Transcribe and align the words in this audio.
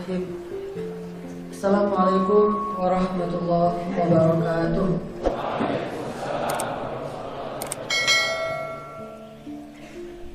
Bismillahirrahmanirrahim. 0.00 1.52
Assalamualaikum 1.52 2.46
warahmatullahi 2.80 3.84
wabarakatuh. 4.00 4.88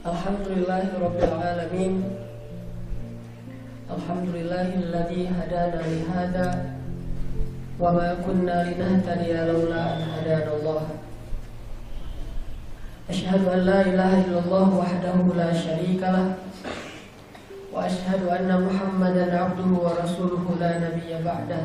Alhamdulillahirabbil 0.05 1.33
alamin. 1.41 1.93
Alhamdulillahilladzi 3.89 5.33
hadana 5.33 5.81
li 5.81 6.05
hada 6.13 6.77
wa 7.81 7.89
ma 7.89 8.21
kunna 8.21 8.69
linahtadiya 8.69 9.49
laula 9.49 9.97
an 9.97 10.01
hadana 10.13 10.61
Allah. 10.61 10.83
Asyhadu 13.09 13.49
an 13.49 13.65
la 13.65 13.81
ilaha 13.81 14.21
illallah 14.29 14.67
wahdahu 14.77 15.33
la 15.33 15.49
syarika 15.49 16.13
lah. 16.13 16.44
وأشهد 17.74 18.22
أن 18.28 18.50
محمدا 18.66 19.38
عبده 19.38 19.70
ورسوله 19.84 20.44
لا 20.60 20.72
نبي 20.78 21.24
بعده 21.24 21.62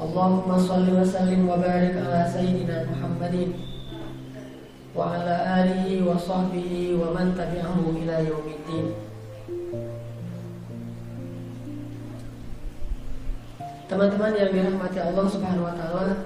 اللهم 0.00 0.58
صل 0.58 0.86
وسلم 1.00 1.48
وبارك 1.48 1.94
على 2.06 2.20
سيدنا 2.32 2.84
محمد 2.90 3.36
وعلى 4.96 5.34
آله 5.60 5.86
وصحبه 6.10 6.72
ومن 7.00 7.26
تبعه 7.40 7.78
إلى 8.02 8.16
يوم 8.28 8.46
الدين 8.58 8.88
Teman-teman 13.84 14.32
yang 14.32 14.48
dirahmati 14.48 14.96
Allah 14.96 15.28
Subhanahu 15.28 15.68
wa 15.68 15.76
taala. 15.76 16.24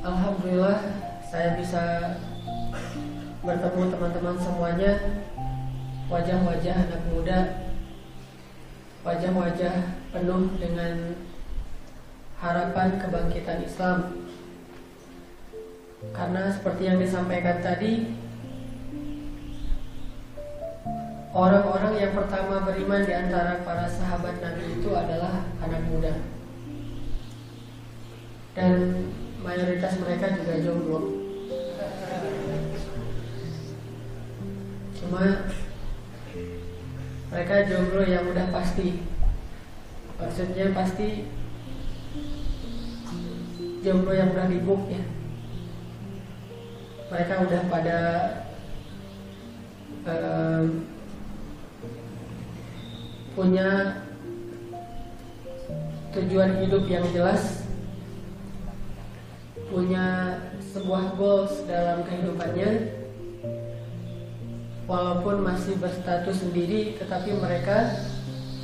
Alhamdulillah 0.00 0.78
saya 1.28 1.54
bisa 1.60 2.16
bertemu 3.45 3.81
teman-teman 3.93 4.35
semuanya. 4.41 4.93
Wajah-wajah 6.05 6.75
anak 6.85 7.01
muda 7.09 7.65
wajah-wajah 9.05 10.01
penuh 10.09 10.49
dengan 10.57 11.13
harapan 12.41 12.97
kebangkitan 12.97 13.61
Islam. 13.61 14.25
Karena 16.09 16.49
seperti 16.49 16.89
yang 16.89 16.97
disampaikan 16.97 17.61
tadi 17.61 18.17
orang-orang 21.37 21.93
yang 22.01 22.13
pertama 22.17 22.65
beriman 22.65 23.05
di 23.05 23.13
antara 23.13 23.61
para 23.61 23.85
sahabat 23.85 24.41
Nabi 24.41 24.81
itu 24.81 24.89
adalah 24.89 25.45
anak 25.61 25.85
muda. 25.85 26.13
Dan 28.57 28.73
mayoritas 29.45 30.01
mereka 30.01 30.33
juga 30.33 30.57
jomblo 30.65 31.24
cuma 35.05 35.45
mereka 37.29 37.69
jomblo 37.69 38.01
yang 38.01 38.25
udah 38.25 38.49
pasti. 38.49 39.05
Maksudnya 40.17 40.73
pasti 40.73 41.29
jomblo 43.85 44.17
yang 44.17 44.33
udah 44.33 44.49
dibuk 44.49 44.81
ya. 44.89 45.03
Mereka 47.13 47.33
udah 47.45 47.61
pada 47.69 47.99
um, 50.09 50.65
punya 53.37 54.01
tujuan 56.17 56.65
hidup 56.65 56.89
yang 56.89 57.05
jelas 57.13 57.67
punya 59.67 60.39
sebuah 60.71 61.19
goals 61.19 61.67
dalam 61.67 62.07
kehidupannya 62.07 63.03
walaupun 64.85 65.41
masih 65.41 65.77
berstatus 65.81 66.45
sendiri 66.45 66.97
tetapi 67.01 67.33
mereka 67.37 67.93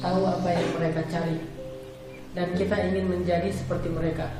tahu 0.01 0.25
apa 0.25 0.49
yang 0.53 0.69
mereka 0.77 1.01
cari. 1.09 1.37
Dan 2.31 2.55
kita 2.55 2.79
ingin 2.89 3.11
menjadi 3.11 3.51
seperti 3.51 3.91
mereka. 3.91 4.31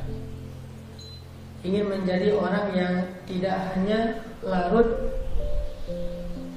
Ingin 1.62 1.92
menjadi 1.92 2.34
orang 2.34 2.68
yang 2.74 2.94
tidak 3.28 3.76
hanya 3.76 4.24
larut 4.42 5.14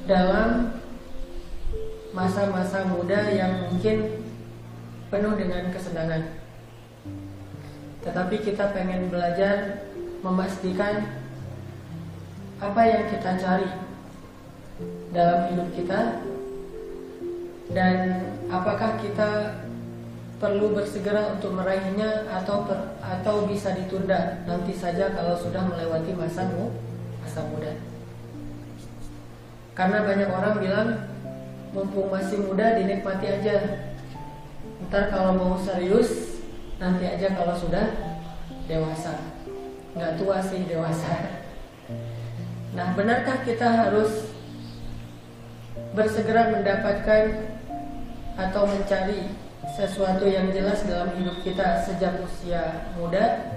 dalam 0.08 0.72
masa-masa 2.14 2.86
muda 2.86 3.28
yang 3.34 3.68
mungkin 3.68 4.22
penuh 5.10 5.34
dengan 5.34 5.68
kesenangan. 5.74 6.22
Tetapi 8.06 8.36
kita 8.46 8.70
pengen 8.70 9.10
belajar 9.10 9.84
memastikan 10.22 11.04
apa 12.62 12.82
yang 12.86 13.04
kita 13.10 13.30
cari 13.36 13.83
dalam 15.14 15.50
hidup 15.54 15.68
kita 15.78 16.00
dan 17.70 17.96
apakah 18.50 18.98
kita 18.98 19.62
perlu 20.42 20.74
bersegera 20.74 21.38
untuk 21.38 21.56
meraihnya 21.56 22.26
atau 22.28 22.66
per, 22.66 22.98
atau 23.00 23.46
bisa 23.48 23.72
ditunda 23.72 24.44
nanti 24.44 24.74
saja 24.74 25.14
kalau 25.14 25.38
sudah 25.38 25.62
melewati 25.64 26.12
masa 26.12 26.50
masa 27.22 27.40
muda. 27.48 27.72
Karena 29.74 30.06
banyak 30.06 30.30
orang 30.30 30.54
bilang 30.60 30.88
mumpung 31.72 32.12
masih 32.12 32.44
muda 32.44 32.78
dinikmati 32.78 33.26
aja. 33.26 33.88
Ntar 34.90 35.10
kalau 35.10 35.32
mau 35.38 35.54
serius 35.58 36.42
nanti 36.76 37.08
aja 37.08 37.32
kalau 37.32 37.56
sudah 37.56 37.90
dewasa. 38.68 39.18
Nggak 39.94 40.18
tua 40.18 40.38
sih 40.42 40.66
dewasa. 40.66 41.42
Nah, 42.74 42.90
benarkah 42.98 43.38
kita 43.46 43.70
harus 43.70 44.33
bersegera 45.94 46.50
mendapatkan 46.50 47.54
atau 48.34 48.66
mencari 48.66 49.30
sesuatu 49.78 50.26
yang 50.26 50.50
jelas 50.50 50.82
dalam 50.84 51.14
hidup 51.14 51.38
kita 51.46 51.86
sejak 51.86 52.18
usia 52.20 52.90
muda. 52.98 53.54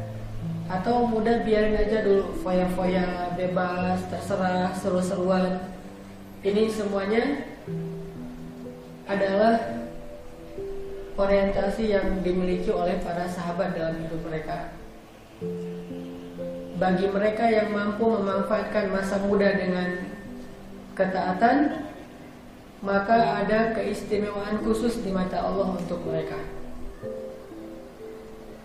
Atau 0.67 1.07
muda 1.07 1.41
biarin 1.47 1.79
aja 1.79 2.03
dulu 2.03 2.37
foya-foya 2.43 3.33
bebas 3.33 4.03
terserah 4.13 4.71
seru-seruan. 4.77 5.63
Ini 6.45 6.69
semuanya 6.69 7.23
adalah 9.09 9.57
orientasi 11.17 11.89
yang 11.89 12.21
dimiliki 12.21 12.69
oleh 12.69 12.99
para 13.01 13.25
sahabat 13.25 13.73
dalam 13.73 13.97
hidup 14.05 14.21
mereka. 14.27 14.75
Bagi 16.77 17.09
mereka 17.09 17.49
yang 17.49 17.73
mampu 17.73 18.05
memanfaatkan 18.05 18.93
masa 18.93 19.17
muda 19.25 19.49
dengan 19.57 20.13
ketaatan 20.93 21.87
maka 22.81 23.41
ada 23.41 23.73
keistimewaan 23.73 24.61
khusus 24.61 25.01
di 25.01 25.09
mata 25.09 25.41
Allah 25.41 25.73
untuk 25.73 26.05
mereka. 26.05 26.37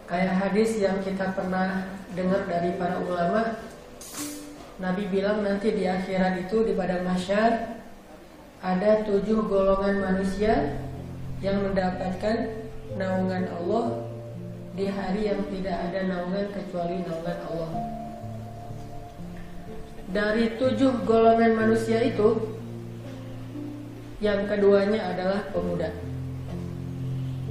Kayak 0.05 0.35
hadis 0.45 0.77
yang 0.77 1.01
kita 1.01 1.33
pernah 1.33 1.89
dengar 2.13 2.45
dari 2.45 2.77
para 2.77 3.01
ulama, 3.01 3.57
Nabi 4.77 5.09
bilang 5.09 5.41
nanti 5.41 5.73
di 5.73 5.89
akhirat 5.89 6.45
itu 6.45 6.69
di 6.69 6.77
pada 6.77 7.01
masyar 7.01 7.81
ada 8.61 9.01
tujuh 9.09 9.49
golongan 9.49 10.05
manusia 10.05 10.77
yang 11.41 11.65
mendapatkan 11.65 12.69
naungan 13.01 13.49
Allah 13.49 14.05
di 14.77 14.87
hari 14.89 15.33
yang 15.33 15.43
tidak 15.49 15.77
ada 15.89 16.01
naungan 16.07 16.47
kecuali 16.53 17.01
naungan 17.05 17.39
Allah. 17.49 17.73
Dari 20.13 20.45
tujuh 20.61 21.09
golongan 21.09 21.57
manusia 21.57 22.05
itu 22.05 22.61
yang 24.23 24.47
keduanya 24.47 25.03
adalah 25.03 25.51
pemuda. 25.51 25.91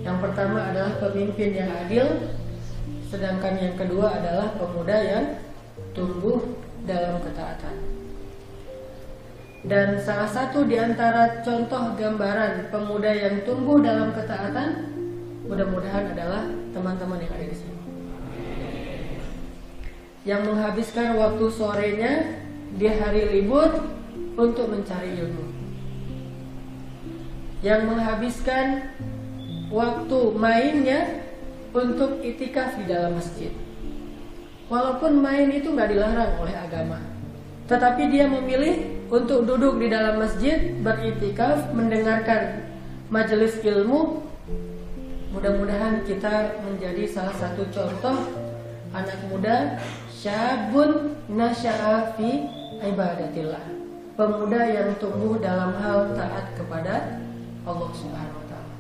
Yang 0.02 0.18
pertama 0.24 0.72
adalah 0.72 0.96
pemimpin 1.04 1.52
yang 1.52 1.68
adil, 1.68 2.32
sedangkan 3.12 3.60
yang 3.60 3.76
kedua 3.76 4.24
adalah 4.24 4.56
pemuda 4.56 4.98
yang 5.04 5.26
tumbuh 5.92 6.40
dalam 6.88 7.20
ketaatan. 7.20 7.76
Dan 9.62 10.00
salah 10.02 10.32
satu 10.32 10.66
di 10.66 10.80
antara 10.80 11.44
contoh 11.46 11.94
gambaran 12.00 12.72
pemuda 12.74 13.12
yang 13.14 13.44
tumbuh 13.46 13.78
dalam 13.84 14.16
ketaatan, 14.16 14.90
mudah-mudahan 15.46 16.16
adalah 16.18 16.50
teman-teman 16.72 17.20
yang 17.20 17.34
ada 17.36 17.46
di 17.46 17.58
sini. 17.60 17.78
Yang 20.24 20.42
menghabiskan 20.50 21.20
waktu 21.20 21.46
sorenya 21.52 22.14
di 22.74 22.88
hari 22.90 23.28
libur 23.28 23.92
untuk 24.40 24.72
mencari 24.72 25.20
ilmu 25.20 25.51
yang 27.62 27.86
menghabiskan 27.86 28.90
waktu 29.70 30.20
mainnya 30.36 31.24
untuk 31.72 32.20
itikaf 32.20 32.76
di 32.82 32.90
dalam 32.90 33.16
masjid. 33.16 33.54
Walaupun 34.68 35.22
main 35.22 35.48
itu 35.54 35.72
nggak 35.72 35.92
dilarang 35.94 36.32
oleh 36.42 36.56
agama, 36.58 37.00
tetapi 37.70 38.10
dia 38.10 38.26
memilih 38.28 39.06
untuk 39.12 39.44
duduk 39.46 39.78
di 39.78 39.88
dalam 39.92 40.20
masjid 40.20 40.74
beritikaf 40.80 41.72
mendengarkan 41.76 42.66
majelis 43.12 43.60
ilmu. 43.62 44.26
Mudah-mudahan 45.32 46.04
kita 46.04 46.60
menjadi 46.68 47.08
salah 47.08 47.36
satu 47.36 47.64
contoh 47.72 48.16
anak 48.92 49.20
muda 49.32 49.80
syabun 50.12 51.16
nasya'a 51.32 52.20
fi 52.20 52.48
ibadatillah 52.84 53.64
pemuda 54.20 54.62
yang 54.68 54.92
tumbuh 55.00 55.40
dalam 55.40 55.72
hal 55.80 56.12
taat 56.14 56.52
kepada 56.60 57.21
Allah 57.66 57.90
Subhanahu 57.94 58.42
wa 58.42 58.48
taala. 58.50 58.76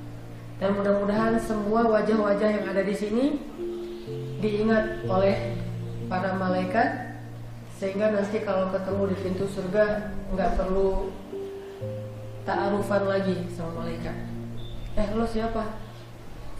Dan 0.62 0.70
mudah-mudahan 0.78 1.34
semua 1.42 1.86
wajah-wajah 1.90 2.50
yang 2.62 2.66
ada 2.70 2.82
di 2.86 2.96
sini 2.96 3.26
diingat 4.42 5.06
oleh 5.06 5.58
para 6.10 6.34
malaikat 6.38 7.18
sehingga 7.78 8.14
nanti 8.14 8.46
kalau 8.46 8.70
ketemu 8.70 9.04
di 9.10 9.18
pintu 9.26 9.46
surga 9.50 10.14
nggak 10.34 10.54
perlu 10.54 11.10
ta'arufan 12.46 13.04
lagi 13.10 13.50
sama 13.54 13.86
malaikat. 13.86 14.18
Eh 14.98 15.08
lo 15.18 15.26
siapa? 15.26 15.82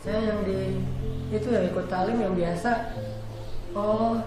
Saya 0.02 0.34
yang 0.34 0.42
di 0.46 0.82
itu 1.30 1.48
yang 1.54 1.70
ikut 1.70 1.86
talim 1.86 2.18
yang 2.18 2.34
biasa. 2.34 2.98
Oh 3.78 4.18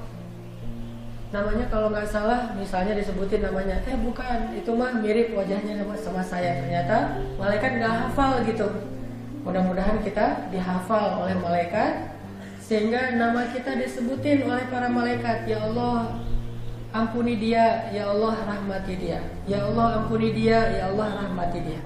namanya 1.34 1.66
kalau 1.66 1.90
nggak 1.90 2.06
salah 2.06 2.54
misalnya 2.54 2.94
disebutin 2.94 3.42
namanya 3.42 3.82
eh 3.82 3.98
bukan 3.98 4.54
itu 4.54 4.70
mah 4.70 4.94
mirip 5.02 5.34
wajahnya 5.34 5.82
sama, 5.98 6.22
saya. 6.22 6.62
Ternyata 6.62 7.18
malaikat 7.34 7.82
nggak 7.82 7.94
hafal 8.06 8.46
gitu. 8.46 8.70
Mudah-mudahan 9.42 9.98
kita 10.06 10.46
dihafal 10.54 11.26
oleh 11.26 11.34
malaikat 11.34 12.14
sehingga 12.62 13.18
nama 13.18 13.50
kita 13.50 13.74
disebutin 13.82 14.46
oleh 14.46 14.62
para 14.70 14.86
malaikat. 14.86 15.50
Ya 15.50 15.58
Allah 15.66 16.22
ampuni 16.94 17.42
dia. 17.42 17.90
Ya 17.90 18.14
Allah 18.14 18.38
rahmati 18.46 18.94
dia. 18.94 19.18
Ya 19.50 19.66
Allah 19.66 20.06
ampuni 20.06 20.30
dia. 20.30 20.70
Ya 20.70 20.86
Allah 20.94 21.18
rahmati 21.18 21.58
dia. 21.66 21.82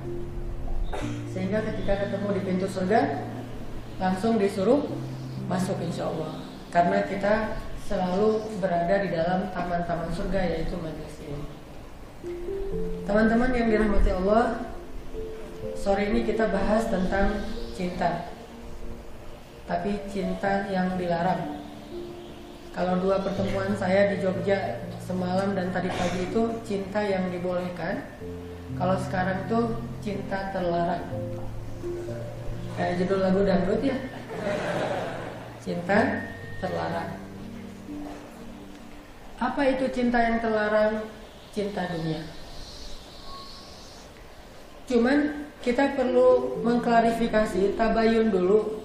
Sehingga 1.33 1.65
ketika 1.65 2.05
ketemu 2.05 2.29
di 2.37 2.41
pintu 2.45 2.67
surga 2.69 3.25
langsung 3.97 4.37
disuruh 4.37 4.85
masuk 5.49 5.81
insya 5.81 6.07
Allah. 6.13 6.37
Karena 6.69 7.01
kita 7.09 7.65
selalu 7.89 8.61
berada 8.61 9.01
di 9.01 9.09
dalam 9.17 9.49
taman-taman 9.57 10.13
surga 10.13 10.41
yaitu 10.45 10.77
majlis 10.77 11.17
ini. 11.25 11.43
Teman-teman 13.09 13.57
yang 13.57 13.73
dirahmati 13.73 14.13
Allah, 14.13 14.77
sore 15.73 16.13
ini 16.13 16.29
kita 16.29 16.53
bahas 16.53 16.85
tentang 16.93 17.41
cinta. 17.73 18.29
Tapi 19.65 20.05
cinta 20.13 20.69
yang 20.69 21.01
dilarang. 21.01 21.65
Kalau 22.77 23.01
dua 23.01 23.25
pertemuan 23.25 23.73
saya 23.73 24.13
di 24.13 24.21
Jogja 24.21 24.85
semalam 25.01 25.57
dan 25.57 25.73
tadi 25.73 25.89
pagi 25.89 26.29
itu 26.29 26.61
cinta 26.69 27.01
yang 27.01 27.33
dibolehkan. 27.33 28.05
Kalau 28.77 29.01
sekarang 29.01 29.49
tuh 29.49 29.81
cinta 30.05 30.53
terlarang. 30.53 31.09
Kayak 32.77 32.97
judul 33.01 33.19
lagu 33.25 33.41
dangdut 33.49 33.81
ya. 33.81 33.97
Cinta 35.65 36.29
terlarang. 36.61 37.28
Apa 39.39 39.63
itu 39.71 39.87
cinta 39.95 40.19
yang 40.19 40.43
terlarang? 40.43 41.07
Cinta 41.55 41.87
dunia. 41.95 42.27
Cuman 44.91 45.47
kita 45.63 45.95
perlu 45.95 46.59
mengklarifikasi, 46.67 47.79
tabayun 47.79 48.35
dulu. 48.35 48.83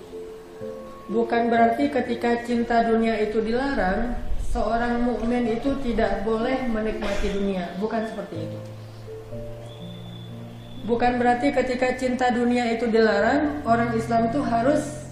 Bukan 1.10 1.50
berarti 1.50 1.90
ketika 1.90 2.46
cinta 2.46 2.86
dunia 2.86 3.18
itu 3.18 3.42
dilarang, 3.42 4.14
seorang 4.54 5.02
mukmin 5.02 5.50
itu 5.50 5.74
tidak 5.82 6.22
boleh 6.22 6.70
menikmati 6.70 7.34
dunia. 7.34 7.74
Bukan 7.82 8.06
seperti 8.06 8.46
itu. 8.46 8.60
Bukan 10.84 11.18
berarti 11.18 11.50
ketika 11.50 11.98
cinta 11.98 12.30
dunia 12.30 12.68
itu 12.78 12.92
dilarang, 12.92 13.66
orang 13.66 13.96
Islam 13.98 14.30
itu 14.30 14.44
harus 14.44 15.10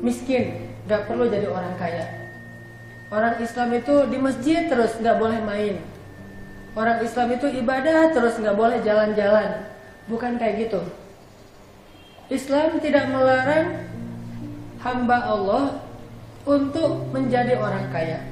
miskin, 0.00 0.74
gak 0.88 1.06
perlu 1.06 1.28
jadi 1.28 1.52
orang 1.52 1.76
kaya. 1.76 2.21
Orang 3.12 3.36
Islam 3.44 3.76
itu 3.76 4.08
di 4.08 4.16
masjid 4.16 4.72
terus 4.72 4.96
nggak 4.96 5.20
boleh 5.20 5.44
main. 5.44 5.84
Orang 6.72 7.04
Islam 7.04 7.36
itu 7.36 7.44
ibadah 7.60 8.08
terus 8.08 8.40
nggak 8.40 8.56
boleh 8.56 8.80
jalan-jalan. 8.80 9.68
Bukan 10.08 10.40
kayak 10.40 10.64
gitu. 10.64 10.80
Islam 12.32 12.80
tidak 12.80 13.12
melarang 13.12 13.84
hamba 14.80 15.28
Allah 15.28 15.64
untuk 16.48 17.12
menjadi 17.12 17.60
orang 17.60 17.92
kaya. 17.92 18.24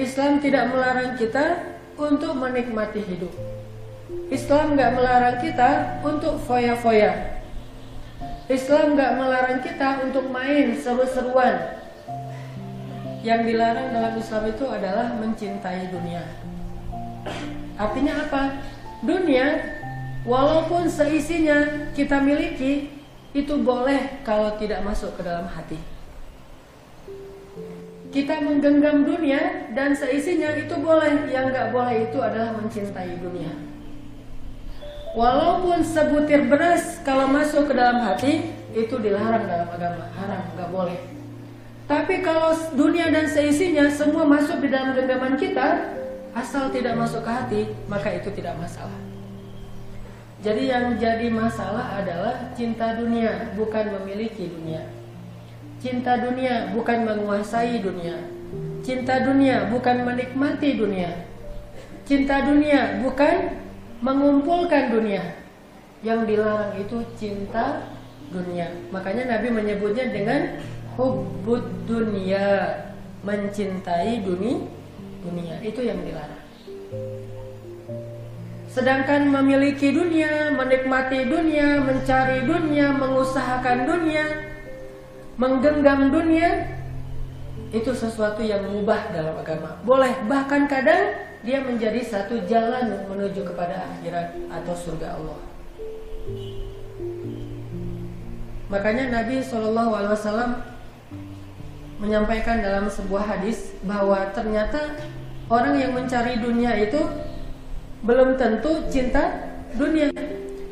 Islam 0.00 0.40
tidak 0.40 0.72
melarang 0.72 1.20
kita 1.20 1.76
untuk 2.00 2.40
menikmati 2.40 3.04
hidup. 3.04 3.34
Islam 4.32 4.80
nggak 4.80 4.96
melarang 4.96 5.36
kita 5.44 6.00
untuk 6.00 6.40
foya-foya. 6.40 7.36
Islam 8.48 8.96
nggak 8.96 9.12
melarang 9.20 9.60
kita 9.60 10.08
untuk 10.08 10.32
main 10.32 10.72
seru-seruan 10.72 11.78
yang 13.28 13.44
dilarang 13.44 13.92
dalam 13.92 14.16
Islam 14.16 14.42
itu 14.48 14.64
adalah 14.64 15.12
mencintai 15.20 15.92
dunia. 15.92 16.24
Artinya 17.76 18.24
apa? 18.24 18.64
Dunia 19.04 19.60
walaupun 20.24 20.88
seisinya 20.88 21.92
kita 21.92 22.24
miliki 22.24 22.88
itu 23.36 23.54
boleh 23.60 24.24
kalau 24.24 24.56
tidak 24.56 24.80
masuk 24.80 25.12
ke 25.20 25.22
dalam 25.28 25.44
hati. 25.44 25.76
Kita 28.08 28.40
menggenggam 28.40 29.04
dunia 29.04 29.68
dan 29.76 29.92
seisinya 29.92 30.56
itu 30.56 30.72
boleh, 30.80 31.28
yang 31.28 31.52
nggak 31.52 31.76
boleh 31.76 32.08
itu 32.08 32.16
adalah 32.24 32.56
mencintai 32.56 33.20
dunia. 33.20 33.52
Walaupun 35.12 35.84
sebutir 35.84 36.48
beras 36.48 37.04
kalau 37.04 37.28
masuk 37.28 37.68
ke 37.68 37.76
dalam 37.76 38.00
hati 38.00 38.56
itu 38.72 38.96
dilarang 38.96 39.44
dalam 39.44 39.68
agama, 39.68 40.08
haram, 40.16 40.42
nggak 40.56 40.70
boleh. 40.72 41.17
Tapi 41.88 42.20
kalau 42.20 42.52
dunia 42.76 43.08
dan 43.08 43.24
seisinya 43.24 43.88
semua 43.88 44.28
masuk 44.28 44.60
di 44.60 44.68
dalam 44.68 44.92
genggaman 44.92 45.40
kita, 45.40 45.88
asal 46.36 46.68
tidak 46.68 47.00
masuk 47.00 47.24
ke 47.24 47.30
hati, 47.32 47.62
maka 47.88 48.12
itu 48.12 48.28
tidak 48.36 48.60
masalah. 48.60 49.00
Jadi 50.44 50.68
yang 50.68 51.00
jadi 51.00 51.32
masalah 51.32 51.98
adalah 51.98 52.52
cinta 52.52 52.92
dunia, 52.94 53.56
bukan 53.56 53.90
memiliki 53.98 54.52
dunia. 54.52 54.84
Cinta 55.80 56.20
dunia 56.20 56.76
bukan 56.76 57.08
menguasai 57.08 57.80
dunia. 57.80 58.20
Cinta 58.84 59.24
dunia 59.24 59.72
bukan 59.72 60.04
menikmati 60.04 60.76
dunia. 60.76 61.24
Cinta 62.04 62.44
dunia 62.44 63.00
bukan 63.00 63.56
mengumpulkan 64.04 64.92
dunia. 64.92 65.40
Yang 66.04 66.20
dilarang 66.36 66.74
itu 66.78 66.96
cinta 67.18 67.90
dunia. 68.30 68.70
Makanya 68.94 69.38
Nabi 69.38 69.50
menyebutnya 69.50 70.12
dengan 70.14 70.60
hubbud 70.98 71.86
dunia 71.86 72.74
mencintai 73.22 74.18
dunia 74.26 74.66
dunia. 75.22 75.56
Itu 75.62 75.86
yang 75.86 76.02
dilarang. 76.02 76.42
Sedangkan 78.68 79.30
memiliki 79.32 79.90
dunia 79.90 80.54
menikmati 80.54 81.26
dunia 81.26 81.82
mencari 81.82 82.46
dunia 82.46 82.94
mengusahakan 82.94 83.88
dunia 83.88 84.26
menggenggam 85.38 86.10
dunia 86.10 86.66
itu 87.74 87.90
sesuatu 87.94 88.42
yang 88.42 88.66
mubah 88.70 89.10
dalam 89.10 89.34
agama. 89.38 89.78
Boleh 89.82 90.14
bahkan 90.26 90.66
kadang 90.70 91.14
dia 91.42 91.62
menjadi 91.62 92.02
satu 92.02 92.42
jalan 92.46 93.06
menuju 93.06 93.46
kepada 93.46 93.86
akhirat 93.98 94.34
atau 94.50 94.74
surga 94.74 95.14
Allah. 95.14 95.40
Makanya 98.68 99.04
Nabi 99.08 99.40
Wasallam 99.40 100.60
menyampaikan 101.98 102.62
dalam 102.62 102.86
sebuah 102.86 103.26
hadis 103.26 103.74
bahwa 103.82 104.30
ternyata 104.30 104.98
orang 105.50 105.74
yang 105.78 105.92
mencari 105.94 106.38
dunia 106.38 106.78
itu 106.78 107.02
belum 108.06 108.38
tentu 108.38 108.86
cinta 108.86 109.50
dunia. 109.74 110.14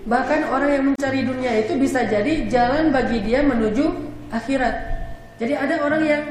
Bahkan 0.06 0.40
orang 0.54 0.70
yang 0.70 0.84
mencari 0.94 1.26
dunia 1.26 1.66
itu 1.66 1.74
bisa 1.74 2.06
jadi 2.06 2.46
jalan 2.46 2.94
bagi 2.94 3.26
dia 3.26 3.42
menuju 3.42 3.90
akhirat. 4.30 4.74
Jadi 5.42 5.52
ada 5.58 5.82
orang 5.82 6.02
yang 6.06 6.22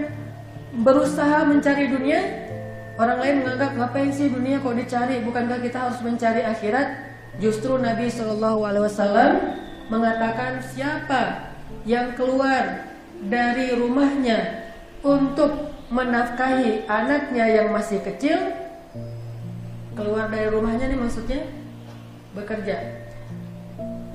berusaha 0.79 1.43
mencari 1.43 1.91
dunia, 1.91 2.19
orang 2.95 3.19
lain 3.19 3.35
menganggap 3.43 3.71
ngapain 3.75 4.11
sih 4.15 4.31
dunia 4.31 4.63
kok 4.63 4.79
dicari? 4.79 5.19
Bukankah 5.27 5.59
kita 5.59 5.77
harus 5.91 5.99
mencari 5.99 6.47
akhirat? 6.47 6.87
Justru 7.35 7.75
Nabi 7.75 8.07
Shallallahu 8.07 8.63
Alaihi 8.63 8.87
Wasallam 8.87 9.31
mengatakan 9.91 10.63
siapa 10.63 11.51
yang 11.83 12.15
keluar 12.15 12.87
dari 13.27 13.75
rumahnya 13.75 14.64
untuk 15.05 15.69
menafkahi 15.93 16.89
anaknya 16.89 17.45
yang 17.45 17.69
masih 17.69 18.01
kecil 18.01 18.57
keluar 19.93 20.27
dari 20.33 20.49
rumahnya 20.49 20.89
nih 20.89 20.99
maksudnya 20.99 21.45
bekerja. 22.33 23.05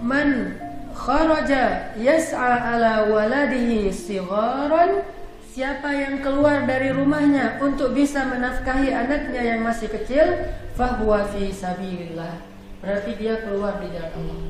Man 0.03 0.59
kharaja 0.91 1.95
yas'a 1.95 2.75
ala 2.75 3.07
waladihi 3.07 3.95
sigharan 3.95 5.07
siapa 5.55 5.95
yang 5.95 6.21
keluar 6.21 6.67
dari 6.67 6.91
rumahnya 6.91 7.63
untuk 7.63 7.95
bisa 7.95 8.27
menafkahi 8.27 8.91
anaknya 8.91 9.57
yang 9.57 9.61
masih 9.63 9.87
kecil 9.89 10.51
fahuwa 10.75 11.25
fi 11.31 11.55
sabilillah. 11.55 12.35
Berarti 12.83 13.15
dia 13.15 13.47
keluar 13.47 13.79
di 13.79 13.89
jalan 13.95 14.11
Allah. 14.11 14.41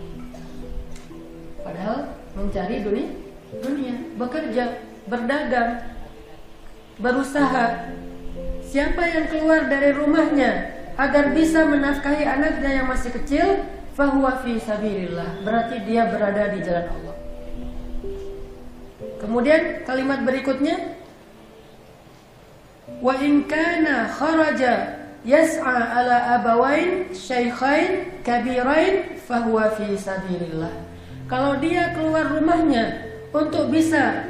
Padahal 1.61 1.99
mencari 2.33 2.81
dunia 2.81 3.11
dunia 3.51 3.95
bekerja 4.15 4.65
berdagang 5.11 6.00
berusaha. 7.01 7.91
Siapa 8.71 9.03
yang 9.03 9.27
keluar 9.27 9.67
dari 9.67 9.91
rumahnya 9.97 10.79
agar 10.95 11.35
bisa 11.35 11.67
menafkahi 11.67 12.23
anaknya 12.23 12.71
yang 12.81 12.87
masih 12.87 13.11
kecil, 13.11 13.67
fahuwa 13.99 14.45
fi 14.47 14.61
sabilillah. 14.63 15.43
Berarti 15.43 15.83
dia 15.89 16.07
berada 16.07 16.55
di 16.55 16.61
jalan 16.63 16.87
Allah. 16.87 17.17
Kemudian 19.21 19.85
kalimat 19.85 20.25
berikutnya 20.25 20.97
wa 23.01 23.17
in 23.21 23.45
kana 23.45 24.09
kharaja 24.09 24.97
yas'a 25.25 25.77
ala 26.01 26.41
abawain 26.41 27.13
syaikhain 27.13 28.23
kabirain 28.25 29.21
fahuwa 29.25 29.73
fi 29.77 29.93
sabilillah. 29.99 30.73
Kalau 31.29 31.61
dia 31.61 31.93
keluar 31.93 32.33
rumahnya 32.33 33.07
untuk 33.31 33.71
bisa 33.71 34.25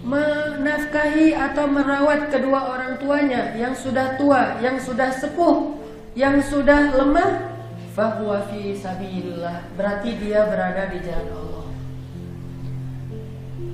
menafkahi 0.00 1.36
atau 1.36 1.68
merawat 1.68 2.32
kedua 2.32 2.72
orang 2.72 2.96
tuanya 2.96 3.52
yang 3.56 3.76
sudah 3.76 4.16
tua, 4.16 4.56
yang 4.64 4.80
sudah 4.80 5.12
sepuh, 5.12 5.76
yang 6.16 6.40
sudah 6.40 6.96
lemah, 6.96 7.52
fahuwa 7.92 8.48
fi 8.48 8.72
sabilillah. 8.72 9.68
Berarti 9.76 10.16
dia 10.16 10.48
berada 10.48 10.88
di 10.88 10.98
jalan 11.04 11.28
Allah. 11.36 11.66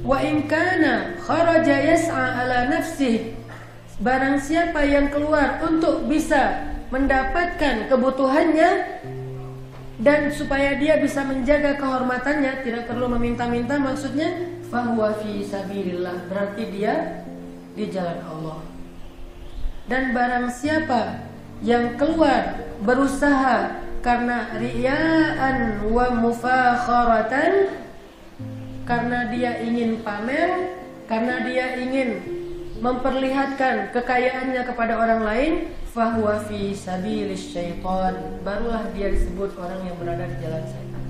Wa 0.06 0.18
in 0.22 0.46
kana 0.46 1.18
kharaja 1.18 1.82
yas'a 1.82 2.46
ala 2.46 2.70
nafsih 2.70 3.34
Barang 3.96 4.36
siapa 4.36 4.84
yang 4.84 5.08
keluar 5.08 5.56
untuk 5.64 6.04
bisa 6.04 6.68
mendapatkan 6.92 7.88
kebutuhannya 7.88 9.00
dan 9.96 10.28
supaya 10.28 10.76
dia 10.76 11.00
bisa 11.00 11.24
menjaga 11.24 11.80
kehormatannya 11.80 12.60
tidak 12.60 12.84
perlu 12.84 13.08
meminta-minta 13.16 13.80
maksudnya 13.80 14.55
fahuwa 14.68 15.16
fi 15.22 15.42
sabilillah 15.44 16.26
berarti 16.30 16.62
dia 16.74 17.24
di 17.76 17.88
jalan 17.92 18.20
Allah 18.24 18.60
dan 19.86 20.10
barang 20.10 20.50
siapa 20.50 21.30
yang 21.62 21.94
keluar 21.94 22.58
berusaha 22.82 23.82
karena 24.02 24.54
riaan 24.58 25.82
wa 25.90 26.14
mufakharatan 26.14 27.86
karena 28.86 29.26
dia 29.34 29.58
ingin 29.66 29.98
pamer, 30.06 30.78
karena 31.10 31.42
dia 31.42 31.74
ingin 31.74 32.22
memperlihatkan 32.78 33.90
kekayaannya 33.90 34.62
kepada 34.62 34.94
orang 34.94 35.26
lain, 35.26 35.52
fahuwa 35.90 36.38
fi 36.46 36.70
sabilis 36.70 37.50
syaitan. 37.50 38.38
Barulah 38.46 38.86
dia 38.94 39.10
disebut 39.10 39.58
orang 39.58 39.90
yang 39.90 39.98
berada 39.98 40.30
di 40.30 40.36
jalan 40.38 40.62
setan. 40.70 41.04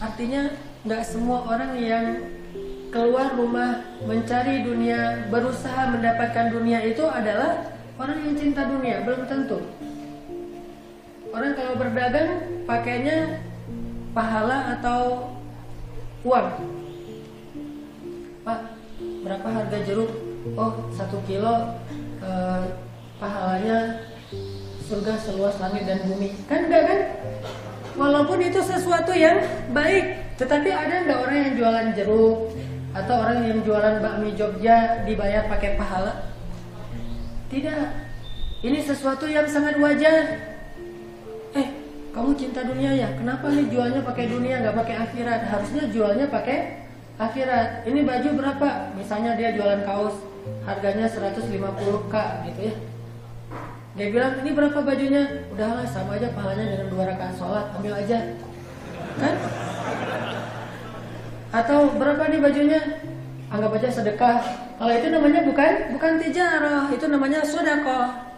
Artinya 0.00 0.42
nggak 0.86 1.02
semua 1.02 1.42
orang 1.48 1.74
yang 1.78 2.06
keluar 2.88 3.34
rumah 3.34 3.84
mencari 4.06 4.64
dunia, 4.64 5.28
berusaha 5.28 5.90
mendapatkan 5.92 6.54
dunia 6.54 6.80
itu 6.86 7.04
adalah 7.04 7.66
orang 7.98 8.18
yang 8.24 8.34
cinta 8.38 8.62
dunia, 8.64 9.02
belum 9.04 9.26
tentu. 9.26 9.58
Orang 11.28 11.52
kalau 11.58 11.74
berdagang 11.76 12.30
pakainya 12.64 13.44
pahala 14.16 14.78
atau 14.78 15.28
uang? 16.24 16.48
Pak 18.46 18.60
berapa 19.26 19.48
harga 19.52 19.78
jeruk? 19.84 20.10
Oh 20.56 20.88
satu 20.96 21.20
kilo 21.28 21.76
eh, 22.24 22.62
pahalanya 23.20 24.08
surga 24.88 25.20
seluas 25.20 25.60
langit 25.60 25.84
dan 25.84 26.00
bumi. 26.08 26.32
Kan 26.48 26.70
enggak 26.70 26.82
kan? 26.88 27.00
Walaupun 27.98 28.40
itu 28.40 28.62
sesuatu 28.64 29.12
yang 29.12 29.42
baik 29.76 30.27
tetapi 30.38 30.70
ada 30.70 31.02
enggak 31.02 31.18
orang 31.18 31.38
yang 31.42 31.54
jualan 31.58 31.86
jeruk 31.98 32.54
atau 32.94 33.14
orang 33.20 33.38
yang 33.42 33.58
jualan 33.66 33.98
bakmi 33.98 34.38
Jogja 34.38 35.02
dibayar 35.02 35.50
pakai 35.50 35.74
pahala? 35.74 36.30
Tidak. 37.50 37.86
Ini 38.62 38.78
sesuatu 38.82 39.26
yang 39.26 39.50
sangat 39.50 39.82
wajar. 39.82 40.38
Eh 41.58 41.68
kamu 42.14 42.38
cinta 42.38 42.62
dunia 42.62 42.94
ya? 42.94 43.08
Kenapa 43.18 43.50
nih 43.50 43.66
jualnya 43.66 44.00
pakai 44.06 44.30
dunia 44.30 44.62
nggak 44.62 44.76
pakai 44.78 44.96
akhirat? 45.10 45.40
Harusnya 45.50 45.84
jualnya 45.90 46.26
pakai 46.30 46.86
akhirat. 47.18 47.82
Ini 47.90 48.00
baju 48.06 48.28
berapa? 48.38 48.68
Misalnya 48.94 49.34
dia 49.34 49.58
jualan 49.58 49.82
kaos 49.82 50.22
harganya 50.62 51.10
150k 51.10 52.14
gitu 52.46 52.60
ya. 52.62 52.74
Dia 53.98 54.06
bilang 54.14 54.38
ini 54.46 54.50
berapa 54.54 54.78
bajunya? 54.86 55.50
Udahlah 55.50 55.82
sama 55.90 56.14
aja 56.14 56.30
pahalanya 56.30 56.78
dengan 56.78 56.88
dua 56.94 57.04
rakaat 57.10 57.34
sholat. 57.34 57.66
Ambil 57.74 57.98
aja 57.98 58.22
kan 59.18 59.34
atau 61.48 61.92
berapa 61.98 62.22
nih 62.30 62.40
bajunya 62.40 62.80
anggap 63.50 63.76
aja 63.76 63.88
sedekah 64.00 64.40
kalau 64.78 64.92
itu 64.94 65.08
namanya 65.10 65.40
bukan 65.44 65.72
bukan 65.96 66.12
tijarah 66.22 66.86
itu 66.94 67.04
namanya 67.10 67.40
sodakoh 67.42 68.28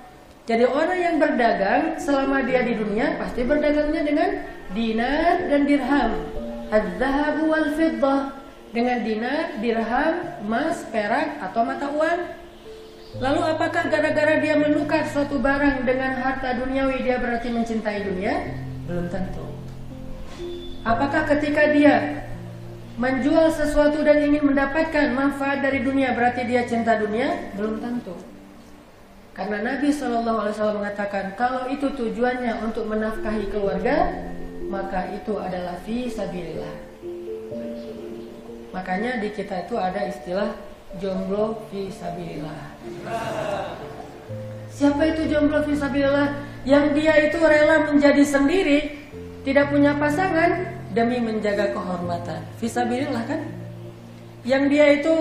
jadi 0.50 0.66
orang 0.66 0.98
yang 0.98 1.16
berdagang 1.22 1.94
selama 1.94 2.42
dia 2.42 2.66
di 2.66 2.74
dunia 2.74 3.14
pasti 3.22 3.46
berdagangnya 3.46 4.02
dengan 4.02 4.30
dinar 4.74 5.46
dan 5.46 5.62
dirham. 5.62 6.10
Az-zahabu 6.74 7.50
wal 7.50 7.70
fiddah 7.74 8.34
dengan 8.74 9.02
dinar, 9.06 9.62
dirham, 9.62 10.14
emas, 10.46 10.86
perak 10.90 11.38
atau 11.38 11.62
mata 11.66 11.86
uang. 11.90 12.20
Lalu 13.22 13.40
apakah 13.42 13.90
gara-gara 13.90 14.38
dia 14.42 14.54
menukar 14.54 15.02
suatu 15.10 15.42
barang 15.42 15.82
dengan 15.82 16.18
harta 16.18 16.58
duniawi 16.62 17.02
dia 17.02 17.18
berarti 17.18 17.50
mencintai 17.50 18.06
dunia? 18.06 18.34
Belum 18.86 19.10
tentu. 19.10 19.49
Apakah 20.80 21.28
ketika 21.28 21.68
dia 21.76 22.24
menjual 22.96 23.52
sesuatu 23.52 24.00
dan 24.00 24.24
ingin 24.24 24.48
mendapatkan 24.48 25.12
manfaat 25.12 25.60
dari 25.60 25.84
dunia 25.84 26.16
berarti 26.16 26.48
dia 26.48 26.64
cinta 26.64 26.96
dunia? 26.96 27.52
Belum 27.56 27.80
tentu. 27.80 28.16
Karena 29.36 29.60
Nabi 29.60 29.92
Shallallahu 29.92 30.38
Alaihi 30.44 30.54
Wasallam 30.56 30.78
mengatakan 30.84 31.24
kalau 31.36 31.68
itu 31.68 31.88
tujuannya 31.92 32.64
untuk 32.64 32.88
menafkahi 32.88 33.48
keluarga, 33.52 34.08
maka 34.68 35.16
itu 35.16 35.36
adalah 35.36 35.80
fi 35.84 36.08
sabilillah. 36.08 36.76
Makanya 38.72 39.20
di 39.20 39.32
kita 39.32 39.68
itu 39.68 39.76
ada 39.80 40.04
istilah 40.08 40.56
jomblo 40.96 41.68
fi 41.68 41.88
sabilillah. 41.88 42.60
Siapa 44.72 45.02
itu 45.12 45.28
jomblo 45.28 45.60
fi 45.64 45.72
sabilillah? 45.76 46.28
Yang 46.68 46.84
dia 47.00 47.14
itu 47.24 47.38
rela 47.40 47.88
menjadi 47.88 48.24
sendiri, 48.24 48.99
tidak 49.40 49.72
punya 49.72 49.96
pasangan 49.96 50.80
demi 50.92 51.22
menjaga 51.22 51.72
kehormatan. 51.72 52.40
Fisabilillah 52.60 53.24
kan? 53.24 53.40
Yang 54.44 54.64
dia 54.72 54.86
itu 55.00 55.16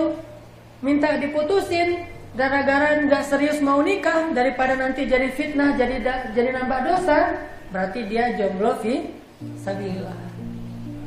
minta 0.80 1.16
diputusin 1.20 2.08
gara-gara 2.32 3.00
nggak 3.04 3.26
serius 3.26 3.58
mau 3.60 3.82
nikah 3.82 4.30
daripada 4.32 4.78
nanti 4.78 5.04
jadi 5.04 5.34
fitnah 5.34 5.74
jadi 5.74 5.98
jadi 6.30 6.50
nambah 6.56 6.80
dosa 6.86 7.42
berarti 7.74 8.06
dia 8.06 8.36
jomblo 8.38 8.78
fi 8.80 9.12
sabilillah. 9.60 10.16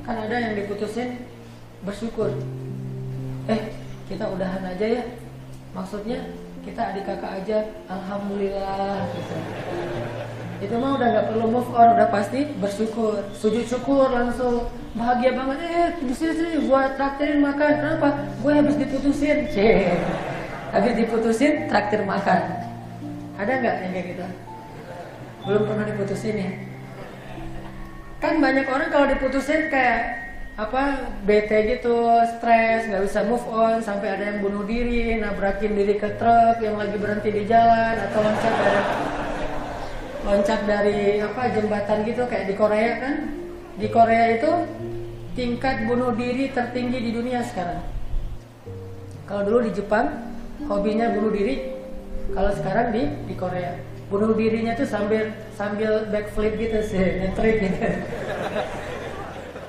Kan 0.04 0.16
ada 0.30 0.36
yang 0.36 0.54
diputusin 0.58 1.22
bersyukur. 1.86 2.34
Eh 3.48 3.62
kita 4.08 4.30
udahan 4.30 4.64
aja 4.68 5.00
ya. 5.00 5.04
Maksudnya 5.74 6.22
kita 6.64 6.94
adik 6.94 7.08
kakak 7.08 7.32
aja. 7.44 7.60
Alhamdulillah 7.88 9.10
itu 10.64 10.76
mah 10.80 10.96
udah 10.96 11.08
nggak 11.12 11.28
perlu 11.32 11.46
move 11.52 11.70
on 11.76 12.00
udah 12.00 12.08
pasti 12.08 12.48
bersyukur. 12.58 13.28
Sujud 13.36 13.68
syukur 13.68 14.08
langsung. 14.10 14.72
Bahagia 14.96 15.36
banget. 15.36 15.58
Eh 15.64 15.90
di 16.06 16.14
sini 16.16 16.34
sini 16.34 16.54
buat 16.66 16.96
traktirin 16.96 17.44
makan. 17.44 17.72
Kenapa? 17.82 18.10
Gue 18.40 18.54
habis 18.56 18.76
diputusin. 18.80 19.52
Cek 19.52 20.00
habis 20.74 20.94
diputusin 20.98 21.70
traktir 21.70 22.02
makan. 22.02 22.42
Ada 23.38 23.52
nggak 23.62 23.76
yang 23.86 23.92
kayak 23.94 24.06
gitu? 24.18 24.26
Belum 25.46 25.64
pernah 25.70 25.86
diputusin 25.86 26.36
ya? 26.36 26.52
Kan 28.18 28.42
banyak 28.42 28.66
orang 28.66 28.90
kalau 28.90 29.06
diputusin 29.12 29.70
kayak 29.70 30.24
apa 30.54 31.10
bete 31.26 31.66
gitu 31.66 31.98
stres 32.38 32.86
nggak 32.86 33.10
bisa 33.10 33.26
move 33.26 33.42
on 33.50 33.82
sampai 33.82 34.14
ada 34.14 34.24
yang 34.30 34.46
bunuh 34.46 34.62
diri 34.70 35.18
nabrakin 35.18 35.74
diri 35.74 35.98
ke 35.98 36.14
truk 36.22 36.62
yang 36.62 36.78
lagi 36.78 36.94
berhenti 37.02 37.34
di 37.34 37.50
jalan 37.50 37.98
atau 37.98 38.22
loncat 38.22 38.54
dari 38.62 38.82
loncat 40.24 40.64
dari 40.64 41.20
apa 41.20 41.52
jembatan 41.52 42.08
gitu 42.08 42.24
kayak 42.26 42.48
di 42.48 42.56
Korea 42.56 42.92
kan? 43.04 43.16
Di 43.76 43.88
Korea 43.92 44.26
itu 44.40 44.52
tingkat 45.36 45.84
bunuh 45.84 46.16
diri 46.16 46.50
tertinggi 46.56 47.00
di 47.04 47.12
dunia 47.12 47.44
sekarang. 47.44 47.84
Kalau 49.28 49.44
dulu 49.44 49.60
di 49.68 49.72
Jepang 49.76 50.08
hobinya 50.68 51.12
bunuh 51.12 51.32
diri. 51.32 51.76
Kalau 52.32 52.52
sekarang 52.56 52.96
di 52.96 53.04
di 53.28 53.36
Korea. 53.36 53.76
Bunuh 54.08 54.32
dirinya 54.38 54.78
tuh 54.78 54.88
sambil 54.88 55.34
sambil 55.58 56.08
backflip 56.08 56.56
gitu 56.56 56.80
sih 56.88 57.04
ngetrik 57.20 57.68
gitu. 57.68 57.88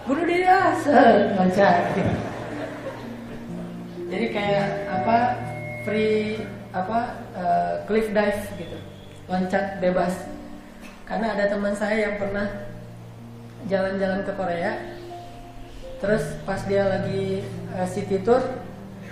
Bunuh 0.06 0.25
diri 0.28 0.46
ah 0.46 0.70
loncat. 1.34 1.99
Jadi 4.06 4.26
kayak 4.30 4.68
apa 5.02 5.18
free 5.82 6.38
apa 6.70 6.99
uh, 7.34 7.75
cliff 7.90 8.06
dive 8.14 8.42
gitu. 8.54 8.78
Loncat 9.26 9.80
bebas 9.80 10.34
karena 11.04 11.26
ada 11.37 11.44
teman 11.52 11.75
saya 11.76 12.11
yang 12.11 12.16
pernah 12.16 12.49
jalan-jalan 13.68 14.25
ke 14.25 14.32
Korea. 14.37 14.73
Terus 16.00 16.25
pas 16.44 16.61
dia 16.68 16.84
lagi 16.84 17.44
uh, 17.73 17.88
city 17.88 18.20
tour 18.20 18.40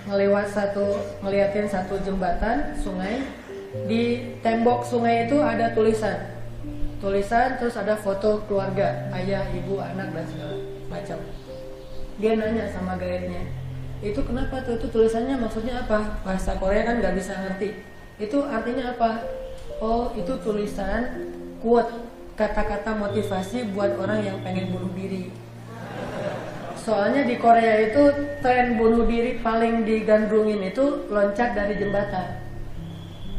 ngelewat 0.05 0.51
satu 0.51 0.99
ngeliatin 1.25 1.65
satu 1.69 1.97
jembatan 2.01 2.77
sungai. 2.77 3.23
Di 3.89 4.37
tembok 4.45 4.85
sungai 4.85 5.25
itu 5.25 5.41
ada 5.41 5.73
tulisan. 5.73 6.37
Tulisan 7.01 7.57
terus 7.57 7.73
ada 7.73 7.97
foto 7.97 8.45
keluarga 8.45 9.09
ayah 9.17 9.49
ibu 9.49 9.81
anak 9.81 10.13
dan 10.13 10.25
segala 10.29 10.55
macam. 10.93 11.17
Dia 12.21 12.37
nanya 12.37 12.69
sama 12.69 12.93
guide-nya 13.01 13.63
itu 14.03 14.19
kenapa 14.19 14.59
tuh? 14.67 14.75
Itu 14.75 14.91
tulisannya 14.91 15.39
maksudnya 15.39 15.87
apa? 15.87 16.19
Bahasa 16.27 16.59
Korea 16.59 16.83
kan 16.83 16.99
nggak 16.99 17.15
bisa 17.15 17.39
ngerti. 17.39 17.71
Itu 18.19 18.43
artinya 18.43 18.91
apa? 18.91 19.23
Oh 19.79 20.11
itu 20.19 20.35
tulisan 20.43 21.23
quote 21.63 21.95
kata-kata 22.35 22.91
motivasi 22.99 23.71
buat 23.71 23.95
orang 23.95 24.19
yang 24.19 24.37
pengen 24.43 24.75
bunuh 24.75 24.91
diri 24.91 25.31
Soalnya 26.83 27.23
di 27.23 27.39
Korea 27.39 27.79
itu 27.79 28.11
tren 28.43 28.75
bunuh 28.75 29.07
diri 29.07 29.39
paling 29.39 29.87
digandrungin 29.87 30.67
itu 30.67 31.07
loncat 31.07 31.55
dari 31.55 31.79
jembatan. 31.79 32.43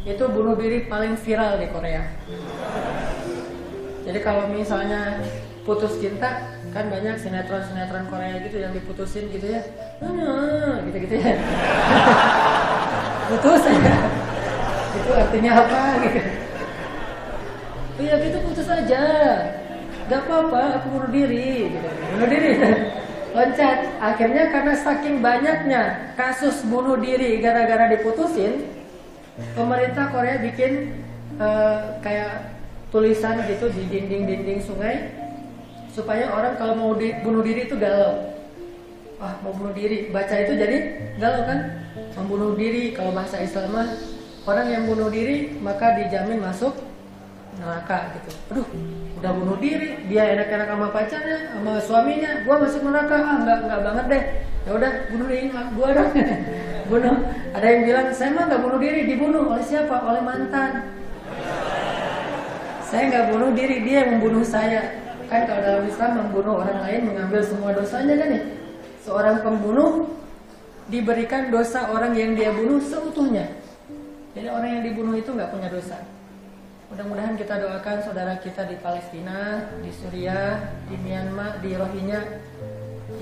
Itu 0.09 0.33
bunuh 0.33 0.57
diri 0.57 0.89
paling 0.89 1.13
viral 1.21 1.61
di 1.61 1.69
Korea. 1.69 2.09
Jadi 4.09 4.19
kalau 4.25 4.49
misalnya 4.49 5.21
putus 5.69 6.01
cinta 6.01 6.57
kan 6.73 6.89
banyak 6.89 7.21
sinetron-sinetron 7.21 8.09
Korea 8.09 8.41
gitu 8.49 8.65
yang 8.65 8.73
diputusin 8.73 9.29
gitu 9.29 9.45
ya. 9.45 9.61
gitu-gitu 10.89 11.15
ya. 11.21 11.37
putus 13.29 13.63
ya. 13.69 13.77
Itu 14.97 15.11
artinya 15.13 15.53
apa 15.69 15.81
gitu. 16.01 16.44
Iya 17.95 18.15
gitu 18.27 18.39
putus 18.43 18.67
aja. 18.67 19.03
Gak 20.05 20.21
apa-apa, 20.27 20.83
aku 20.83 20.87
bunuh 20.99 21.11
diri. 21.15 21.71
Bunuh 22.15 22.29
diri 22.29 22.51
loncat. 23.37 23.79
Akhirnya 24.03 24.51
karena 24.51 24.75
saking 24.75 25.23
banyaknya 25.23 25.83
kasus 26.19 26.67
bunuh 26.67 26.99
diri 26.99 27.39
gara-gara 27.39 27.87
diputusin, 27.95 28.67
pemerintah 29.55 30.11
Korea 30.11 30.43
bikin 30.43 31.03
uh, 31.39 31.99
kayak 32.03 32.59
tulisan 32.91 33.43
gitu 33.47 33.71
di 33.71 33.83
dinding-dinding 33.91 34.63
sungai 34.63 35.11
supaya 35.95 36.31
orang 36.31 36.59
kalau 36.59 36.75
mau 36.75 36.93
di, 36.99 37.15
bunuh 37.23 37.47
diri 37.47 37.71
itu 37.71 37.79
galau. 37.79 38.35
Wah 39.23 39.39
mau 39.47 39.55
bunuh 39.55 39.71
diri, 39.71 40.11
baca 40.11 40.35
itu 40.35 40.59
jadi 40.59 40.79
galau 41.23 41.43
kan? 41.47 41.59
Membunuh 42.19 42.59
diri 42.59 42.91
kalau 42.95 43.15
bahasa 43.15 43.39
Islam 43.39 43.75
orang 44.47 44.67
yang 44.67 44.83
bunuh 44.87 45.11
diri 45.11 45.59
maka 45.63 45.95
dijamin 45.99 46.43
masuk 46.43 46.75
neraka 47.59 47.99
gitu. 48.19 48.31
Aduh, 48.51 48.67
udah 49.21 49.33
bunuh 49.35 49.59
diri 49.63 50.05
dia 50.11 50.23
enak-enak 50.35 50.69
sama 50.69 50.89
pacarnya 50.91 51.39
sama 51.55 51.73
suaminya 51.81 52.31
gua 52.43 52.57
masuk 52.63 52.81
neraka. 52.83 53.17
Ah 53.19 53.37
nggak 53.43 53.59
nggak 53.69 53.81
banget 53.83 54.05
deh. 54.11 54.23
Ya 54.65 54.71
udah 54.75 54.91
bunuh 55.13 55.27
diri 55.29 55.47
gua 55.53 55.89
dong. 55.93 56.13
Bunuh 56.85 57.17
ada 57.57 57.65
yang 57.65 57.89
bilang 57.89 58.13
saya 58.13 58.37
mah 58.37 58.45
nggak 58.45 58.61
bunuh 58.61 58.77
diri 58.77 59.09
dibunuh. 59.09 59.49
Oleh 59.49 59.65
siapa? 59.65 60.05
Oleh 60.05 60.21
mantan. 60.21 60.85
Saya 62.85 63.09
nggak 63.09 63.33
bunuh 63.33 63.57
diri 63.57 63.81
dia 63.89 64.05
yang 64.05 64.21
membunuh 64.21 64.45
saya. 64.45 65.01
Kan 65.33 65.49
kalau 65.49 65.65
dalam 65.65 65.89
Islam 65.89 66.11
membunuh 66.21 66.61
orang 66.61 66.85
lain 66.85 67.09
mengambil 67.09 67.41
semua 67.41 67.73
dosanya 67.73 68.21
kan 68.21 68.29
ya. 68.37 68.43
Seorang 69.01 69.41
pembunuh 69.41 70.13
diberikan 70.93 71.49
dosa 71.49 71.89
orang 71.89 72.13
yang 72.13 72.37
dia 72.37 72.53
bunuh 72.53 72.77
seutuhnya. 72.85 73.49
Jadi 74.37 74.49
orang 74.53 74.71
yang 74.77 74.83
dibunuh 74.85 75.17
itu 75.17 75.33
nggak 75.33 75.57
punya 75.57 75.73
dosa 75.73 75.97
Mudah-mudahan 76.93 77.41
kita 77.41 77.65
doakan 77.65 77.97
saudara 78.05 78.37
kita 78.45 78.69
di 78.69 78.77
Palestina, 78.77 79.73
di 79.81 79.89
Suriah, 79.89 80.61
di 80.85 81.01
Myanmar, 81.01 81.57
di 81.65 81.73
Rohingya 81.73 82.21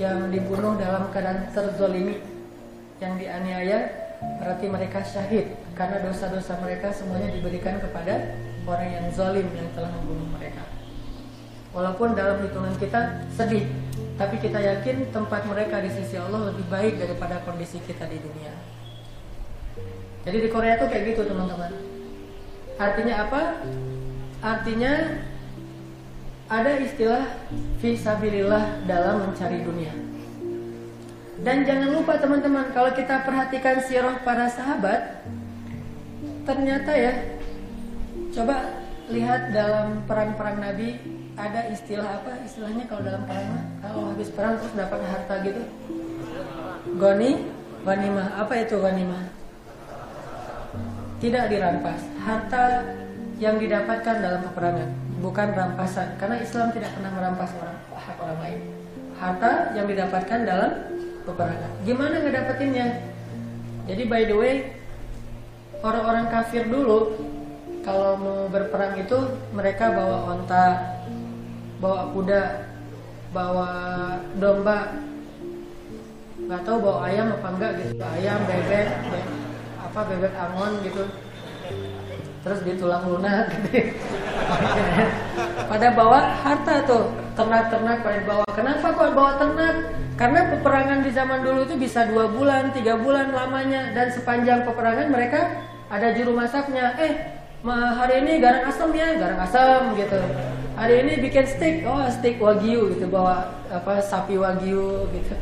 yang 0.03 0.35
dibunuh 0.35 0.75
dalam 0.83 1.07
keadaan 1.15 1.47
terzolimi, 1.55 2.19
yang 2.99 3.15
dianiaya, 3.15 3.87
berarti 4.43 4.67
mereka 4.67 5.07
syahid 5.07 5.55
karena 5.79 6.03
dosa-dosa 6.03 6.59
mereka 6.59 6.91
semuanya 6.91 7.31
diberikan 7.31 7.79
kepada 7.79 8.35
orang 8.67 8.91
yang 8.91 9.07
zalim 9.15 9.47
yang 9.55 9.71
telah 9.79 9.95
membunuh 9.95 10.27
mereka. 10.35 10.67
Walaupun 11.71 12.19
dalam 12.19 12.43
hitungan 12.43 12.75
kita 12.83 13.31
sedih, 13.31 13.63
tapi 14.19 14.43
kita 14.43 14.59
yakin 14.59 15.07
tempat 15.15 15.47
mereka 15.47 15.79
di 15.79 15.91
sisi 15.95 16.19
Allah 16.19 16.51
lebih 16.51 16.67
baik 16.67 16.99
daripada 16.99 17.39
kondisi 17.47 17.79
kita 17.87 18.11
di 18.11 18.19
dunia. 18.19 18.53
Jadi 20.27 20.39
di 20.39 20.49
Korea 20.51 20.83
tuh 20.83 20.91
kayak 20.91 21.15
gitu 21.15 21.31
teman-teman 21.31 21.92
Artinya 22.81 23.15
apa? 23.29 23.43
Artinya 24.43 24.93
ada 26.53 26.73
istilah 26.83 27.25
visabilillah 27.81 28.85
dalam 28.85 29.29
mencari 29.31 29.65
dunia. 29.65 29.95
Dan 31.43 31.67
jangan 31.67 31.91
lupa 31.91 32.23
teman-teman, 32.23 32.71
kalau 32.71 32.95
kita 32.95 33.27
perhatikan 33.27 33.83
sirah 33.83 34.23
para 34.23 34.47
sahabat, 34.47 35.27
ternyata 36.47 36.93
ya, 36.95 37.13
coba 38.31 38.79
lihat 39.11 39.51
dalam 39.51 40.07
perang-perang 40.07 40.63
Nabi 40.63 41.03
ada 41.35 41.67
istilah 41.73 42.23
apa? 42.23 42.45
Istilahnya 42.47 42.85
kalau 42.87 43.03
dalam 43.03 43.25
perang 43.27 43.49
kalau 43.83 44.01
habis 44.15 44.31
perang 44.31 44.55
terus 44.61 44.75
dapat 44.77 45.01
harta 45.03 45.35
gitu. 45.43 45.63
Goni, 47.01 47.31
ghanimah. 47.83 48.29
Apa 48.39 48.63
itu 48.63 48.79
ghanimah? 48.79 49.42
Tidak 51.23 51.45
dirampas 51.55 52.03
harta 52.27 52.83
yang 53.39 53.63
didapatkan 53.63 54.19
dalam 54.19 54.43
peperangan, 54.43 54.91
bukan 55.23 55.55
rampasan. 55.55 56.19
Karena 56.19 56.43
Islam 56.43 56.75
tidak 56.75 56.91
pernah 56.99 57.15
merampas 57.15 57.55
orang 57.63 57.79
hak 57.95 58.17
orang 58.19 58.39
lain. 58.43 58.61
Harta 59.23 59.71
yang 59.79 59.87
didapatkan 59.87 60.41
dalam 60.43 60.71
peperangan. 61.23 61.71
Gimana 61.87 62.27
ngedapetinnya? 62.27 62.87
Jadi 63.87 64.03
by 64.11 64.23
the 64.27 64.35
way, 64.35 64.55
orang-orang 65.79 66.27
kafir 66.27 66.67
dulu 66.67 67.15
kalau 67.87 68.19
mau 68.19 68.41
berperang 68.51 68.99
itu 68.99 69.19
mereka 69.55 69.95
bawa 69.95 70.27
onta, 70.27 70.67
bawa 71.79 72.11
kuda, 72.11 72.43
bawa 73.31 73.71
domba, 74.43 74.99
nggak 76.51 76.63
tahu 76.67 76.79
bawa 76.83 76.99
ayam 77.07 77.31
apa 77.31 77.49
enggak 77.55 77.73
gitu, 77.79 78.03
ayam, 78.07 78.39
bebek, 78.47 78.89
apa 79.93 80.09
bebek 80.09 80.33
angon 80.33 80.73
gitu. 80.89 81.05
Terus 82.43 82.65
di 82.65 82.73
tulang 82.81 83.05
lunak 83.05 83.53
gitu. 83.53 83.93
pada 85.69 85.89
bawa 85.93 86.33
harta 86.41 86.81
tuh 86.89 87.13
ternak-ternak 87.37 88.01
pada 88.01 88.21
bawa. 88.25 88.45
Kenapa 88.57 88.87
kok 88.97 89.13
bawa 89.13 89.37
ternak? 89.37 89.77
Karena 90.17 90.49
peperangan 90.49 91.05
di 91.05 91.11
zaman 91.13 91.45
dulu 91.45 91.69
itu 91.69 91.77
bisa 91.77 92.09
dua 92.09 92.33
bulan 92.33 92.73
tiga 92.73 92.97
bulan 92.97 93.37
lamanya. 93.37 93.93
Dan 93.93 94.09
sepanjang 94.17 94.65
peperangan 94.65 95.13
mereka 95.13 95.61
ada 95.93 96.17
juru 96.17 96.33
masaknya 96.33 96.97
eh 96.97 97.13
hari 97.69 98.25
ini 98.25 98.41
garang 98.41 98.73
asam 98.73 98.97
ya? 98.97 99.13
Garang 99.21 99.45
asam 99.45 99.93
gitu. 100.01 100.19
Hari 100.73 101.05
ini 101.05 101.13
bikin 101.21 101.45
steak 101.45 101.85
oh 101.85 102.01
steak 102.09 102.41
wagyu 102.41 102.97
gitu 102.97 103.13
bawa 103.13 103.61
apa 103.69 104.01
sapi 104.01 104.41
wagyu 104.41 105.05
gitu 105.13 105.37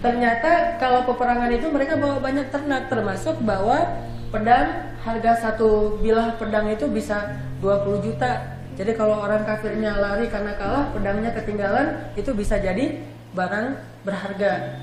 ternyata 0.00 0.80
kalau 0.80 1.04
peperangan 1.04 1.52
itu 1.52 1.68
mereka 1.68 2.00
bawa 2.00 2.18
banyak 2.18 2.48
ternak 2.48 2.88
termasuk 2.88 3.36
bawa 3.44 4.08
pedang. 4.32 4.88
Harga 5.00 5.32
satu 5.40 5.96
bilah 6.04 6.36
pedang 6.36 6.68
itu 6.68 6.84
bisa 6.84 7.40
20 7.64 8.04
juta. 8.04 8.60
Jadi 8.76 8.92
kalau 8.92 9.16
orang 9.16 9.48
kafirnya 9.48 9.96
lari 9.96 10.28
karena 10.28 10.56
kalah 10.60 10.92
pedangnya 10.92 11.32
ketinggalan 11.32 12.12
itu 12.20 12.36
bisa 12.36 12.60
jadi 12.60 13.00
barang 13.32 13.80
berharga. 14.04 14.76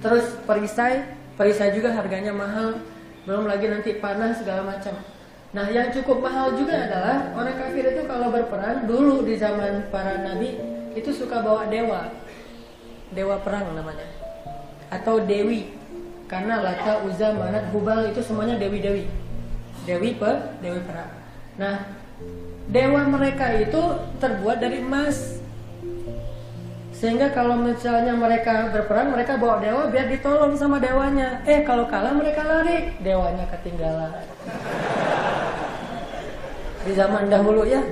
Terus 0.00 0.40
perisai 0.48 1.04
perisai 1.36 1.76
juga 1.76 1.92
harganya 1.92 2.32
mahal. 2.32 2.80
Belum 3.28 3.44
lagi 3.44 3.68
nanti 3.68 4.00
panah 4.00 4.32
segala 4.32 4.64
macam. 4.64 4.96
Nah 5.52 5.68
yang 5.68 5.92
cukup 5.92 6.24
mahal 6.24 6.56
juga 6.56 6.88
adalah 6.88 7.36
orang 7.36 7.60
kafir 7.60 7.92
itu 7.92 8.08
kalau 8.08 8.32
berperang 8.32 8.88
dulu 8.88 9.20
di 9.20 9.36
zaman 9.36 9.92
para 9.92 10.16
nabi 10.24 10.56
itu 10.96 11.12
suka 11.12 11.44
bawa 11.44 11.68
dewa. 11.68 12.08
Dewa 13.12 13.36
perang 13.44 13.68
namanya 13.76 14.25
atau 14.90 15.18
dewi 15.22 15.76
karena 16.26 16.58
Lata, 16.58 17.06
Uza, 17.06 17.30
Manat, 17.38 17.70
Hubal 17.70 18.10
itu 18.10 18.18
semuanya 18.18 18.58
dewi-dewi. 18.58 19.06
Dewi 19.86 20.18
pe, 20.18 20.32
dewi 20.58 20.82
perang. 20.82 21.10
Nah, 21.54 21.86
dewa 22.66 23.06
mereka 23.06 23.54
itu 23.54 23.78
terbuat 24.18 24.58
dari 24.58 24.82
emas. 24.82 25.38
Sehingga 26.90 27.30
kalau 27.30 27.60
misalnya 27.60 28.18
mereka 28.18 28.74
berperang, 28.74 29.14
mereka 29.14 29.38
bawa 29.38 29.62
dewa 29.62 29.86
biar 29.86 30.10
ditolong 30.10 30.58
sama 30.58 30.82
dewanya. 30.82 31.44
Eh, 31.46 31.62
kalau 31.62 31.86
kalah 31.86 32.10
mereka 32.10 32.42
lari, 32.42 32.90
dewanya 32.98 33.46
ketinggalan. 33.46 34.18
Di 36.82 36.92
zaman 36.96 37.30
dahulu 37.30 37.62
ya, 37.68 37.86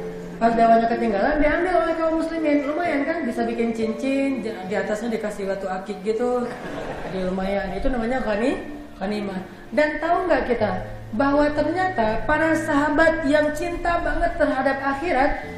pas 0.45 0.53
dewanya 0.53 0.85
ketinggalan 0.93 1.41
diambil 1.41 1.89
oleh 1.89 1.95
kaum 1.97 2.21
muslimin. 2.21 2.69
Lumayan 2.69 3.09
kan 3.09 3.25
bisa 3.25 3.49
bikin 3.49 3.73
cincin 3.73 4.45
di 4.45 4.75
atasnya 4.77 5.17
dikasih 5.17 5.49
batu 5.49 5.65
akik 5.65 6.05
gitu. 6.05 6.45
Jadi 7.09 7.25
lumayan 7.25 7.73
itu 7.73 7.89
namanya 7.89 8.21
ghani 8.21 8.61
ghanimah 9.01 9.41
dan 9.73 9.97
tahu 10.05 10.29
nggak 10.29 10.45
kita 10.45 10.85
bahwa 11.17 11.49
ternyata 11.49 12.29
para 12.29 12.53
sahabat 12.53 13.25
yang 13.25 13.57
cinta 13.57 14.05
banget 14.05 14.37
terhadap 14.37 14.77
akhirat 14.85 15.49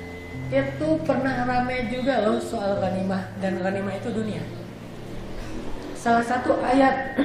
itu 0.54 0.88
pernah 1.02 1.34
ramai 1.42 1.90
juga 1.90 2.22
loh 2.22 2.38
soal 2.38 2.78
ghanimah. 2.78 3.26
Dan 3.42 3.58
ghanimah 3.58 3.90
itu 3.98 4.14
dunia. 4.14 4.46
Salah 5.98 6.22
satu 6.22 6.62
ayat 6.62 7.18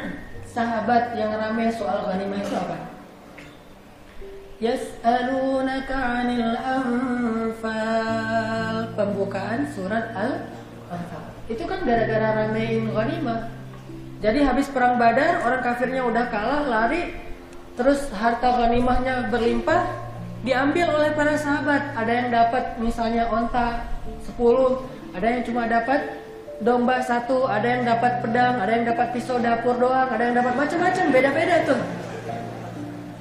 sahabat 0.49 1.13
yang 1.13 1.29
ramai 1.37 1.69
soal 1.69 2.09
ghanimah 2.09 2.41
itu 2.41 2.57
apa 2.57 2.90
Yas'alunaka 4.61 5.97
'anil 5.97 6.53
anfal. 6.53 7.97
Pembukaan 8.93 9.65
surat 9.73 10.13
Al-Anfal. 10.13 11.25
Itu 11.49 11.65
kan 11.65 11.81
gara-gara 11.81 12.45
ramein 12.45 12.93
ghanimah. 12.93 13.49
Jadi 14.21 14.45
habis 14.45 14.69
perang 14.69 15.01
Badar, 15.01 15.41
orang 15.41 15.65
kafirnya 15.65 16.05
udah 16.05 16.29
kalah, 16.29 16.69
lari, 16.69 17.17
terus 17.73 18.05
harta 18.13 18.53
ghanimahnya 18.61 19.33
berlimpah, 19.33 19.81
diambil 20.45 20.93
oleh 20.93 21.09
para 21.17 21.33
sahabat. 21.41 21.97
Ada 21.97 22.13
yang 22.13 22.29
dapat 22.29 22.77
misalnya 22.77 23.25
onta 23.33 23.89
10, 24.29 24.85
ada 25.17 25.25
yang 25.25 25.41
cuma 25.41 25.65
dapat 25.65 26.21
domba 26.61 27.01
satu, 27.01 27.49
ada 27.49 27.65
yang 27.65 27.81
dapat 27.81 28.21
pedang, 28.21 28.61
ada 28.61 28.69
yang 28.77 28.85
dapat 28.85 29.09
pisau 29.09 29.41
dapur 29.41 29.73
doang, 29.81 30.05
ada 30.13 30.21
yang 30.21 30.37
dapat 30.37 30.53
macam-macam, 30.53 31.05
beda-beda 31.09 31.65
tuh. 31.65 31.81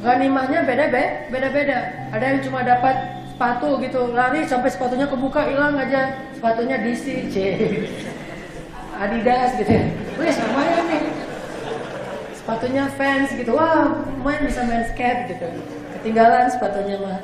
Ganimahnya 0.00 0.64
beda-beda, 0.64 1.28
beda-beda. 1.28 1.78
Ada 2.08 2.24
yang 2.24 2.40
cuma 2.40 2.64
dapat 2.64 3.20
sepatu 3.36 3.76
gitu, 3.84 4.16
lari 4.16 4.48
sampai 4.48 4.72
sepatunya 4.72 5.04
kebuka 5.04 5.44
hilang 5.44 5.76
aja. 5.76 6.16
Sepatunya 6.32 6.80
DC, 6.80 7.28
C. 7.28 7.36
Adidas 8.96 9.60
gitu. 9.60 9.76
Wih, 10.16 10.32
sama 10.32 10.60
ya 10.64 10.80
nih. 10.88 11.04
Sepatunya 12.32 12.84
fans 12.96 13.28
gitu. 13.36 13.52
Wah, 13.52 13.92
main 14.24 14.40
bisa 14.44 14.64
main 14.64 14.88
skate 14.88 15.36
gitu. 15.36 15.48
Ketinggalan 16.00 16.48
sepatunya 16.48 16.96
mah. 16.96 17.20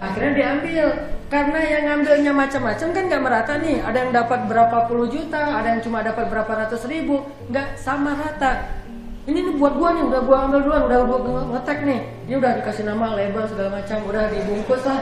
Akhirnya 0.00 0.32
diambil 0.32 0.86
karena 1.28 1.60
yang 1.60 1.82
ngambilnya 1.88 2.32
macam-macam 2.36 2.88
kan 2.92 3.02
nggak 3.08 3.22
merata 3.24 3.52
nih. 3.60 3.80
Ada 3.80 3.96
yang 3.96 4.12
dapat 4.12 4.40
berapa 4.44 4.88
puluh 4.88 5.08
juta, 5.08 5.56
ada 5.56 5.76
yang 5.76 5.80
cuma 5.80 6.04
dapat 6.04 6.28
berapa 6.28 6.52
ratus 6.52 6.84
ribu, 6.84 7.24
nggak 7.48 7.80
sama 7.80 8.16
rata 8.16 8.80
ini 9.28 9.38
nih 9.44 9.54
buat 9.60 9.76
gua 9.76 9.92
nih 9.92 10.04
udah 10.08 10.20
gua 10.24 10.36
ambil 10.48 10.60
duluan 10.64 10.82
udah 10.88 10.98
gua 11.04 11.42
ngetek 11.56 11.78
nih. 11.84 12.00
Ini 12.24 12.34
udah 12.40 12.52
dikasih 12.62 12.84
nama 12.88 13.06
label 13.12 13.44
segala 13.44 13.70
macam 13.80 13.98
udah 14.08 14.24
dibungkus 14.32 14.82
lah. 14.88 15.00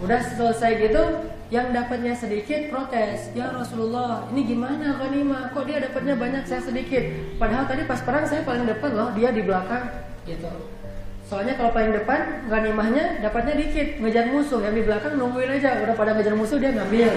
Udah 0.00 0.20
selesai 0.22 0.70
gitu 0.78 1.02
yang 1.52 1.72
dapatnya 1.72 2.16
sedikit 2.16 2.72
protes. 2.72 3.32
Ya 3.36 3.52
Rasulullah 3.52 4.24
ini 4.32 4.48
gimana 4.48 4.96
ghanimah 4.96 5.52
kok 5.52 5.68
dia 5.68 5.80
dapatnya 5.80 6.14
banyak 6.16 6.44
saya 6.48 6.64
sedikit? 6.64 7.04
Padahal 7.36 7.68
tadi 7.68 7.84
pas 7.84 8.00
perang 8.00 8.24
saya 8.24 8.44
paling 8.48 8.64
depan 8.64 8.90
loh 8.96 9.08
dia 9.12 9.28
di 9.28 9.44
belakang 9.44 9.92
gitu. 10.24 10.48
Soalnya 11.28 11.60
kalau 11.60 11.76
paling 11.76 11.92
depan 11.92 12.48
ghanimahnya 12.48 13.20
dapatnya 13.20 13.60
dikit 13.60 14.00
ngejar 14.00 14.32
musuh. 14.32 14.64
Yang 14.64 14.74
di 14.80 14.82
belakang 14.88 15.12
nungguin 15.20 15.52
aja 15.60 15.84
udah 15.84 15.92
pada 15.92 16.16
ngejar 16.16 16.32
musuh 16.32 16.56
dia 16.56 16.72
ngambil 16.72 17.12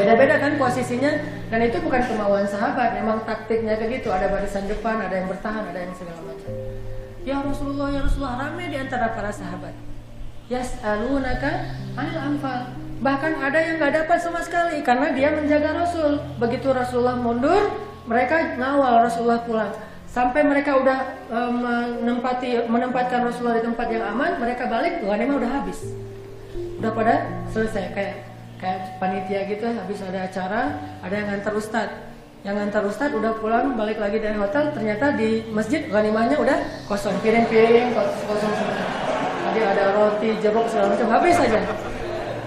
Beda-beda 0.00 0.34
kan 0.40 0.52
posisinya 0.56 1.12
dan 1.52 1.60
itu 1.60 1.76
bukan 1.84 2.00
kemauan 2.08 2.48
sahabat, 2.48 2.96
memang 2.96 3.20
taktiknya 3.28 3.76
kayak 3.76 4.00
gitu. 4.00 4.08
Ada 4.08 4.32
barisan 4.32 4.64
depan, 4.64 4.96
ada 4.96 5.12
yang 5.12 5.28
bertahan, 5.28 5.68
ada 5.68 5.80
yang 5.84 5.92
segala 5.92 6.24
macam. 6.24 6.52
Ya 7.20 7.36
Rasulullah, 7.44 7.88
ya 7.92 8.00
Rasulullah 8.00 8.48
ramai 8.48 8.72
di 8.72 8.80
antara 8.80 9.12
para 9.12 9.28
sahabat. 9.28 9.76
Yas'alunaka 10.48 11.76
anil 12.00 12.16
anfal. 12.16 12.72
Bahkan 13.00 13.32
ada 13.44 13.58
yang 13.60 13.76
nggak 13.76 13.92
dapat 14.04 14.18
sama 14.24 14.40
sekali 14.40 14.80
karena 14.80 15.12
dia 15.12 15.28
menjaga 15.36 15.84
Rasul. 15.84 16.16
Begitu 16.40 16.72
Rasulullah 16.72 17.20
mundur, 17.20 17.76
mereka 18.08 18.56
ngawal 18.56 19.04
Rasulullah 19.04 19.44
pulang. 19.44 19.72
Sampai 20.10 20.42
mereka 20.42 20.74
udah 20.74 20.98
um, 21.30 21.62
menempati 22.02 22.66
menempatkan 22.66 23.22
Rasulullah 23.22 23.60
di 23.60 23.64
tempat 23.68 23.86
yang 23.92 24.04
aman, 24.10 24.42
mereka 24.42 24.66
balik, 24.66 25.04
ghanimah 25.04 25.38
udah 25.38 25.50
habis. 25.60 25.92
Udah 26.82 26.90
pada 26.96 27.14
selesai 27.52 27.92
kayak 27.92 28.29
kayak 28.60 29.00
panitia 29.00 29.40
gitu 29.48 29.66
habis 29.72 29.98
ada 30.04 30.28
acara 30.28 30.62
ada 31.00 31.14
yang 31.16 31.28
ngantar 31.32 31.52
ustad. 31.56 31.88
Yang 32.40 32.54
ngantar 32.56 32.82
ustad 32.88 33.10
udah 33.12 33.36
pulang 33.36 33.76
balik 33.76 34.00
lagi 34.00 34.20
dari 34.20 34.36
hotel 34.36 34.72
ternyata 34.72 35.12
di 35.16 35.44
masjid 35.52 35.84
ganimahnya 35.88 36.36
udah 36.36 36.56
kosong. 36.88 37.16
Piring-piring 37.24 37.96
kosong 37.96 38.52
semua. 38.52 38.84
Tadi 39.50 39.60
ada 39.64 39.84
roti 39.96 40.30
jeruk 40.38 40.68
segala 40.68 40.92
macam 40.92 41.08
habis 41.10 41.36
aja 41.40 41.60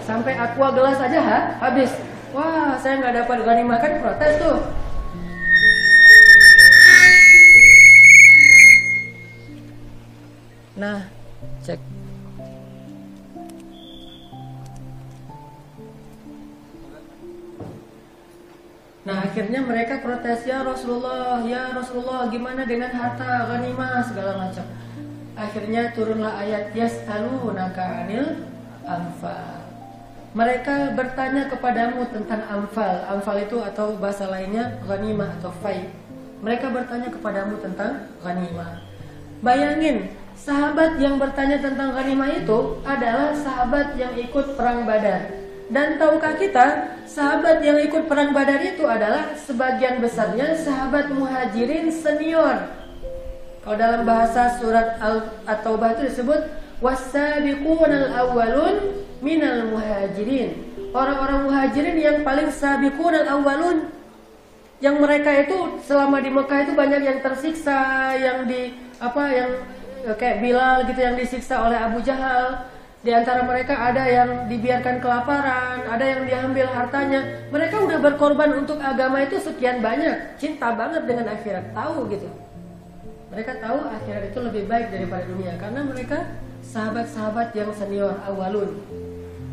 sampai 0.03 0.33
aqua 0.35 0.69
gelas 0.71 0.97
aja 1.01 1.19
ha 1.19 1.39
habis. 1.59 1.91
Wah 2.33 2.77
saya 2.77 3.01
nggak 3.01 3.25
dapat 3.25 3.37
ganimah 3.45 3.77
kan 3.81 3.91
protes 4.01 4.33
tuh. 4.41 4.57
Nah 10.73 11.05
cek 11.61 11.92
Nah 19.03 19.27
akhirnya 19.27 19.59
mereka 19.59 19.99
protes 19.99 20.47
ya 20.47 20.63
Rasulullah, 20.63 21.43
ya 21.43 21.75
Rasulullah 21.75 22.31
gimana 22.31 22.63
dengan 22.63 22.87
harta 22.87 23.51
ghanimah 23.51 23.99
segala 24.07 24.47
macam. 24.47 24.63
Akhirnya 25.35 25.91
turunlah 25.91 26.39
ayat 26.39 26.71
yas'alunaka 26.71 27.83
anil 27.83 28.47
anfal. 28.87 29.59
Mereka 30.33 30.95
bertanya 30.95 31.51
kepadamu 31.51 32.07
tentang 32.15 32.47
anfal. 32.47 33.03
Anfal 33.11 33.43
itu 33.43 33.59
atau 33.59 33.99
bahasa 33.99 34.31
lainnya 34.31 34.79
ghanimah 34.87 35.35
atau 35.43 35.51
fai. 35.59 35.83
Mereka 36.39 36.71
bertanya 36.71 37.11
kepadamu 37.11 37.59
tentang 37.59 38.07
ghanimah. 38.23 38.87
Bayangin, 39.43 40.15
sahabat 40.39 40.95
yang 41.03 41.19
bertanya 41.19 41.59
tentang 41.59 41.91
ghanimah 41.91 42.39
itu 42.39 42.79
adalah 42.87 43.35
sahabat 43.35 43.99
yang 43.99 44.15
ikut 44.15 44.55
perang 44.55 44.87
Badar. 44.87 45.42
Dan 45.71 45.95
tahukah 45.95 46.35
kita, 46.35 46.99
sahabat 47.07 47.63
yang 47.63 47.79
ikut 47.79 48.11
perang 48.11 48.35
Badar 48.35 48.59
itu 48.59 48.83
adalah 48.83 49.31
sebagian 49.39 50.03
besarnya 50.03 50.59
sahabat 50.59 51.13
muhajirin 51.15 51.87
senior. 51.87 52.67
Kalau 53.63 53.77
dalam 53.79 54.03
bahasa 54.03 54.59
surat 54.59 54.99
Al-Taubah 55.47 55.95
itu 55.95 56.11
disebut 56.11 56.41
wasabiqun 56.83 57.87
al-awwalun 57.87 59.07
minal 59.23 59.71
muhajirin. 59.71 60.75
Orang-orang 60.91 61.47
muhajirin 61.47 61.95
yang 61.95 62.17
paling 62.27 62.51
sabiqun 62.51 63.23
al-awwalun 63.23 63.87
yang 64.83 64.99
mereka 64.99 65.31
itu 65.47 65.79
selama 65.87 66.19
di 66.19 66.27
Mekah 66.27 66.59
itu 66.67 66.73
banyak 66.75 67.01
yang 67.07 67.19
tersiksa, 67.23 68.11
yang 68.19 68.43
di 68.43 68.75
apa 68.99 69.23
yang 69.31 69.49
kayak 70.19 70.43
Bilal 70.43 70.83
gitu 70.91 70.99
yang 70.99 71.15
disiksa 71.15 71.63
oleh 71.63 71.79
Abu 71.79 72.03
Jahal 72.03 72.67
di 73.03 73.11
antara 73.11 73.43
mereka 73.43 73.75
ada 73.75 74.07
yang 74.07 74.47
dibiarkan 74.47 75.03
kelaparan, 75.03 75.83
ada 75.91 76.05
yang 76.07 76.23
diambil 76.23 76.71
hartanya. 76.71 77.43
Mereka 77.51 77.83
udah 77.83 77.99
berkorban 77.99 78.63
untuk 78.63 78.79
agama 78.79 79.19
itu 79.27 79.43
sekian 79.43 79.83
banyak, 79.83 80.39
cinta 80.39 80.71
banget 80.71 81.03
dengan 81.03 81.27
akhirat, 81.35 81.75
tahu 81.75 82.07
gitu. 82.07 82.31
Mereka 83.35 83.59
tahu 83.59 83.91
akhirat 83.91 84.31
itu 84.31 84.39
lebih 84.39 84.63
baik 84.71 84.87
daripada 84.87 85.27
dunia 85.27 85.51
karena 85.59 85.83
mereka 85.83 86.31
sahabat-sahabat 86.63 87.51
yang 87.51 87.75
senior 87.75 88.15
awalun. 88.23 88.71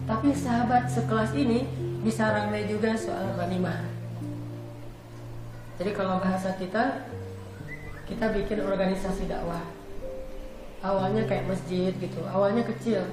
Tapi 0.07 0.31
sahabat 0.31 0.87
sekelas 0.87 1.35
ini 1.35 1.67
bisa 2.07 2.31
ramai 2.31 2.71
juga 2.71 2.95
soal 2.95 3.35
ghanimah. 3.35 3.83
Jadi 5.83 5.91
kalau 5.91 6.23
bahasa 6.23 6.55
kita, 6.55 7.03
kita 8.07 8.31
bikin 8.31 8.63
organisasi 8.63 9.27
dakwah. 9.27 9.65
Awalnya 10.87 11.27
kayak 11.27 11.51
masjid 11.51 11.93
gitu, 11.99 12.21
awalnya 12.31 12.65
kecil, 12.65 13.05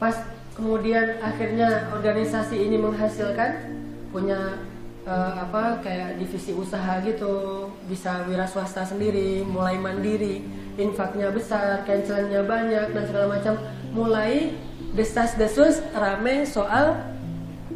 pas 0.00 0.16
kemudian 0.56 1.20
akhirnya 1.20 1.92
organisasi 1.92 2.56
ini 2.56 2.80
menghasilkan 2.80 3.68
punya 4.08 4.56
uh, 5.04 5.44
apa 5.44 5.84
kayak 5.84 6.16
divisi 6.16 6.56
usaha 6.56 7.04
gitu 7.04 7.68
bisa 7.84 8.24
wira 8.24 8.48
swasta 8.48 8.82
sendiri 8.82 9.44
mulai 9.44 9.76
mandiri 9.76 10.40
infaknya 10.80 11.28
besar 11.28 11.84
cancelannya 11.84 12.40
banyak 12.48 12.86
dan 12.96 13.04
segala 13.04 13.26
macam. 13.28 13.54
Mulai 13.92 14.56
desas 14.96 15.36
desus 15.36 15.84
rame 15.92 16.48
soal 16.48 16.96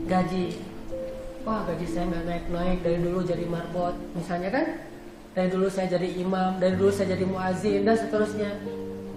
gaji. 0.09 0.57
Wah 1.45 1.69
gaji 1.69 1.85
saya 1.85 2.09
nggak 2.09 2.25
naik 2.25 2.45
naik 2.49 2.79
dari 2.81 2.99
dulu 3.05 3.21
jadi 3.21 3.45
marbot 3.45 3.93
misalnya 4.17 4.49
kan? 4.49 4.67
Dari 5.37 5.51
dulu 5.53 5.67
saya 5.69 5.93
jadi 5.93 6.09
imam 6.25 6.57
dari 6.57 6.79
dulu 6.79 6.89
saya 6.89 7.13
jadi 7.13 7.29
muazin 7.29 7.85
dan 7.85 8.01
seterusnya. 8.01 8.51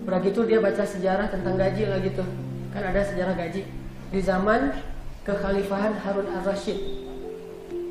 Begitu 0.04 0.44
dia 0.44 0.60
baca 0.60 0.84
sejarah 0.84 1.32
tentang 1.32 1.56
gaji 1.56 1.84
lah 1.88 2.00
gitu 2.04 2.24
kan 2.72 2.84
ada 2.84 3.02
sejarah 3.04 3.36
gaji. 3.36 3.68
Di 4.08 4.20
zaman 4.24 4.72
kekhalifahan 5.28 6.00
Harun 6.00 6.32
al-Rashid 6.32 6.80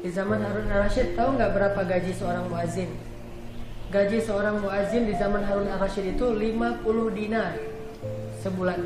di 0.01 0.09
zaman 0.09 0.41
Harun 0.41 0.71
al-Rashid 0.71 1.19
tahu 1.19 1.37
nggak 1.37 1.53
berapa 1.53 1.81
gaji 1.85 2.15
seorang 2.15 2.49
muazin 2.49 2.89
gaji 3.91 4.19
seorang 4.19 4.59
muazin 4.63 5.07
di 5.07 5.15
zaman 5.15 5.45
Harun 5.47 5.69
al-Rashid 5.71 6.19
itu 6.19 6.35
50 6.35 6.83
dinar 7.15 7.55
sebulan. 8.43 8.83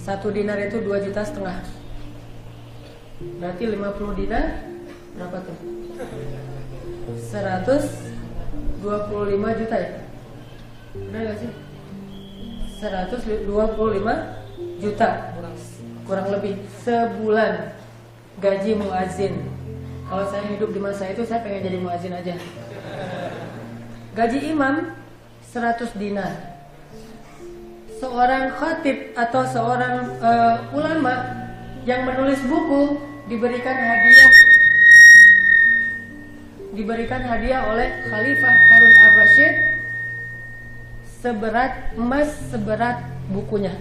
Satu 0.00 0.32
dinar 0.32 0.58
itu 0.60 0.80
2 0.80 1.04
juta 1.08 1.24
setengah. 1.24 1.60
Berarti 3.40 3.66
50 3.68 4.14
dinar 4.16 4.44
berapa 5.16 5.38
tuh? 5.44 5.56
125 7.28 9.60
juta 9.60 9.76
ya? 9.76 9.90
Benar 10.96 11.20
gak 11.32 11.38
sih? 11.44 11.50
125 12.80 13.44
juta 14.80 15.36
kurang 16.08 16.32
lebih 16.32 16.58
sebulan 16.82 17.76
gaji 18.40 18.72
muazin. 18.74 19.46
Kalau 20.10 20.26
saya 20.26 20.42
hidup 20.50 20.74
di 20.74 20.80
masa 20.82 21.06
itu 21.06 21.22
saya 21.22 21.44
pengen 21.46 21.62
jadi 21.70 21.78
muazin 21.78 22.16
aja. 22.16 22.34
Gaji 24.16 24.38
imam 24.50 24.90
100 25.46 25.94
dinar. 25.94 26.50
seorang 28.00 28.56
khatib 28.56 29.12
atau 29.12 29.44
seorang 29.44 30.08
uh, 30.24 30.56
ulama 30.72 31.20
yang 31.84 32.08
menulis 32.08 32.40
buku 32.48 32.96
diberikan 33.28 33.76
hadiah 33.76 34.32
diberikan 36.72 37.20
hadiah 37.20 37.60
oleh 37.68 37.92
Khalifah 38.08 38.56
Harun 38.56 38.94
al-Rashid 39.04 39.54
seberat 41.20 41.92
emas 41.92 42.32
seberat 42.48 43.04
bukunya. 43.28 43.76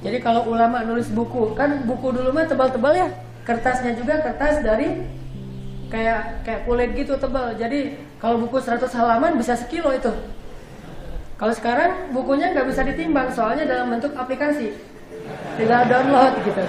Jadi 0.00 0.18
kalau 0.24 0.48
ulama 0.48 0.80
nulis 0.80 1.12
buku, 1.12 1.52
kan 1.52 1.84
buku 1.84 2.08
dulu 2.16 2.32
mah 2.32 2.48
tebal-tebal 2.48 2.96
ya. 2.96 3.08
Kertasnya 3.44 3.92
juga 3.96 4.24
kertas 4.24 4.64
dari 4.64 5.04
kayak 5.92 6.46
kayak 6.46 6.60
kulit 6.64 6.90
gitu 6.96 7.20
tebal. 7.20 7.52
Jadi 7.58 8.00
kalau 8.16 8.40
buku 8.40 8.56
100 8.56 8.88
halaman 8.96 9.36
bisa 9.36 9.58
sekilo 9.58 9.92
itu. 9.92 10.08
Kalau 11.36 11.52
sekarang 11.56 12.12
bukunya 12.12 12.52
nggak 12.52 12.68
bisa 12.68 12.84
ditimbang 12.84 13.32
soalnya 13.32 13.68
dalam 13.68 13.92
bentuk 13.92 14.12
aplikasi. 14.16 14.76
Tinggal 15.56 15.88
download 15.88 16.32
gitu. 16.48 16.64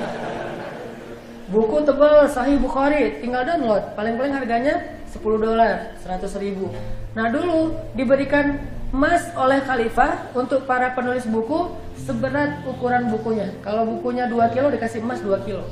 Buku 1.51 1.83
tebal 1.83 2.27
Sahih 2.31 2.55
Bukhari 2.59 3.19
tinggal 3.19 3.43
download. 3.47 3.95
Paling-paling 3.95 4.31
harganya 4.31 4.99
10 5.11 5.19
dolar, 5.39 5.95
100 5.99 6.23
ribu. 6.39 6.71
Nah 7.15 7.27
dulu 7.27 7.75
diberikan 7.95 8.59
emas 8.91 9.27
oleh 9.35 9.59
khalifah 9.63 10.31
untuk 10.35 10.63
para 10.63 10.95
penulis 10.95 11.27
buku 11.27 11.71
seberat 12.01 12.65
ukuran 12.65 13.13
bukunya. 13.13 13.53
Kalau 13.61 13.85
bukunya 13.85 14.25
2 14.25 14.53
kilo 14.53 14.67
dikasih 14.73 15.05
emas 15.05 15.21
2 15.21 15.45
kilo. 15.45 15.63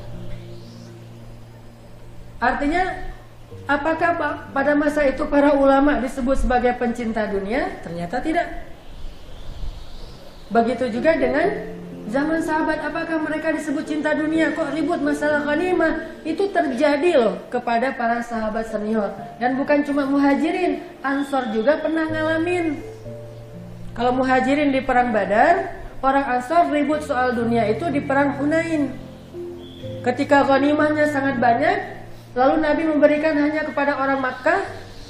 Artinya 2.39 3.11
apakah 3.67 4.15
pada 4.53 4.73
masa 4.77 5.03
itu 5.09 5.27
para 5.27 5.57
ulama 5.57 5.99
disebut 5.99 6.45
sebagai 6.45 6.77
pencinta 6.79 7.27
dunia? 7.27 7.81
Ternyata 7.83 8.21
tidak. 8.23 8.47
Begitu 10.49 10.89
juga 10.89 11.13
dengan 11.17 11.77
Zaman 12.09 12.41
sahabat 12.41 12.81
apakah 12.81 13.21
mereka 13.21 13.53
disebut 13.53 13.85
cinta 13.85 14.17
dunia? 14.17 14.49
Kok 14.57 14.73
ribut 14.73 14.97
masalah 14.97 15.45
ghanimah? 15.45 16.25
Itu 16.25 16.49
terjadi 16.49 17.21
loh 17.21 17.37
kepada 17.53 17.93
para 17.93 18.25
sahabat 18.25 18.65
senior. 18.65 19.13
Dan 19.37 19.53
bukan 19.61 19.85
cuma 19.85 20.09
muhajirin, 20.09 20.81
ansor 21.05 21.53
juga 21.53 21.77
pernah 21.77 22.09
ngalamin. 22.09 22.81
Kalau 23.93 24.17
muhajirin 24.17 24.73
di 24.73 24.81
perang 24.81 25.13
badar, 25.13 25.69
orang 25.99 26.25
ansor 26.39 26.71
ribut 26.71 27.03
soal 27.03 27.35
dunia 27.35 27.67
itu 27.67 27.88
di 27.91 27.99
perang 28.03 28.39
Hunain. 28.39 28.95
Ketika 29.99 30.47
ghanimahnya 30.47 31.12
sangat 31.12 31.39
banyak, 31.39 31.77
lalu 32.35 32.55
Nabi 32.63 32.83
memberikan 32.88 33.35
hanya 33.35 33.67
kepada 33.67 33.99
orang 33.99 34.23
Makkah, 34.23 34.63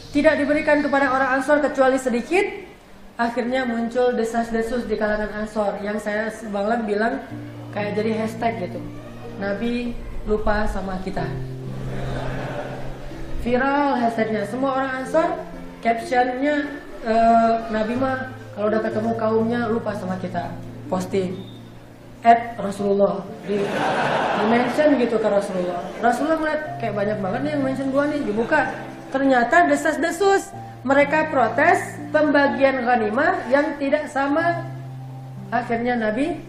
tidak 0.10 0.42
diberikan 0.42 0.82
kepada 0.82 1.14
orang 1.14 1.38
ansor 1.38 1.62
kecuali 1.62 2.02
sedikit, 2.02 2.46
akhirnya 3.20 3.68
muncul 3.68 4.16
desas-desus 4.16 4.88
di 4.88 4.96
kalangan 4.96 5.44
Ansor 5.44 5.84
yang 5.84 6.00
saya 6.00 6.32
sebanglang 6.32 6.88
bilang 6.88 7.20
kayak 7.76 8.00
jadi 8.00 8.24
hashtag 8.24 8.64
gitu. 8.64 8.80
Nabi 9.44 9.92
lupa 10.24 10.64
sama 10.72 10.96
kita. 11.04 11.28
Viral 13.44 14.00
hashtagnya. 14.00 14.48
Semua 14.48 14.72
orang 14.80 15.04
Ansor 15.04 15.36
captionnya 15.84 16.80
e, 17.04 17.16
Nabi 17.70 17.94
mah 18.00 18.32
kalau 18.56 18.72
udah 18.72 18.82
ketemu 18.88 19.12
kaumnya 19.20 19.62
lupa 19.68 19.92
sama 20.00 20.16
kita. 20.24 20.48
Posting 20.90 21.60
at 22.20 22.60
Rasulullah 22.60 23.24
di, 23.48 23.64
di 23.64 24.46
mention 24.52 25.00
gitu 25.00 25.16
ke 25.16 25.28
Rasulullah. 25.30 25.88
Rasulullah 26.04 26.38
ngeliat 26.42 26.62
kayak 26.84 26.96
banyak 26.98 27.18
banget 27.24 27.40
nih 27.46 27.52
yang 27.56 27.64
mention 27.64 27.88
gua 27.96 28.04
nih 28.12 28.22
dibuka. 28.28 28.62
Ternyata 29.10 29.72
desas-desus 29.72 30.52
mereka 30.84 31.32
protes 31.32 31.80
pembagian 32.12 32.84
ghanimah 32.84 33.48
yang 33.48 33.80
tidak 33.80 34.12
sama. 34.12 34.68
Akhirnya 35.50 35.98
Nabi 35.98 36.44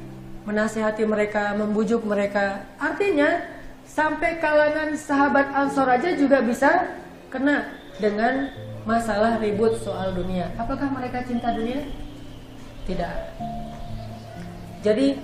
menasihati 0.44 1.06
mereka, 1.06 1.54
membujuk 1.56 2.04
mereka. 2.04 2.66
Artinya 2.76 3.46
sampai 3.86 4.42
kalangan 4.42 4.92
sahabat 4.98 5.54
Ansor 5.54 5.88
aja 5.88 6.14
juga 6.18 6.42
bisa 6.44 6.90
kena 7.30 7.70
dengan 8.02 8.50
masalah 8.84 9.38
ribut 9.38 9.78
soal 9.80 10.12
dunia. 10.18 10.50
Apakah 10.58 10.90
mereka 10.90 11.22
cinta 11.24 11.54
dunia? 11.54 11.86
Tidak. 12.84 13.14
Jadi 14.80 15.20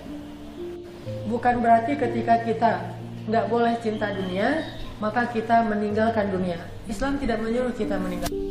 bukan 1.26 1.64
berarti 1.64 1.96
ketika 1.96 2.44
kita 2.44 2.72
nggak 3.24 3.48
boleh 3.48 3.74
cinta 3.80 4.12
dunia, 4.12 4.62
maka 5.00 5.28
kita 5.32 5.64
meninggalkan 5.64 6.28
dunia. 6.28 6.60
Islam 6.86 7.16
tidak 7.18 7.42
menyuruh 7.42 7.74
kita 7.74 7.98
meninggalkan 7.98 8.46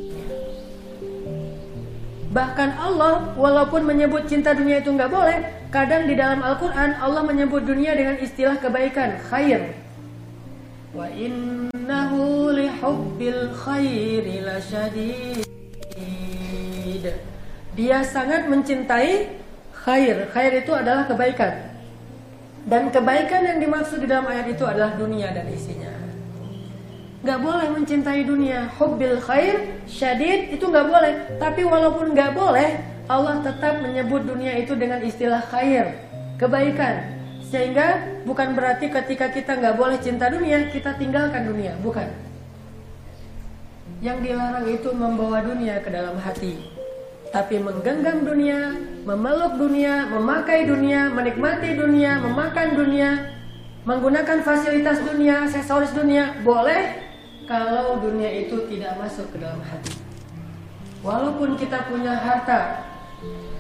Bahkan 2.36 2.70
Allah 2.76 3.32
walaupun 3.40 3.88
menyebut 3.88 4.28
cinta 4.28 4.52
dunia 4.52 4.84
itu 4.84 4.92
nggak 4.92 5.08
boleh, 5.08 5.40
kadang 5.72 6.04
di 6.04 6.20
dalam 6.20 6.44
Al-Quran 6.44 7.00
Allah 7.00 7.24
menyebut 7.24 7.64
dunia 7.64 7.96
dengan 7.96 8.20
istilah 8.20 8.60
kebaikan, 8.60 9.24
khair. 9.32 9.72
Wa 10.92 11.08
innahu 11.16 12.52
lihubbil 12.52 13.56
khairi 13.56 14.44
lasyadid. 14.44 15.48
Dia 17.76 18.04
sangat 18.04 18.52
mencintai 18.52 19.45
khair. 19.86 20.26
Khair 20.34 20.52
itu 20.66 20.72
adalah 20.74 21.06
kebaikan. 21.06 21.54
Dan 22.66 22.90
kebaikan 22.90 23.46
yang 23.46 23.62
dimaksud 23.62 24.02
di 24.02 24.10
dalam 24.10 24.26
ayat 24.26 24.50
itu 24.50 24.66
adalah 24.66 24.98
dunia 24.98 25.30
dan 25.30 25.46
isinya. 25.54 25.94
Nggak 27.22 27.40
boleh 27.46 27.68
mencintai 27.70 28.26
dunia. 28.26 28.66
Hubbil 28.82 29.22
khair 29.22 29.86
syadid 29.86 30.58
itu 30.58 30.66
nggak 30.66 30.88
boleh. 30.90 31.14
Tapi 31.38 31.62
walaupun 31.62 32.18
nggak 32.18 32.34
boleh 32.34 32.82
Allah 33.06 33.38
tetap 33.46 33.86
menyebut 33.86 34.26
dunia 34.26 34.58
itu 34.58 34.74
dengan 34.74 34.98
istilah 35.06 35.46
khair. 35.46 35.94
Kebaikan. 36.42 37.14
Sehingga 37.46 38.02
bukan 38.26 38.58
berarti 38.58 38.90
ketika 38.90 39.30
kita 39.30 39.62
nggak 39.62 39.78
boleh 39.78 40.02
cinta 40.02 40.34
dunia 40.34 40.74
kita 40.74 40.98
tinggalkan 40.98 41.46
dunia. 41.46 41.78
Bukan. 41.86 42.10
Yang 44.02 44.18
dilarang 44.26 44.66
itu 44.66 44.90
membawa 44.90 45.46
dunia 45.46 45.78
ke 45.86 45.94
dalam 45.94 46.18
hati 46.18 46.75
tapi 47.36 47.60
menggenggam 47.60 48.24
dunia 48.24 48.80
memeluk 49.04 49.60
dunia 49.60 50.08
memakai 50.08 50.64
dunia 50.64 51.12
menikmati 51.12 51.76
dunia 51.76 52.24
memakan 52.24 52.80
dunia 52.80 53.36
menggunakan 53.84 54.40
fasilitas 54.40 55.04
dunia 55.04 55.44
aksesoris 55.44 55.92
dunia 55.92 56.40
boleh 56.48 57.06
kalau 57.46 58.02
dunia 58.02 58.30
itu 58.46 58.66
tidak 58.70 58.98
masuk 58.98 59.30
ke 59.30 59.38
dalam 59.38 59.62
hati. 59.62 59.94
Walaupun 61.06 61.54
kita 61.62 61.86
punya 61.86 62.18
harta 62.18 62.82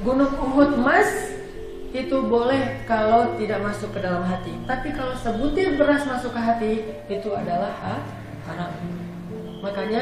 gunung 0.01 0.33
Uhud 0.33 0.81
emas 0.81 1.37
itu 1.93 2.17
boleh 2.25 2.81
kalau 2.89 3.37
tidak 3.37 3.61
masuk 3.61 3.93
ke 3.93 3.99
dalam 4.01 4.25
hati. 4.25 4.51
Tapi 4.65 4.89
kalau 4.97 5.13
sebutir 5.13 5.77
beras 5.77 6.03
masuk 6.09 6.33
ke 6.33 6.41
hati 6.41 6.73
itu 7.07 7.29
adalah 7.29 7.77
haram. 8.49 8.73
Makanya 9.61 10.01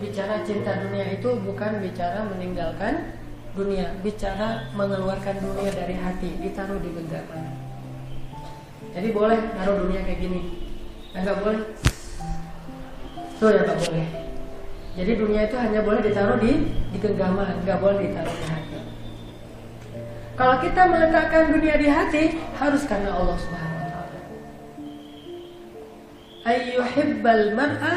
bicara 0.00 0.40
cinta 0.42 0.80
dunia 0.80 1.12
itu 1.12 1.28
bukan 1.44 1.84
bicara 1.84 2.24
meninggalkan 2.24 3.20
dunia, 3.52 3.92
bicara 4.00 4.72
mengeluarkan 4.72 5.36
dunia 5.44 5.68
dari 5.76 5.92
hati, 5.92 6.40
ditaruh 6.40 6.80
di 6.80 6.88
genggaman. 6.88 7.52
Jadi 8.96 9.08
boleh 9.12 9.38
naruh 9.54 9.86
dunia 9.86 10.00
kayak 10.02 10.18
gini, 10.24 10.40
enggak 11.12 11.36
boleh 11.44 11.62
itu 13.40 13.44
yang 13.44 13.64
tak 13.68 13.78
boleh. 13.86 14.08
Jadi 14.96 15.12
dunia 15.16 15.40
itu 15.46 15.56
hanya 15.56 15.80
boleh 15.84 16.00
ditaruh 16.00 16.36
di 16.40 16.52
di 16.90 16.98
genggaman, 16.98 17.60
nggak 17.62 17.78
boleh 17.78 17.98
ditaruh 18.08 18.34
di 18.34 18.44
hati. 18.48 18.78
Kalau 20.40 20.56
kita 20.64 20.82
meletakkan 20.88 21.52
dunia 21.52 21.76
di 21.76 21.88
hati, 21.92 22.24
harus 22.56 22.88
karena 22.88 23.12
Allah 23.12 23.36
Subhanahu 23.36 23.84
wa 23.84 23.88
taala. 23.92 24.20
Ayyuhibbal 26.48 27.44
mar'a 27.52 27.94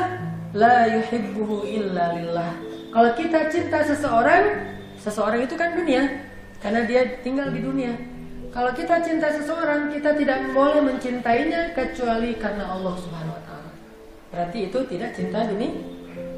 la 0.53 0.87
yuhibbuhu 0.89 1.65
illa 1.65 2.13
lillah. 2.17 2.53
Kalau 2.93 3.11
kita 3.17 3.49
cinta 3.49 3.81
seseorang, 3.81 4.69
seseorang 5.01 5.41
itu 5.41 5.57
kan 5.57 5.73
dunia, 5.73 6.29
karena 6.61 6.85
dia 6.85 7.19
tinggal 7.25 7.49
di 7.49 7.59
dunia. 7.61 7.93
Kalau 8.53 8.69
kita 8.69 9.01
cinta 9.01 9.33
seseorang, 9.33 9.89
kita 9.89 10.13
tidak 10.13 10.53
boleh 10.53 10.85
mencintainya 10.85 11.73
kecuali 11.73 12.37
karena 12.37 12.69
Allah 12.69 12.93
Subhanahu 13.01 13.33
Berarti 14.33 14.65
itu 14.65 14.79
tidak 14.89 15.13
cinta 15.13 15.45
dunia, 15.45 15.73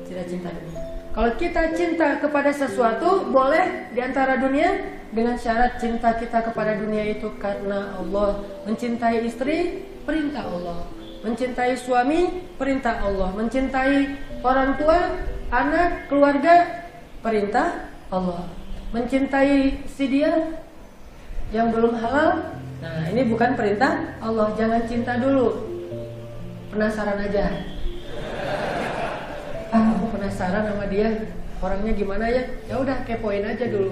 tidak 0.04 0.28
cinta 0.28 0.52
dunia. 0.52 0.80
Kalau 1.16 1.32
kita 1.40 1.72
cinta 1.72 2.20
kepada 2.20 2.52
sesuatu, 2.52 3.32
boleh 3.32 3.88
di 3.96 4.04
antara 4.04 4.36
dunia 4.36 5.00
dengan 5.16 5.40
syarat 5.40 5.80
cinta 5.80 6.12
kita 6.20 6.44
kepada 6.44 6.76
dunia 6.76 7.08
itu 7.08 7.32
karena 7.40 7.96
Allah. 7.96 8.44
Mencintai 8.68 9.24
istri, 9.24 9.88
perintah 10.04 10.44
Allah. 10.44 10.84
Mencintai 11.26 11.74
suami, 11.74 12.46
perintah 12.62 13.02
Allah. 13.02 13.34
Mencintai 13.34 14.14
orang 14.46 14.78
tua, 14.78 15.26
anak, 15.50 16.06
keluarga, 16.06 16.86
perintah 17.26 17.90
Allah. 18.14 18.46
Mencintai 18.94 19.82
si 19.90 20.06
dia 20.06 20.62
yang 21.50 21.74
belum 21.74 21.98
halal, 21.98 22.62
nah 22.78 23.10
ini 23.10 23.26
bukan 23.26 23.58
perintah 23.58 24.22
Allah. 24.22 24.54
Jangan 24.54 24.86
cinta 24.86 25.18
dulu. 25.18 25.66
Penasaran 26.70 27.18
aja 27.26 27.76
ah 29.76 29.92
aku 30.00 30.06
penasaran 30.16 30.64
sama 30.72 30.86
dia 30.88 31.28
orangnya 31.60 31.92
gimana 31.92 32.26
ya 32.32 32.44
ya 32.72 32.76
udah 32.80 33.04
kepoin 33.04 33.44
aja 33.44 33.68
dulu 33.68 33.92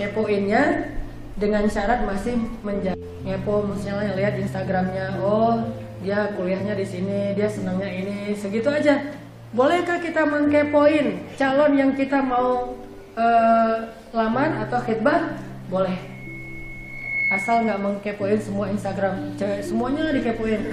kepoinnya 0.00 0.94
dengan 1.36 1.68
syarat 1.68 2.08
masih 2.08 2.40
menjaga 2.64 2.96
ngepo 3.26 3.68
misalnya 3.68 4.16
lihat 4.16 4.40
Instagramnya 4.40 5.20
oh 5.20 5.60
dia 5.98 6.30
kuliahnya 6.38 6.74
di 6.78 6.86
sini 6.86 7.34
dia 7.34 7.48
senangnya 7.50 7.90
ini. 7.90 8.34
Segitu 8.34 8.70
aja. 8.70 8.98
Bolehkah 9.48 9.96
kita 9.98 10.28
mengkepoin 10.28 11.24
calon 11.40 11.72
yang 11.72 11.96
kita 11.96 12.20
mau 12.20 12.76
uh, 13.16 13.76
lamar 14.12 14.68
atau 14.68 14.78
khidbah 14.84 15.40
boleh. 15.72 15.96
Asal 17.28 17.64
nggak 17.64 17.80
mengkepoin 17.80 18.40
semua 18.40 18.68
Instagram. 18.72 19.36
Cewek 19.36 19.60
semuanya 19.64 20.12
dikepoin. 20.12 20.68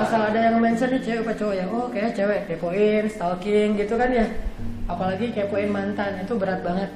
Asal 0.00 0.28
ada 0.28 0.40
yang 0.40 0.60
mention 0.60 0.92
nih 0.92 1.00
cewek 1.04 1.20
apa 1.24 1.32
cowok 1.36 1.54
ya? 1.56 1.64
Oh 1.68 1.86
kayak 1.88 2.12
cewek. 2.16 2.40
Kepoin 2.48 3.04
stalking 3.08 3.76
gitu 3.76 3.96
kan 3.96 4.08
ya? 4.12 4.26
Apalagi 4.88 5.32
kepoin 5.32 5.68
mantan 5.72 6.20
itu 6.20 6.32
berat 6.36 6.60
banget. 6.60 6.88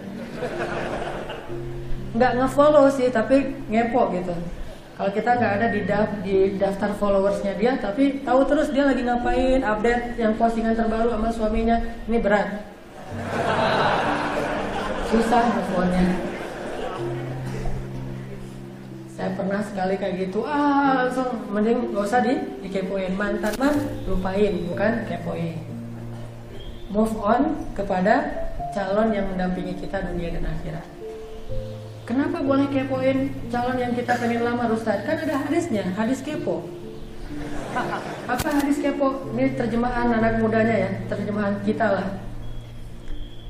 Nggak 2.16 2.32
ngefollow 2.40 2.88
sih 2.88 3.12
tapi 3.12 3.56
ngepo 3.68 4.12
gitu 4.12 4.36
kalau 4.96 5.12
kita 5.12 5.36
nggak 5.36 5.52
ada 5.60 5.66
di, 5.68 5.80
di 6.24 6.36
daftar 6.56 6.96
followersnya 6.96 7.52
dia 7.60 7.76
tapi 7.76 8.24
tahu 8.24 8.48
terus 8.48 8.72
dia 8.72 8.88
lagi 8.88 9.04
ngapain 9.04 9.60
update 9.60 10.16
yang 10.16 10.32
postingan 10.40 10.72
terbaru 10.72 11.12
sama 11.12 11.28
suaminya. 11.28 11.76
Ini 12.08 12.18
berat. 12.24 12.64
Susah 15.12 15.42
ngefollow 15.52 16.34
saya 19.16 19.32
pernah 19.32 19.60
sekali 19.64 19.96
kayak 19.96 20.28
gitu. 20.28 20.44
Ah 20.44 21.04
langsung 21.04 21.48
mending 21.48 21.92
gak 21.92 22.04
usah 22.04 22.20
di 22.24 22.36
dikepoin. 22.64 23.16
Mantan 23.16 23.52
mah 23.60 23.76
lupain 24.08 24.64
bukan 24.64 24.92
kepoin. 25.08 25.56
Move 26.88 27.16
on 27.20 27.68
kepada 27.76 28.48
calon 28.72 29.12
yang 29.12 29.28
mendampingi 29.28 29.76
kita 29.76 30.04
dunia 30.08 30.36
dan 30.36 30.44
akhirat 30.48 30.95
kenapa 32.06 32.38
boleh 32.40 32.70
kepoin 32.70 33.34
calon 33.50 33.76
yang 33.76 33.92
kita 33.92 34.14
pengen 34.16 34.46
lama 34.46 34.70
Ustaz 34.70 35.02
kan 35.02 35.18
ada 35.18 35.42
hadisnya 35.42 35.90
hadis 35.98 36.22
kepo. 36.22 36.62
Apa 38.30 38.48
hadis 38.62 38.78
kepo? 38.80 39.28
Ini 39.34 39.58
terjemahan 39.58 40.14
anak 40.14 40.40
mudanya 40.40 40.86
ya 40.86 40.90
terjemahan 41.10 41.58
kita 41.66 41.86
lah. 41.90 42.08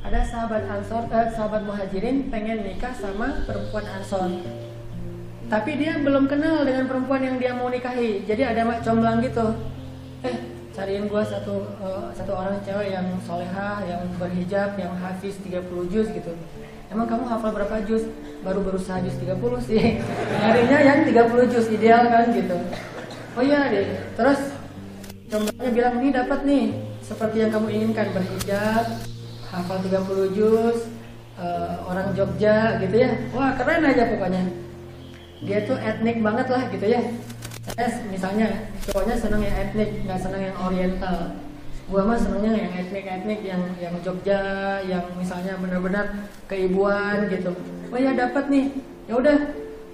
Ada 0.03 0.25
sahabat 0.25 0.65
ansor 0.67 1.05
eh, 1.13 1.29
sahabat 1.37 1.63
muhajirin 1.69 2.33
pengen 2.33 2.65
nikah 2.65 2.97
sama 2.97 3.45
perempuan 3.45 3.85
ansor. 3.85 4.33
Tapi 5.47 5.79
dia 5.79 6.03
belum 6.03 6.27
kenal 6.27 6.67
dengan 6.67 6.91
perempuan 6.91 7.23
yang 7.23 7.37
dia 7.39 7.55
mau 7.55 7.71
nikahi. 7.71 8.27
Jadi 8.27 8.43
ada 8.43 8.67
mak 8.67 8.83
comblang 8.83 9.23
gitu. 9.23 9.55
Eh 10.27 10.57
cariin 10.75 11.07
gua 11.07 11.23
satu 11.23 11.65
uh, 11.81 12.11
satu 12.13 12.33
orang 12.35 12.61
cewek 12.67 12.93
yang 12.93 13.07
solehah 13.25 13.81
yang 13.89 14.03
berhijab 14.21 14.77
yang 14.77 14.93
hafiz 14.93 15.41
30 15.41 15.65
juz 15.89 16.09
gitu 16.13 16.37
emang 16.93 17.07
kamu 17.07 17.25
hafal 17.27 17.51
berapa 17.55 17.83
juz? 17.87 18.05
Baru 18.45 18.63
berusaha 18.63 19.03
juz 19.03 19.17
30 19.19 19.37
sih. 19.67 19.99
Nyarinya 20.43 20.79
yang 20.83 20.99
30 21.07 21.53
juz 21.53 21.67
ideal 21.73 22.07
kan 22.07 22.31
gitu. 22.31 22.57
Oh 23.37 23.45
iya 23.45 23.69
deh 23.69 23.87
terus 24.17 24.41
comblangnya 25.29 25.71
bilang 25.75 25.95
nih 26.01 26.11
dapat 26.15 26.41
nih. 26.47 26.65
Seperti 27.03 27.37
yang 27.47 27.51
kamu 27.55 27.69
inginkan 27.71 28.11
berhijab 28.11 28.85
hafal 29.51 29.79
30 29.83 30.37
juz 30.37 30.91
uh, 31.39 31.87
orang 31.87 32.11
Jogja 32.15 32.83
gitu 32.83 32.97
ya. 32.97 33.11
Wah 33.31 33.55
keren 33.55 33.87
aja 33.87 34.05
pokoknya. 34.11 34.43
Dia 35.45 35.59
tuh 35.69 35.79
etnik 35.79 36.25
banget 36.25 36.47
lah 36.51 36.63
gitu 36.73 36.87
ya. 36.87 37.03
Saya 37.67 37.89
misalnya 38.09 38.47
cowoknya 38.87 39.15
seneng 39.19 39.43
yang 39.43 39.57
etnik 39.59 39.91
nggak 40.07 40.21
seneng 40.23 40.43
yang 40.51 40.57
oriental 40.63 41.35
gua 41.87 42.03
mah 42.03 42.19
senengnya 42.19 42.67
yang 42.67 42.73
etnik-etnik 42.83 43.41
yang 43.47 43.63
yang 43.79 43.95
Jogja 44.03 44.43
yang 44.83 45.07
misalnya 45.15 45.55
benar-benar 45.63 46.27
keibuan 46.51 47.31
gitu. 47.31 47.55
Oh 47.95 47.99
ya 47.99 48.11
dapat 48.15 48.51
nih. 48.51 48.67
Ya 49.07 49.15
udah 49.23 49.37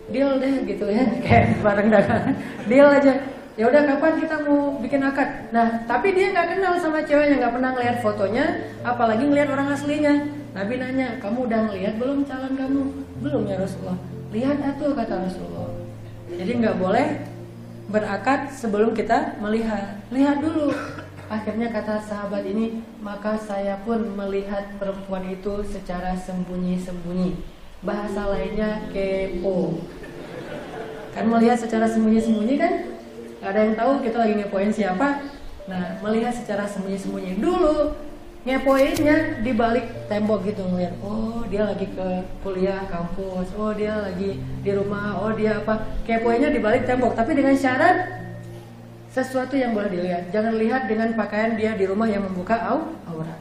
deal 0.09 0.41
deh 0.41 0.55
gitu 0.65 0.87
ya. 0.89 1.05
Kayak 1.25 1.61
bareng 1.61 1.89
dagangan. 1.93 2.35
Deal 2.65 2.89
aja. 2.89 3.13
Ya 3.53 3.69
udah 3.69 3.85
kapan 3.85 4.17
kita 4.17 4.37
mau 4.49 4.81
bikin 4.81 5.05
akad? 5.05 5.53
Nah 5.53 5.85
tapi 5.85 6.17
dia 6.17 6.33
nggak 6.33 6.57
kenal 6.57 6.81
sama 6.81 7.05
ceweknya 7.05 7.37
nggak 7.45 7.55
pernah 7.61 7.71
ngeliat 7.77 7.97
fotonya 8.01 8.45
apalagi 8.81 9.29
ngeliat 9.29 9.49
orang 9.53 9.69
aslinya. 9.77 10.15
Nabi 10.57 10.81
nanya 10.81 11.21
kamu 11.21 11.49
udah 11.49 11.61
ngeliat 11.69 11.95
belum 12.01 12.25
calon 12.25 12.55
kamu? 12.57 12.83
Belum 13.21 13.43
ya 13.45 13.61
Rasulullah. 13.61 14.01
Lihat 14.33 14.57
atuh 14.65 14.97
kata 14.97 15.29
Rasulullah. 15.29 15.69
Jadi 16.33 16.53
nggak 16.57 16.77
boleh 16.81 17.07
berakad 17.93 18.49
sebelum 18.57 18.97
kita 18.97 19.37
melihat. 19.45 20.01
Lihat 20.09 20.41
dulu 20.41 20.73
akhirnya 21.33 21.73
kata 21.73 21.97
sahabat 22.05 22.45
ini 22.45 22.85
maka 23.01 23.41
saya 23.41 23.81
pun 23.89 24.05
melihat 24.13 24.77
perempuan 24.77 25.25
itu 25.33 25.65
secara 25.65 26.13
sembunyi-sembunyi. 26.13 27.41
Bahasa 27.81 28.29
lainnya 28.29 28.85
kepo. 28.93 29.81
Kan 31.17 31.33
melihat 31.33 31.57
secara 31.57 31.89
sembunyi-sembunyi 31.89 32.55
kan? 32.61 32.73
Ada 33.41 33.59
yang 33.65 33.75
tahu 33.75 34.05
kita 34.05 34.17
lagi 34.21 34.35
ngepoin 34.45 34.71
siapa. 34.71 35.25
Nah 35.65 35.97
melihat 36.05 36.37
secara 36.37 36.69
sembunyi-sembunyi 36.69 37.41
dulu 37.41 37.97
ngepoinnya 38.43 39.39
di 39.41 39.55
balik 39.55 40.11
tembok 40.11 40.43
gitu 40.43 40.67
ngeliat 40.67 40.99
oh 40.99 41.47
dia 41.47 41.63
lagi 41.65 41.89
ke 41.89 42.09
kuliah 42.45 42.85
kampus. 42.93 43.49
Oh 43.57 43.73
dia 43.73 43.97
lagi 43.97 44.37
di 44.37 44.71
rumah. 44.77 45.17
Oh 45.17 45.33
dia 45.33 45.65
apa? 45.65 45.81
Kepoinnya 46.05 46.53
di 46.53 46.61
balik 46.61 46.85
tembok 46.85 47.17
tapi 47.17 47.33
dengan 47.33 47.57
syarat 47.57 48.21
sesuatu 49.13 49.55
yang 49.55 49.77
boleh 49.77 49.93
dilihat. 49.93 50.33
Jangan 50.33 50.57
lihat 50.57 50.89
dengan 50.89 51.13
pakaian 51.13 51.53
dia 51.55 51.77
di 51.77 51.85
rumah 51.85 52.09
yang 52.09 52.25
membuka 52.25 52.57
au 52.65 52.97
aurat 53.13 53.41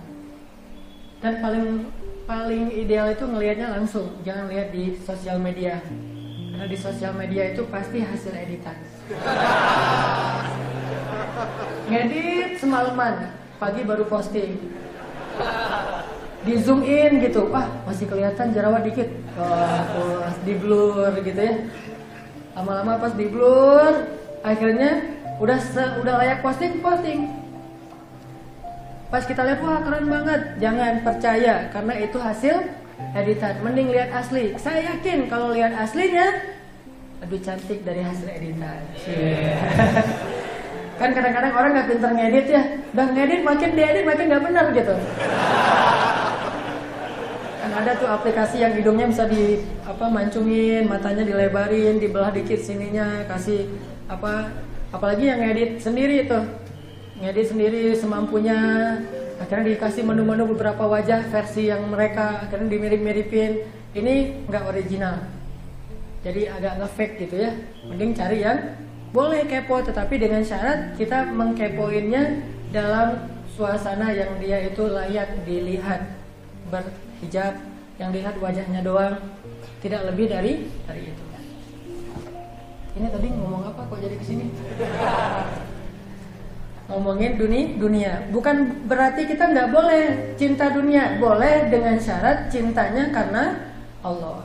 dan 1.22 1.38
paling 1.38 1.86
paling 2.26 2.74
ideal 2.74 3.14
itu 3.14 3.24
ngelihatnya 3.24 3.72
langsung. 3.78 4.10
Jangan 4.26 4.50
lihat 4.50 4.74
di 4.74 4.98
sosial 5.06 5.38
media. 5.38 5.78
Karena 6.52 6.66
di 6.68 6.78
sosial 6.78 7.14
media 7.14 7.54
itu 7.54 7.62
pasti 7.70 8.02
hasil 8.02 8.34
editan. 8.34 8.78
Ngedit 11.88 12.58
semalaman. 12.58 13.30
Pagi 13.62 13.86
baru 13.86 14.10
posting. 14.10 14.58
Di 16.42 16.54
zoom 16.58 16.82
in 16.82 17.22
gitu. 17.22 17.46
Wah 17.54 17.70
masih 17.86 18.10
kelihatan 18.10 18.50
jerawat 18.50 18.82
dikit. 18.82 19.10
Pas 19.38 20.38
di 20.42 20.54
blur 20.58 21.14
gitu 21.22 21.38
ya. 21.38 21.56
Lama-lama 22.58 22.98
pas 22.98 23.14
di 23.14 23.30
blur. 23.30 24.10
Akhirnya 24.42 25.21
udah 25.42 25.58
se 25.58 25.84
udah 26.06 26.14
layak 26.22 26.46
posting 26.46 26.78
posting. 26.86 27.26
Pas 29.10 29.26
kita 29.26 29.42
lihat 29.44 29.60
wah 29.66 29.82
keren 29.82 30.06
banget. 30.08 30.42
Jangan 30.62 31.02
percaya 31.02 31.68
karena 31.74 31.94
itu 31.98 32.18
hasil 32.22 32.56
editan. 33.18 33.58
Mending 33.66 33.90
lihat 33.90 34.14
asli. 34.14 34.54
Saya 34.62 34.96
yakin 34.96 35.26
kalau 35.28 35.52
lihat 35.52 35.74
aslinya 35.74 36.30
lebih 37.26 37.42
cantik 37.42 37.82
dari 37.82 38.06
hasil 38.06 38.30
editan. 38.30 38.82
Yeah. 39.10 39.66
kan 41.02 41.10
kadang-kadang 41.18 41.54
orang 41.58 41.72
nggak 41.74 41.88
pinter 41.90 42.12
ngedit 42.14 42.48
ya. 42.48 42.64
Udah 42.94 43.08
ngedit 43.10 43.42
makin 43.42 43.70
diedit 43.74 44.06
makin 44.06 44.26
nggak 44.30 44.44
benar 44.46 44.66
gitu. 44.78 44.96
Kan 47.66 47.72
ada 47.82 47.92
tuh 47.98 48.10
aplikasi 48.14 48.62
yang 48.62 48.78
hidungnya 48.78 49.10
bisa 49.10 49.26
di 49.26 49.66
apa 49.90 50.06
mancungin 50.06 50.86
matanya 50.86 51.26
dilebarin 51.26 51.98
dibelah 51.98 52.30
dikit 52.30 52.62
sininya 52.62 53.26
kasih 53.26 53.68
apa 54.08 54.54
apalagi 54.92 55.28
yang 55.28 55.40
ngedit 55.42 55.80
sendiri 55.80 56.28
itu. 56.28 56.40
Ngedit 57.24 57.48
sendiri 57.52 57.84
semampunya. 57.96 58.60
Akhirnya 59.42 59.74
dikasih 59.74 60.06
menu-menu 60.06 60.54
beberapa 60.54 60.86
wajah 60.86 61.26
versi 61.34 61.74
yang 61.74 61.90
mereka 61.90 62.46
akhirnya 62.46 62.70
dimirip-miripin. 62.78 63.66
Ini 63.98 64.46
nggak 64.46 64.64
original. 64.70 65.26
Jadi 66.22 66.46
agak 66.46 66.78
nge-fake 66.78 67.16
gitu 67.26 67.36
ya. 67.42 67.52
Mending 67.90 68.14
cari 68.14 68.38
yang 68.46 68.78
boleh 69.12 69.44
kepo 69.50 69.82
tetapi 69.82 70.22
dengan 70.22 70.46
syarat 70.46 70.96
kita 70.96 71.34
mengkepoinnya 71.34 72.46
dalam 72.70 73.28
suasana 73.58 74.14
yang 74.14 74.38
dia 74.38 74.70
itu 74.70 74.86
layak 74.86 75.42
dilihat. 75.44 76.06
Berhijab 76.70 77.58
yang 77.98 78.14
dilihat 78.14 78.38
wajahnya 78.38 78.86
doang. 78.86 79.18
Tidak 79.82 80.06
lebih 80.14 80.30
dari 80.30 80.70
dari 80.86 81.10
itu 81.10 81.31
ini 82.96 83.08
tadi 83.08 83.28
ngomong 83.32 83.64
apa? 83.72 83.88
Kok 83.88 84.00
jadi 84.04 84.16
ke 84.20 84.26
sini? 84.26 84.46
Ngomongin 86.92 87.40
dunia 87.40 87.66
dunia. 87.80 88.12
Bukan 88.36 88.88
berarti 88.92 89.24
kita 89.28 89.48
nggak 89.48 89.72
boleh 89.72 90.04
cinta 90.36 90.76
dunia. 90.76 91.16
Boleh 91.16 91.72
dengan 91.72 91.96
syarat 91.96 92.52
cintanya 92.52 93.08
karena 93.16 93.44
Allah. 94.04 94.44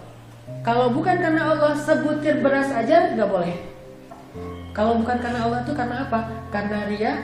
Kalau 0.62 0.94
bukan 0.94 1.18
karena 1.18 1.42
Allah 1.42 1.74
sebutir 1.74 2.38
beras 2.38 2.70
aja 2.70 3.18
nggak 3.18 3.30
boleh. 3.30 3.54
Kalau 4.70 5.00
bukan 5.00 5.18
karena 5.18 5.40
Allah 5.42 5.64
itu 5.64 5.72
karena 5.72 5.96
apa? 6.04 6.20
Karena 6.52 6.84
ria, 6.84 7.14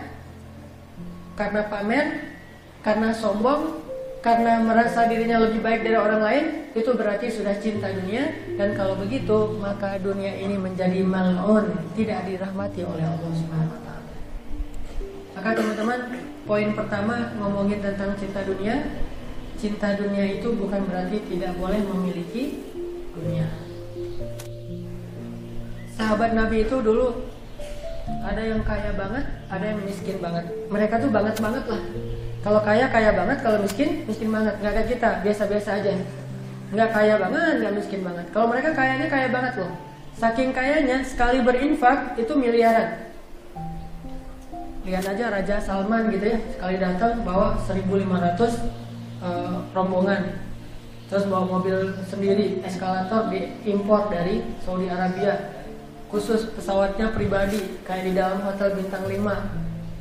karena 1.36 1.68
pamer, 1.68 2.32
karena 2.80 3.12
sombong, 3.12 3.78
karena 4.22 4.62
merasa 4.62 5.10
dirinya 5.10 5.42
lebih 5.42 5.58
baik 5.58 5.82
dari 5.82 5.98
orang 5.98 6.22
lain, 6.22 6.44
itu 6.78 6.90
berarti 6.94 7.26
sudah 7.26 7.58
cinta 7.58 7.90
dunia. 7.90 8.54
Dan 8.54 8.78
kalau 8.78 8.94
begitu, 8.94 9.58
maka 9.58 9.98
dunia 9.98 10.30
ini 10.38 10.54
menjadi 10.54 11.02
malon, 11.02 11.74
tidak 11.98 12.30
dirahmati 12.30 12.86
oleh 12.86 13.02
Allah 13.02 13.32
Subhanahu 13.34 13.74
wa 13.74 13.82
taala. 13.82 14.14
Maka 15.34 15.48
teman-teman, 15.58 16.00
poin 16.46 16.70
pertama 16.70 17.34
ngomongin 17.34 17.82
tentang 17.82 18.14
cinta 18.14 18.46
dunia. 18.46 18.94
Cinta 19.58 19.98
dunia 19.98 20.38
itu 20.38 20.54
bukan 20.54 20.86
berarti 20.86 21.18
tidak 21.26 21.58
boleh 21.58 21.82
memiliki 21.82 22.62
dunia. 23.18 23.46
sahabat 25.92 26.34
Nabi 26.34 26.66
itu 26.66 26.82
dulu 26.82 27.14
ada 28.26 28.42
yang 28.42 28.62
kaya 28.66 28.90
banget, 28.98 29.22
ada 29.46 29.64
yang 29.70 29.78
miskin 29.86 30.18
banget. 30.18 30.50
Mereka 30.66 30.98
tuh 30.98 31.10
banget 31.14 31.38
banget 31.38 31.64
lah. 31.70 31.82
Kalau 32.42 32.60
kaya 32.66 32.90
kaya 32.90 33.14
banget, 33.14 33.38
kalau 33.46 33.58
miskin 33.62 34.02
miskin 34.04 34.34
banget. 34.34 34.54
Gak 34.58 34.74
kayak 34.74 34.88
kita, 34.90 35.10
biasa-biasa 35.22 35.70
aja. 35.78 35.90
Nggak 36.74 36.90
kaya 36.90 37.14
banget, 37.22 37.54
nggak 37.62 37.74
miskin 37.78 38.00
banget. 38.02 38.26
Kalau 38.34 38.46
mereka 38.50 38.74
kayanya 38.74 39.06
kaya 39.06 39.28
banget 39.30 39.54
loh. 39.62 39.72
Saking 40.18 40.50
kayanya 40.50 41.06
sekali 41.06 41.38
berinfak 41.40 42.18
itu 42.18 42.32
miliaran. 42.34 43.14
Lihat 44.82 45.04
aja 45.06 45.24
Raja 45.30 45.56
Salman 45.62 46.10
gitu 46.10 46.26
ya, 46.26 46.38
sekali 46.58 46.76
datang 46.82 47.22
bawa 47.22 47.54
1.500 47.62 48.82
uh, 49.22 49.62
rombongan 49.70 50.42
terus 51.12 51.28
bawa 51.28 51.44
mobil 51.44 51.92
sendiri 52.08 52.64
eskalator 52.64 53.28
diimpor 53.28 54.08
dari 54.08 54.40
Saudi 54.64 54.88
Arabia 54.88 55.60
khusus 56.08 56.48
pesawatnya 56.56 57.12
pribadi 57.12 57.84
kayak 57.84 58.08
di 58.08 58.12
dalam 58.16 58.40
hotel 58.40 58.80
bintang 58.80 59.04
5 59.04 59.20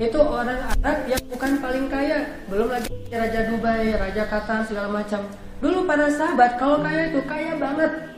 itu 0.01 0.17
orang 0.17 0.57
Arab 0.81 0.97
yang 1.05 1.21
bukan 1.29 1.51
paling 1.61 1.85
kaya. 1.85 2.41
Belum 2.49 2.73
lagi 2.73 2.89
Raja 3.13 3.53
Dubai, 3.53 3.93
Raja 3.93 4.23
Qatar 4.25 4.65
segala 4.65 4.89
macam. 4.89 5.29
Dulu 5.61 5.85
para 5.85 6.09
sahabat 6.09 6.57
kalau 6.57 6.81
kaya 6.81 7.13
itu 7.13 7.21
kaya 7.29 7.53
banget. 7.61 8.09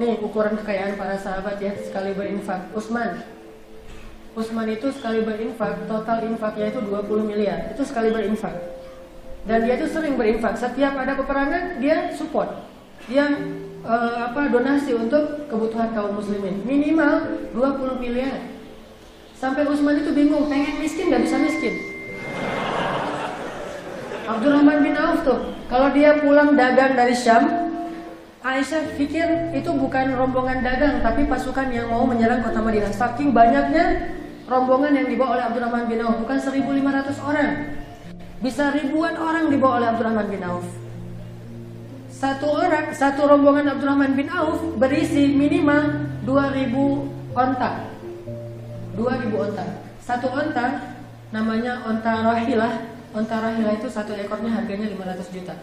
Nih 0.00 0.16
ukuran 0.24 0.56
kekayaan 0.64 0.96
para 0.96 1.20
sahabat 1.20 1.60
ya 1.60 1.76
sekali 1.84 2.16
berinfak. 2.16 2.72
Utsman 2.72 3.20
Utsman 4.32 4.64
itu 4.72 4.88
sekali 4.88 5.20
berinfak 5.20 5.84
total 5.84 6.24
infaknya 6.24 6.72
itu 6.72 6.80
20 6.80 7.28
miliar. 7.28 7.76
Itu 7.76 7.84
sekali 7.84 8.08
berinfak. 8.08 8.56
Dan 9.44 9.68
dia 9.68 9.76
tuh 9.76 9.92
sering 9.92 10.16
berinfak. 10.16 10.56
Setiap 10.56 10.96
ada 10.96 11.12
peperangan 11.12 11.76
dia 11.84 12.08
support. 12.16 12.48
Dia 13.04 13.28
uh, 13.84 14.32
apa 14.32 14.48
donasi 14.48 14.96
untuk 14.96 15.44
kebutuhan 15.52 15.92
kaum 15.92 16.16
muslimin. 16.16 16.64
Minimal 16.64 17.44
20 17.52 18.00
miliar 18.00 18.61
sampai 19.42 19.66
Utsman 19.66 19.98
itu 19.98 20.14
bingung 20.14 20.46
pengen 20.46 20.78
miskin 20.78 21.10
nggak 21.10 21.26
bisa 21.26 21.34
miskin 21.42 21.74
Abdurrahman 24.22 24.86
bin 24.86 24.94
Auf 24.94 25.26
tuh 25.26 25.50
kalau 25.66 25.90
dia 25.90 26.22
pulang 26.22 26.54
dagang 26.54 26.94
dari 26.94 27.10
Syam 27.10 27.74
Aisyah 28.46 28.94
pikir 28.94 29.50
itu 29.58 29.70
bukan 29.74 30.14
rombongan 30.14 30.62
dagang 30.62 31.02
tapi 31.02 31.26
pasukan 31.26 31.74
yang 31.74 31.90
mau 31.90 32.06
menyerang 32.06 32.46
kota 32.46 32.62
Madinah 32.62 32.94
saking 32.94 33.34
banyaknya 33.34 34.14
rombongan 34.46 34.94
yang 34.94 35.10
dibawa 35.10 35.34
oleh 35.34 35.44
Abdurrahman 35.50 35.90
bin 35.90 35.98
Auf 36.06 36.22
bukan 36.22 36.38
1500 36.38 37.18
orang 37.26 37.50
bisa 38.38 38.70
ribuan 38.78 39.18
orang 39.18 39.50
dibawa 39.50 39.82
oleh 39.82 39.88
Abdurrahman 39.94 40.26
bin 40.26 40.42
Auf. 40.42 40.66
Satu 42.10 42.50
orang, 42.50 42.90
satu 42.90 43.30
rombongan 43.30 43.70
Abdurrahman 43.70 44.18
bin 44.18 44.26
Auf 44.34 44.58
berisi 44.82 45.30
minimal 45.30 46.10
2000 46.26 47.38
onta. 47.38 47.91
2000 48.96 49.32
onta. 49.32 49.64
Satu 50.02 50.28
onta 50.28 50.96
namanya 51.32 51.80
onta 51.86 52.12
rahilah. 52.24 52.72
Onta 53.12 53.36
rahilah 53.40 53.72
itu 53.76 53.88
satu 53.92 54.16
ekornya 54.16 54.52
harganya 54.56 54.88
500 54.88 55.34
juta. 55.36 55.54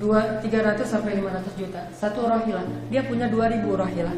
Dua, 0.00 0.40
300 0.40 0.86
sampai 0.86 1.18
500 1.18 1.60
juta. 1.60 1.80
Satu 1.92 2.24
rahilah. 2.24 2.64
Dia 2.88 3.04
punya 3.04 3.26
2000 3.28 3.74
rahilah. 3.74 4.16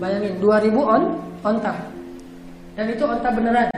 Bayangin 0.00 0.40
2000 0.40 0.82
on 0.82 1.02
onta. 1.44 1.72
Dan 2.72 2.86
itu 2.88 3.04
onta 3.04 3.28
beneran 3.28 3.68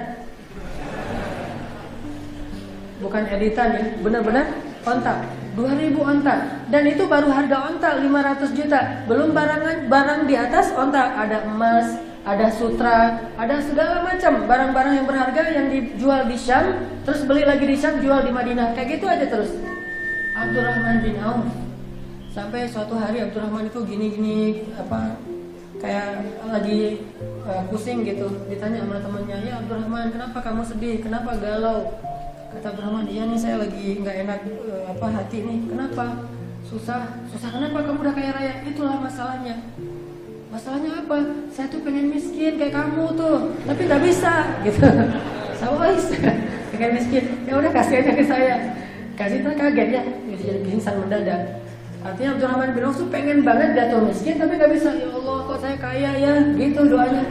bukan 3.03 3.23
editan 3.29 3.69
ya, 3.77 3.85
benar-benar 4.01 4.47
onta. 4.87 5.15
2000 5.55 5.95
onta 6.03 6.35
dan 6.67 6.83
itu 6.83 7.07
baru 7.07 7.31
harga 7.31 7.71
onta 7.71 7.95
500 8.03 8.59
juta 8.59 9.07
belum 9.07 9.31
barangan 9.31 9.87
barang 9.87 10.21
di 10.27 10.35
atas 10.35 10.75
onta 10.75 11.15
ada 11.15 11.47
emas 11.47 11.95
ada 12.25 12.49
sutra 12.49 13.21
ada 13.37 13.57
segala 13.61 14.01
macam 14.01 14.49
barang-barang 14.49 14.95
yang 14.97 15.07
berharga 15.07 15.43
yang 15.53 15.67
dijual 15.69 16.25
di 16.25 16.37
Syam 16.41 16.89
terus 17.05 17.21
beli 17.29 17.45
lagi 17.45 17.69
di 17.69 17.77
Syam 17.77 18.01
jual 18.01 18.25
di 18.25 18.33
Madinah. 18.33 18.73
Kayak 18.73 18.89
gitu 18.99 19.07
aja 19.07 19.27
terus. 19.29 19.53
Abdurrahman 20.35 21.05
bin 21.05 21.21
Auf. 21.21 21.45
Sampai 22.33 22.67
suatu 22.67 22.97
hari 22.97 23.23
Abdurrahman 23.23 23.69
itu 23.69 23.79
gini-gini 23.85 24.67
apa 24.75 25.21
kayak 25.79 26.25
lagi 26.49 27.05
uh, 27.45 27.63
pusing 27.69 28.09
gitu. 28.09 28.33
Ditanya 28.49 28.89
sama 28.89 29.05
temannya 29.05 29.39
ya 29.45 29.61
Abdurrahman 29.61 30.09
kenapa 30.09 30.41
kamu 30.41 30.65
sedih? 30.65 31.05
Kenapa 31.05 31.37
galau? 31.37 31.93
Kata 32.57 32.71
Brahman 32.73 33.11
iya 33.11 33.27
nih 33.29 33.37
saya 33.37 33.61
lagi 33.61 34.01
nggak 34.01 34.17
enak 34.25 34.41
uh, 34.65 34.97
apa 34.97 35.07
hati 35.13 35.45
nih. 35.45 35.59
Kenapa? 35.69 36.25
Susah. 36.65 37.21
Susah 37.29 37.53
kenapa? 37.53 37.85
Kamu 37.85 38.01
udah 38.01 38.15
kaya 38.17 38.33
raya. 38.33 38.55
Itulah 38.65 38.97
masalahnya 38.97 39.61
masalahnya 40.55 41.03
apa? 41.03 41.19
Saya 41.51 41.67
tuh 41.67 41.83
pengen 41.83 42.15
miskin 42.15 42.55
kayak 42.55 42.75
kamu 42.79 43.05
tuh. 43.19 43.59
Tapi 43.67 43.81
nggak 43.91 44.03
bisa 44.07 44.35
gitu. 44.63 44.87
Sama 45.59 45.91
pengen 46.71 46.91
miskin. 46.95 47.25
Ya 47.51 47.59
udah 47.59 47.71
kasih 47.75 48.07
aja 48.07 48.13
ke 48.15 48.23
saya. 48.23 48.57
Kasih 49.19 49.43
tuh 49.43 49.55
kaget 49.59 49.89
ya. 49.99 50.03
Gitu 50.31 50.43
jadi 50.47 50.61
pingsan 50.63 50.95
mendadak 51.03 51.65
artinya 52.05 52.37
Abdurrahman 52.37 52.77
bin 52.77 52.85
Auf 52.85 53.01
tuh 53.01 53.09
pengen 53.09 53.41
banget 53.41 53.73
jatuh 53.73 54.05
miskin 54.05 54.37
tapi 54.37 54.61
nggak 54.61 54.73
bisa. 54.77 54.93
Ya 54.93 55.09
Allah 55.09 55.37
kok 55.49 55.59
saya 55.59 55.77
kaya 55.81 56.11
ya? 56.21 56.35
Gitu 56.53 56.81
doanya. 56.85 57.25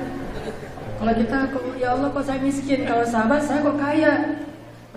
Kalau 0.98 1.14
kita 1.14 1.38
ya 1.78 1.88
Allah 1.94 2.10
kok 2.10 2.26
saya 2.26 2.40
miskin? 2.42 2.80
Kalau 2.90 3.06
sahabat 3.06 3.46
saya 3.46 3.62
kok 3.62 3.78
kaya? 3.78 4.42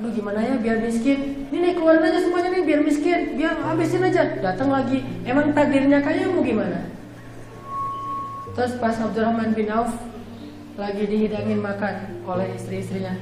Aduh 0.01 0.13
gimana 0.17 0.41
ya 0.41 0.57
biar 0.57 0.81
miskin? 0.81 1.49
Ini 1.53 1.57
nih 1.61 1.73
keluarin 1.77 2.09
aja 2.09 2.25
semuanya 2.25 2.57
nih 2.57 2.65
biar 2.65 2.81
miskin. 2.89 3.37
Biar 3.37 3.53
habisin 3.69 4.01
aja. 4.01 4.23
Datang 4.41 4.73
lagi. 4.73 5.05
Emang 5.29 5.53
takdirnya 5.53 6.01
kaya 6.01 6.25
mau 6.33 6.41
gimana 6.41 6.97
terus 8.57 8.73
pas 8.81 8.97
Abdurrahman 8.97 9.53
bin 9.53 9.69
Auf 9.69 9.93
lagi 10.81 11.05
dihidangin 11.05 11.61
makan 11.61 12.25
oleh 12.25 12.57
istri-istrinya 12.57 13.15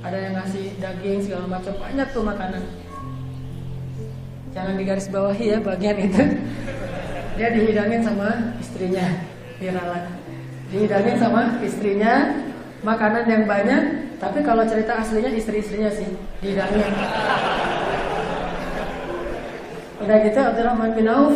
ada 0.00 0.16
yang 0.16 0.34
ngasih 0.40 0.74
daging 0.80 1.20
segala 1.22 1.46
macam 1.46 1.76
banyak 1.76 2.08
tuh 2.10 2.24
makanan 2.24 2.62
jangan 4.56 4.74
digaris 4.80 5.08
bawahi 5.12 5.44
ya 5.54 5.58
bagian 5.60 5.96
itu 6.00 6.24
dia 7.36 7.48
dihidangin 7.52 8.00
sama 8.00 8.56
istrinya 8.56 9.06
diralat 9.60 10.04
dihidangin 10.72 11.16
sama 11.20 11.60
istrinya 11.60 12.32
makanan 12.82 13.24
yang 13.26 13.44
banyak, 13.48 13.82
tapi 14.22 14.38
kalau 14.46 14.62
cerita 14.66 15.02
aslinya 15.02 15.34
istri-istrinya 15.34 15.90
sih 15.90 16.08
di 16.38 16.54
dalamnya. 16.54 16.88
Udah 19.98 20.16
gitu 20.22 20.38
Abdurrahman 20.38 20.94
bin 20.94 21.10
Auf 21.10 21.34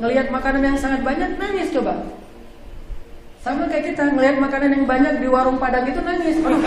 ngelihat 0.00 0.32
makanan 0.32 0.62
yang 0.64 0.78
sangat 0.80 1.04
banyak 1.04 1.36
nangis 1.36 1.68
coba. 1.74 2.08
Sama 3.38 3.70
kayak 3.70 3.94
kita 3.94 4.02
ngelihat 4.12 4.36
makanan 4.42 4.70
yang 4.74 4.84
banyak 4.84 5.14
di 5.22 5.28
warung 5.30 5.62
Padang 5.62 5.86
itu 5.86 6.02
nangis. 6.02 6.36
Aduh, 6.42 6.58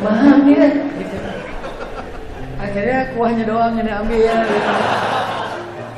mahal. 0.00 0.36
Nih 0.48 0.72
gitu. 0.96 1.16
Akhirnya 2.56 2.98
kuahnya 3.12 3.44
doang 3.44 3.76
yang 3.76 3.86
diambil 3.86 4.20
ya 4.20 4.34
gitu. 4.48 4.72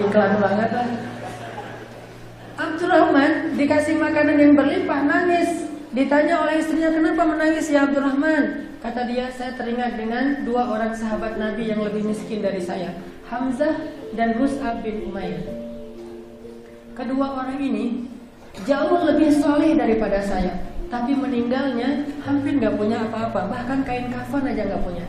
Iklan 0.02 0.42
banget 0.42 0.70
lah. 0.74 0.88
Abdurrahman 2.58 3.54
dikasih 3.54 3.94
makanan 3.98 4.36
yang 4.42 4.52
berlimpah 4.58 5.00
nangis. 5.06 5.70
Ditanya 5.92 6.42
oleh 6.42 6.58
istrinya 6.58 6.90
kenapa 6.90 7.22
menangis 7.28 7.68
ya 7.68 7.84
Abdurrahman? 7.84 8.74
Kata 8.82 9.06
dia 9.06 9.30
saya 9.30 9.54
teringat 9.54 9.94
dengan 9.94 10.42
dua 10.42 10.66
orang 10.66 10.90
sahabat 10.96 11.38
Nabi 11.38 11.70
yang 11.70 11.84
lebih 11.86 12.02
miskin 12.10 12.42
dari 12.42 12.58
saya, 12.58 12.90
Hamzah 13.30 13.78
dan 14.18 14.34
Mus'ab 14.40 14.82
bin 14.82 15.06
Umair. 15.06 15.71
Kedua 16.92 17.26
orang 17.40 17.56
ini 17.56 18.04
jauh 18.68 19.00
lebih 19.08 19.32
soleh 19.32 19.72
daripada 19.72 20.20
saya, 20.20 20.60
tapi 20.92 21.16
meninggalnya 21.16 22.04
hampir 22.20 22.60
nggak 22.60 22.76
punya 22.76 23.08
apa-apa, 23.08 23.48
bahkan 23.48 23.80
kain 23.80 24.12
kafan 24.12 24.44
aja 24.44 24.68
nggak 24.68 24.84
punya. 24.84 25.06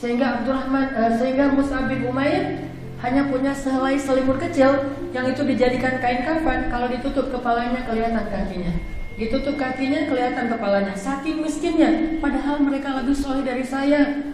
Sehingga 0.00 0.40
Abdurrahman, 0.40 0.96
uh, 0.96 1.12
sehingga 1.20 1.52
Mus'ab 1.52 1.92
bin 1.92 2.08
Umair 2.08 2.72
hanya 3.04 3.28
punya 3.28 3.52
sehelai 3.52 4.00
selimut 4.00 4.40
kecil 4.40 4.96
yang 5.12 5.28
itu 5.28 5.44
dijadikan 5.44 6.00
kain 6.00 6.24
kafan. 6.24 6.72
Kalau 6.72 6.88
ditutup 6.88 7.28
kepalanya 7.28 7.84
kelihatan 7.84 8.24
kakinya. 8.32 8.72
Ditutup 9.20 9.60
kakinya 9.60 10.08
kelihatan 10.08 10.48
kepalanya. 10.48 10.96
Saking 10.96 11.44
miskinnya. 11.44 12.16
Padahal 12.24 12.64
mereka 12.64 12.96
lebih 12.96 13.12
soleh 13.12 13.44
dari 13.44 13.60
saya. 13.60 14.32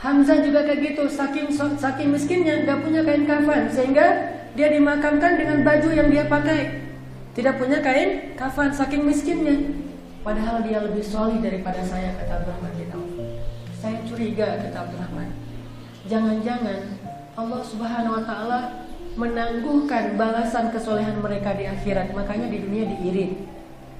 Hamzah 0.00 0.40
juga 0.40 0.64
kayak 0.64 0.96
gitu. 0.96 1.04
Saking 1.04 1.52
saking 1.52 2.08
miskinnya 2.08 2.64
nggak 2.64 2.80
punya 2.80 3.04
kain 3.04 3.28
kafan. 3.28 3.68
Sehingga 3.68 4.40
dia 4.52 4.68
dimakamkan 4.68 5.40
dengan 5.40 5.58
baju 5.64 5.88
yang 5.92 6.08
dia 6.12 6.24
pakai 6.28 6.84
tidak 7.32 7.56
punya 7.56 7.80
kain 7.80 8.36
kafan 8.36 8.72
saking 8.72 9.04
miskinnya 9.08 9.72
padahal 10.20 10.60
dia 10.62 10.84
lebih 10.84 11.02
soleh 11.02 11.40
daripada 11.40 11.80
saya 11.82 12.12
kata 12.20 12.44
Abdurrahman 12.44 12.72
bin 12.76 12.92
saya 13.80 13.98
curiga 14.04 14.60
kata 14.68 14.76
Abdurrahman 14.88 15.28
jangan-jangan 16.06 17.00
Allah 17.32 17.60
Subhanahu 17.64 18.20
wa 18.20 18.24
taala 18.28 18.60
menangguhkan 19.16 20.16
balasan 20.16 20.72
kesolehan 20.72 21.20
mereka 21.20 21.52
di 21.52 21.68
akhirat, 21.68 22.16
makanya 22.16 22.48
di 22.48 22.64
dunia 22.64 22.84
diirit. 22.88 23.44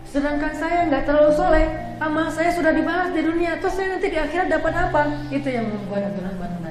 Sedangkan 0.09 0.53
saya 0.57 0.89
nggak 0.89 1.05
terlalu 1.05 1.33
soleh, 1.37 1.67
amal 2.01 2.33
saya 2.33 2.53
sudah 2.53 2.73
dibalas 2.73 3.13
di 3.13 3.23
dunia, 3.25 3.61
terus 3.61 3.77
saya 3.77 3.97
nanti 3.97 4.09
di 4.09 4.19
akhirat 4.19 4.49
dapat 4.49 4.73
apa? 4.73 5.03
Itu 5.29 5.49
yang 5.53 5.69
membuat 5.69 6.13
Abdurrahman. 6.13 6.62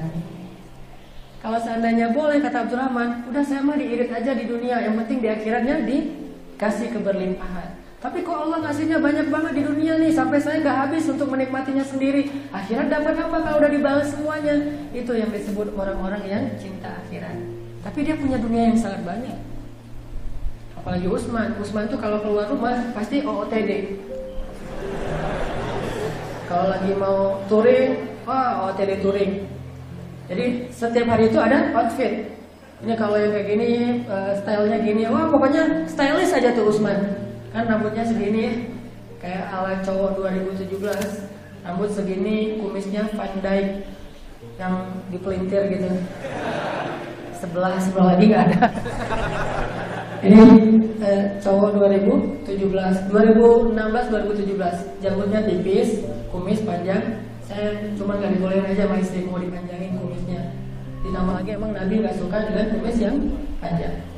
Kalau 1.42 1.58
seandainya 1.58 2.14
boleh 2.14 2.38
kata 2.38 2.70
Abdurrahman, 2.70 3.26
udah 3.26 3.42
saya 3.42 3.66
mah 3.66 3.74
diirit 3.74 4.14
aja 4.14 4.30
di 4.30 4.46
dunia, 4.46 4.78
yang 4.78 4.94
penting 5.02 5.18
di 5.18 5.26
akhiratnya 5.26 5.82
dikasih 5.82 6.94
keberlimpahan. 6.94 7.82
Tapi 7.98 8.22
kok 8.22 8.34
Allah 8.34 8.66
ngasihnya 8.66 9.02
banyak 9.02 9.26
banget 9.30 9.52
di 9.58 9.62
dunia 9.66 9.98
nih 9.98 10.10
sampai 10.14 10.38
saya 10.38 10.62
nggak 10.62 10.78
habis 10.86 11.06
untuk 11.10 11.26
menikmatinya 11.30 11.82
sendiri. 11.82 12.30
Akhirat 12.54 12.90
dapat 12.90 13.14
apa 13.14 13.36
kalau 13.42 13.58
udah 13.58 13.70
dibalas 13.70 14.10
semuanya? 14.14 14.54
Itu 14.94 15.14
yang 15.18 15.34
disebut 15.34 15.74
orang-orang 15.74 16.22
yang 16.26 16.44
cinta 16.58 16.98
akhirat. 17.06 17.34
Tapi 17.82 17.98
dia 18.06 18.14
punya 18.18 18.38
dunia 18.38 18.74
yang 18.74 18.78
sangat 18.78 19.02
banyak. 19.02 19.38
Apalagi 20.78 21.06
Usman. 21.10 21.58
Usman 21.62 21.86
tuh 21.90 21.98
kalau 21.98 22.22
keluar 22.22 22.50
rumah 22.50 22.90
pasti 22.94 23.22
OOTD. 23.22 23.70
Kalau 26.50 26.66
lagi 26.74 26.92
mau 26.98 27.38
touring, 27.46 28.18
wah 28.26 28.66
OOTD 28.66 28.98
touring. 28.98 29.61
Jadi 30.30 30.70
setiap 30.70 31.06
hari 31.10 31.30
itu 31.30 31.38
ada 31.38 31.72
outfit. 31.74 32.30
Ini 32.82 32.94
kalau 32.98 33.14
yang 33.14 33.30
kayak 33.30 33.46
gini, 33.46 33.70
uh, 34.10 34.34
stylenya 34.42 34.78
gini, 34.82 35.02
wah 35.06 35.30
pokoknya 35.30 35.86
stylish 35.86 36.34
aja 36.34 36.50
tuh 36.50 36.66
Usman. 36.66 36.98
Kan 37.54 37.70
rambutnya 37.70 38.02
segini 38.02 38.40
ya, 38.42 38.54
kayak 39.22 39.44
ala 39.54 39.72
cowok 39.86 40.18
2017. 40.18 41.30
Rambut 41.62 41.90
segini, 41.94 42.58
kumisnya 42.58 43.06
Van 43.14 43.38
Dyke 43.38 43.86
yang 44.58 44.74
dipelintir 45.14 45.62
gitu. 45.70 45.90
Sebelah 47.38 47.78
sebelah 47.78 48.06
lagi 48.14 48.24
nggak 48.34 48.44
ada. 48.50 48.60
Ini 50.26 50.38
eh, 51.02 51.22
cowok 51.42 51.82
2017, 52.46 53.10
2016, 53.10 53.74
2017, 53.74 55.02
jambutnya 55.02 55.40
tipis, 55.42 56.06
kumis 56.30 56.62
panjang. 56.62 57.30
Saya 57.52 57.92
cuma 58.00 58.16
nggak 58.16 58.32
dibolehin 58.32 58.64
aja 58.64 58.88
sama 58.88 58.96
istri 58.96 59.28
mau 59.28 59.36
dipanjangin 59.36 60.00
kumisnya. 60.00 60.56
Ditambah 61.04 61.34
lagi 61.36 61.50
emang 61.52 61.76
Nabi 61.76 62.00
nggak 62.00 62.16
suka 62.16 62.48
dengan 62.48 62.66
kumis 62.72 62.96
yang 62.96 63.16
panjang. 63.60 64.08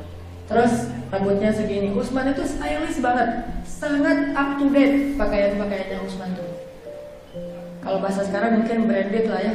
Terus 0.47 0.73
rambutnya 1.11 1.51
segini. 1.51 1.91
Usman 1.91 2.31
itu 2.31 2.47
stylish 2.47 3.03
banget, 3.03 3.29
sangat 3.67 4.31
up 4.39 4.55
to 4.55 4.71
date 4.71 5.19
pakaian-pakaiannya 5.19 5.99
Usman 6.07 6.31
tuh. 6.31 6.47
Kalau 7.83 7.99
bahasa 7.99 8.23
sekarang 8.23 8.63
mungkin 8.63 8.87
branded 8.87 9.27
lah 9.27 9.41
ya. 9.43 9.53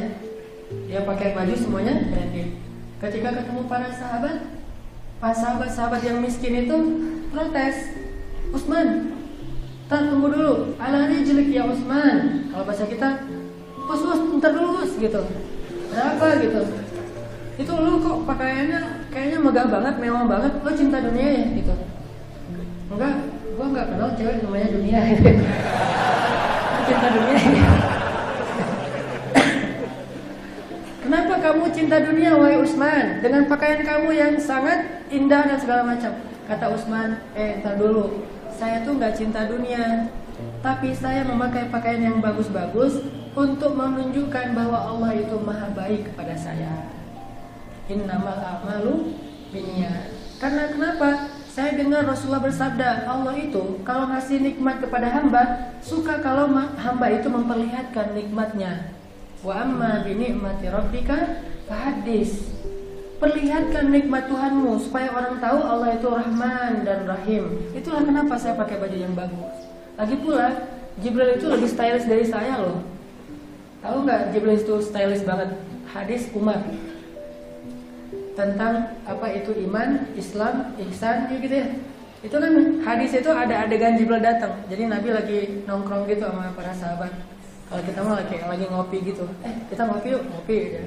Dia 0.85 1.01
pakai 1.01 1.33
baju 1.33 1.53
semuanya 1.57 2.05
branded. 2.05 2.53
Ketika 3.01 3.33
ketemu 3.33 3.65
para 3.65 3.89
sahabat, 3.89 4.61
pas 5.17 5.33
sahabat-sahabat 5.33 6.05
yang 6.05 6.21
miskin 6.21 6.69
itu 6.69 6.77
protes. 7.33 7.97
Usman, 8.53 9.17
tak 9.89 10.05
tunggu 10.05 10.29
dulu. 10.29 10.53
Alani 10.77 11.25
jelek 11.25 11.49
ya 11.49 11.65
Usman. 11.65 12.45
Kalau 12.53 12.63
bahasa 12.67 12.85
kita, 12.85 13.25
us 13.91 14.03
us, 14.07 14.19
ntar 14.39 14.51
dulu 14.55 14.79
us 14.79 14.93
gitu. 14.95 15.21
Berapa 15.91 16.25
gitu? 16.39 16.61
Itu 17.59 17.71
lu 17.75 17.99
kok 17.99 18.17
pakaiannya 18.25 19.11
kayaknya 19.11 19.37
megah 19.43 19.67
banget, 19.67 19.95
mewah 19.99 20.23
banget. 20.25 20.51
Lo 20.63 20.71
cinta 20.71 21.03
dunia 21.03 21.27
ya 21.27 21.43
gitu? 21.51 21.73
Enggak, 22.91 23.15
gua 23.59 23.65
nggak 23.71 23.87
kenal 23.91 24.09
cewek 24.15 24.37
namanya 24.43 24.67
dunia. 24.71 24.99
cinta 26.87 27.07
dunia. 27.11 27.39
Kenapa 31.01 31.33
kamu 31.43 31.63
cinta 31.75 31.97
dunia, 31.99 32.31
wahai 32.39 32.55
Usman? 32.63 33.19
Dengan 33.19 33.43
pakaian 33.51 33.83
kamu 33.83 34.15
yang 34.15 34.33
sangat 34.39 35.03
indah 35.11 35.43
dan 35.43 35.59
segala 35.59 35.83
macam. 35.83 36.15
Kata 36.47 36.71
Usman, 36.71 37.19
eh, 37.35 37.59
entar 37.59 37.75
dulu. 37.75 38.23
Saya 38.55 38.79
tuh 38.87 38.95
nggak 38.95 39.19
cinta 39.19 39.43
dunia, 39.43 40.07
tapi 40.63 40.95
saya 40.95 41.27
memakai 41.27 41.67
pakaian 41.67 41.99
yang 41.99 42.17
bagus-bagus 42.23 43.03
untuk 43.31 43.71
menunjukkan 43.75 44.51
bahwa 44.51 44.79
Allah 44.91 45.11
itu 45.15 45.35
maha 45.39 45.71
baik 45.71 46.11
kepada 46.11 46.35
saya. 46.35 46.91
Innamal 47.87 48.39
a'malu 48.39 49.15
binniyat. 49.55 50.11
Karena 50.39 50.71
kenapa? 50.71 51.09
Saya 51.51 51.75
dengar 51.75 52.07
Rasulullah 52.07 52.47
bersabda, 52.47 53.11
Allah 53.11 53.35
itu 53.35 53.83
kalau 53.83 54.07
ngasih 54.07 54.39
nikmat 54.39 54.79
kepada 54.79 55.11
hamba, 55.11 55.75
suka 55.83 56.23
kalau 56.23 56.47
hamba 56.55 57.07
itu 57.11 57.27
memperlihatkan 57.27 58.15
nikmatnya. 58.15 58.95
Wa 59.43 59.67
amma 59.67 59.99
bi 60.07 60.15
ni'mati 60.15 60.71
rabbika 60.71 61.43
fahaddis. 61.67 62.55
Perlihatkan 63.19 63.91
nikmat 63.91 64.31
Tuhanmu 64.31 64.79
supaya 64.79 65.11
orang 65.11 65.43
tahu 65.43 65.59
Allah 65.59 65.93
itu 65.93 66.07
Rahman 66.07 66.87
dan 66.87 67.05
Rahim. 67.05 67.69
Itulah 67.75 68.01
kenapa 68.01 68.33
saya 68.39 68.55
pakai 68.57 68.79
baju 68.79 68.97
yang 68.97 69.13
bagus. 69.13 69.55
Lagi 69.99 70.15
pula, 70.23 70.55
Jibril 71.03 71.35
itu 71.35 71.45
lebih 71.51 71.69
stylish 71.69 72.07
dari 72.07 72.25
saya 72.25 72.63
loh. 72.63 72.81
Tahu 73.81 74.05
nggak 74.05 74.21
Jibril 74.29 74.61
itu 74.61 74.75
stylish 74.77 75.25
banget? 75.25 75.57
Hadis 75.89 76.29
Umar 76.37 76.61
tentang 78.37 78.95
apa 79.03 79.27
itu 79.35 79.51
iman, 79.67 80.07
Islam, 80.15 80.77
ihsan 80.87 81.27
gitu 81.33 81.51
ya. 81.51 81.67
Itu 82.21 82.37
kan 82.37 82.53
hadis 82.85 83.17
itu 83.17 83.29
ada 83.33 83.65
adegan 83.65 83.97
Jibril 83.97 84.21
datang. 84.21 84.53
Jadi 84.69 84.85
Nabi 84.85 85.09
lagi 85.09 85.39
nongkrong 85.65 86.05
gitu 86.05 86.29
sama 86.29 86.53
para 86.53 86.71
sahabat. 86.77 87.11
Kalau 87.71 87.81
kita 87.87 87.99
mah 88.03 88.15
lagi 88.19 88.35
lagi 88.37 88.65
ngopi 88.69 88.97
gitu. 89.01 89.25
Eh, 89.47 89.53
kita 89.71 89.87
ngopi 89.89 90.13
yuk, 90.13 90.23
ngopi 90.29 90.55
ya. 90.77 90.83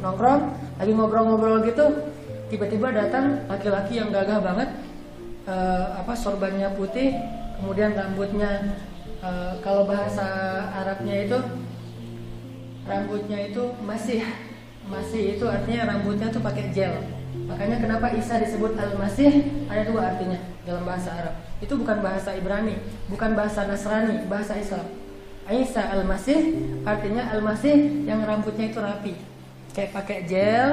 Nongkrong, 0.00 0.40
lagi 0.80 0.92
ngobrol-ngobrol 0.96 1.60
gitu. 1.68 1.84
Tiba-tiba 2.48 2.88
datang 2.94 3.44
laki-laki 3.50 4.00
yang 4.00 4.08
gagah 4.08 4.40
banget. 4.40 4.70
Uh, 5.48 5.96
apa 5.96 6.12
sorbannya 6.12 6.68
putih, 6.76 7.16
kemudian 7.56 7.96
rambutnya 7.96 8.76
uh, 9.24 9.56
kalau 9.64 9.88
bahasa 9.88 10.28
Arabnya 10.76 11.24
itu 11.24 11.40
rambutnya 12.88 13.38
itu 13.52 13.62
masih 13.84 14.24
masih 14.88 15.36
itu 15.36 15.44
artinya 15.44 15.94
rambutnya 15.94 16.32
tuh 16.32 16.40
pakai 16.40 16.72
gel. 16.72 16.96
Makanya 17.44 17.76
kenapa 17.80 18.12
Isa 18.16 18.40
disebut 18.40 18.76
Al-Masih 18.76 19.44
ada 19.68 19.84
dua 19.88 20.12
artinya 20.12 20.40
dalam 20.64 20.84
bahasa 20.84 21.12
Arab. 21.12 21.34
Itu 21.60 21.76
bukan 21.76 22.00
bahasa 22.00 22.32
Ibrani, 22.32 22.76
bukan 23.12 23.36
bahasa 23.36 23.68
Nasrani, 23.68 24.24
bahasa 24.28 24.56
Islam. 24.56 24.84
Isa 25.48 25.80
Al-Masih 25.80 26.60
artinya 26.84 27.28
Al-Masih 27.32 28.04
yang 28.04 28.24
rambutnya 28.24 28.68
itu 28.68 28.80
rapi. 28.80 29.16
Kayak 29.72 29.92
pakai 29.96 30.18
gel, 30.28 30.68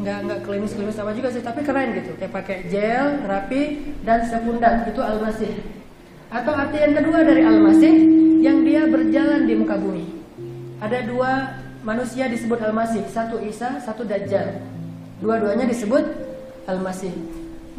nggak 0.00 0.18
nggak 0.24 0.40
klimis-klimis 0.44 0.96
sama 0.96 1.12
juga 1.12 1.28
sih, 1.32 1.44
tapi 1.44 1.60
keren 1.64 1.92
gitu. 2.00 2.16
Kayak 2.16 2.32
pakai 2.32 2.58
gel, 2.72 3.24
rapi 3.28 3.92
dan 4.04 4.24
sepundak 4.24 4.88
itu 4.88 5.00
Al-Masih. 5.04 5.52
Atau 6.32 6.52
arti 6.56 6.80
yang 6.80 6.96
kedua 6.96 7.20
dari 7.28 7.44
Al-Masih 7.44 7.94
yang 8.40 8.64
dia 8.64 8.88
berjalan 8.88 9.44
di 9.44 9.54
muka 9.56 9.76
bumi. 9.76 10.13
Ada 10.84 11.08
dua 11.08 11.56
manusia 11.80 12.28
disebut 12.28 12.60
Al-Masih, 12.60 13.08
satu 13.08 13.40
Isa, 13.40 13.80
satu 13.80 14.04
Dajjal. 14.04 14.60
Dua-duanya 15.16 15.64
disebut 15.64 16.04
Al-Masih. 16.68 17.08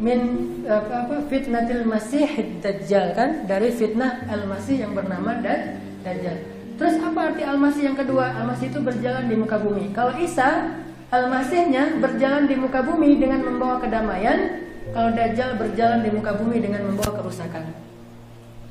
Min 0.02 0.18
apa, 0.66 1.06
apa 1.06 1.16
fitnatil 1.30 1.86
Masih 1.86 2.26
Dajjal 2.58 3.14
kan 3.14 3.46
dari 3.46 3.70
fitnah 3.70 4.26
Al-Masih 4.26 4.82
yang 4.82 4.98
bernama 4.98 5.38
Dad, 5.38 5.78
Dajjal. 6.02 6.34
Terus 6.82 6.98
apa 6.98 7.30
arti 7.30 7.46
Al-Masih 7.46 7.94
yang 7.94 7.96
kedua? 7.96 8.42
Al-Masih 8.42 8.74
itu 8.74 8.82
berjalan 8.82 9.30
di 9.30 9.38
muka 9.38 9.62
bumi. 9.62 9.94
Kalau 9.94 10.18
Isa, 10.18 10.74
Al-Masihnya 11.14 12.02
berjalan 12.02 12.50
di 12.50 12.58
muka 12.58 12.82
bumi 12.82 13.22
dengan 13.22 13.46
membawa 13.46 13.78
kedamaian. 13.78 14.66
Kalau 14.90 15.14
Dajjal 15.14 15.54
berjalan 15.54 16.02
di 16.02 16.10
muka 16.10 16.34
bumi 16.34 16.58
dengan 16.58 16.90
membawa 16.90 17.22
kerusakan. 17.22 17.70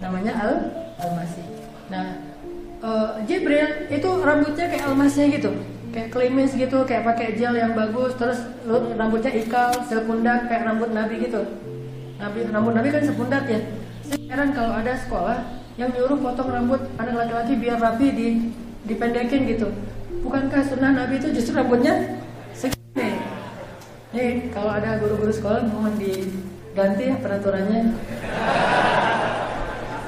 Namanya 0.03 0.35
Al 0.35 0.53
Al-Masih. 0.99 1.47
Nah, 1.87 2.34
uh, 2.81 3.21
Jibril 3.23 3.87
itu 3.87 4.09
rambutnya 4.23 4.65
kayak 4.67 4.83
almasnya 4.87 5.25
gitu. 5.31 5.51
Kayak 5.95 6.11
klimis 6.11 6.51
gitu 6.55 6.83
kayak 6.83 7.07
pakai 7.07 7.39
gel 7.39 7.55
yang 7.55 7.71
bagus. 7.77 8.15
Terus 8.19 8.39
rambutnya 8.99 9.31
ikal 9.31 9.71
sepundak 9.87 10.51
kayak 10.51 10.67
rambut 10.67 10.91
nabi 10.91 11.23
gitu. 11.23 11.43
Nabi 12.19 12.47
rambut 12.51 12.73
nabi 12.75 12.89
kan 12.91 13.03
sepundak 13.03 13.43
ya. 13.47 13.59
Sekarang 14.05 14.51
kalau 14.51 14.73
ada 14.75 14.93
sekolah 14.99 15.37
yang 15.75 15.91
nyuruh 15.91 16.19
potong 16.19 16.51
rambut 16.51 16.81
anak 16.99 17.15
laki-laki 17.25 17.53
biar 17.59 17.77
rapi 17.79 18.07
di 18.11 18.27
dipendekin 18.87 19.47
gitu. 19.49 19.67
Bukankah 20.23 20.63
sunnah 20.63 20.91
nabi 20.95 21.19
itu 21.19 21.31
justru 21.35 21.55
rambutnya 21.55 22.23
segini? 22.55 23.19
Nih 24.15 24.47
kalau 24.55 24.71
ada 24.71 24.99
guru-guru 24.99 25.31
sekolah 25.31 25.67
mohon 25.67 25.95
diganti 25.99 27.11
ya 27.11 27.15
peraturannya. 27.19 27.91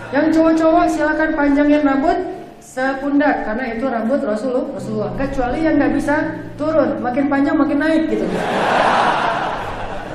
Yang 0.07 0.25
cowok-cowok 0.39 0.85
silakan 0.87 1.31
panjangin 1.35 1.83
rambut 1.83 2.36
sepundak 2.77 3.41
karena 3.41 3.73
itu 3.73 3.85
rambut 3.89 4.21
Rasulullah. 4.21 4.69
Rasulullah. 4.77 5.11
Kecuali 5.17 5.65
yang 5.65 5.81
nggak 5.81 5.97
bisa 5.97 6.45
turun, 6.61 7.01
makin 7.01 7.25
panjang 7.25 7.57
makin 7.57 7.81
naik 7.81 8.05
gitu. 8.13 8.29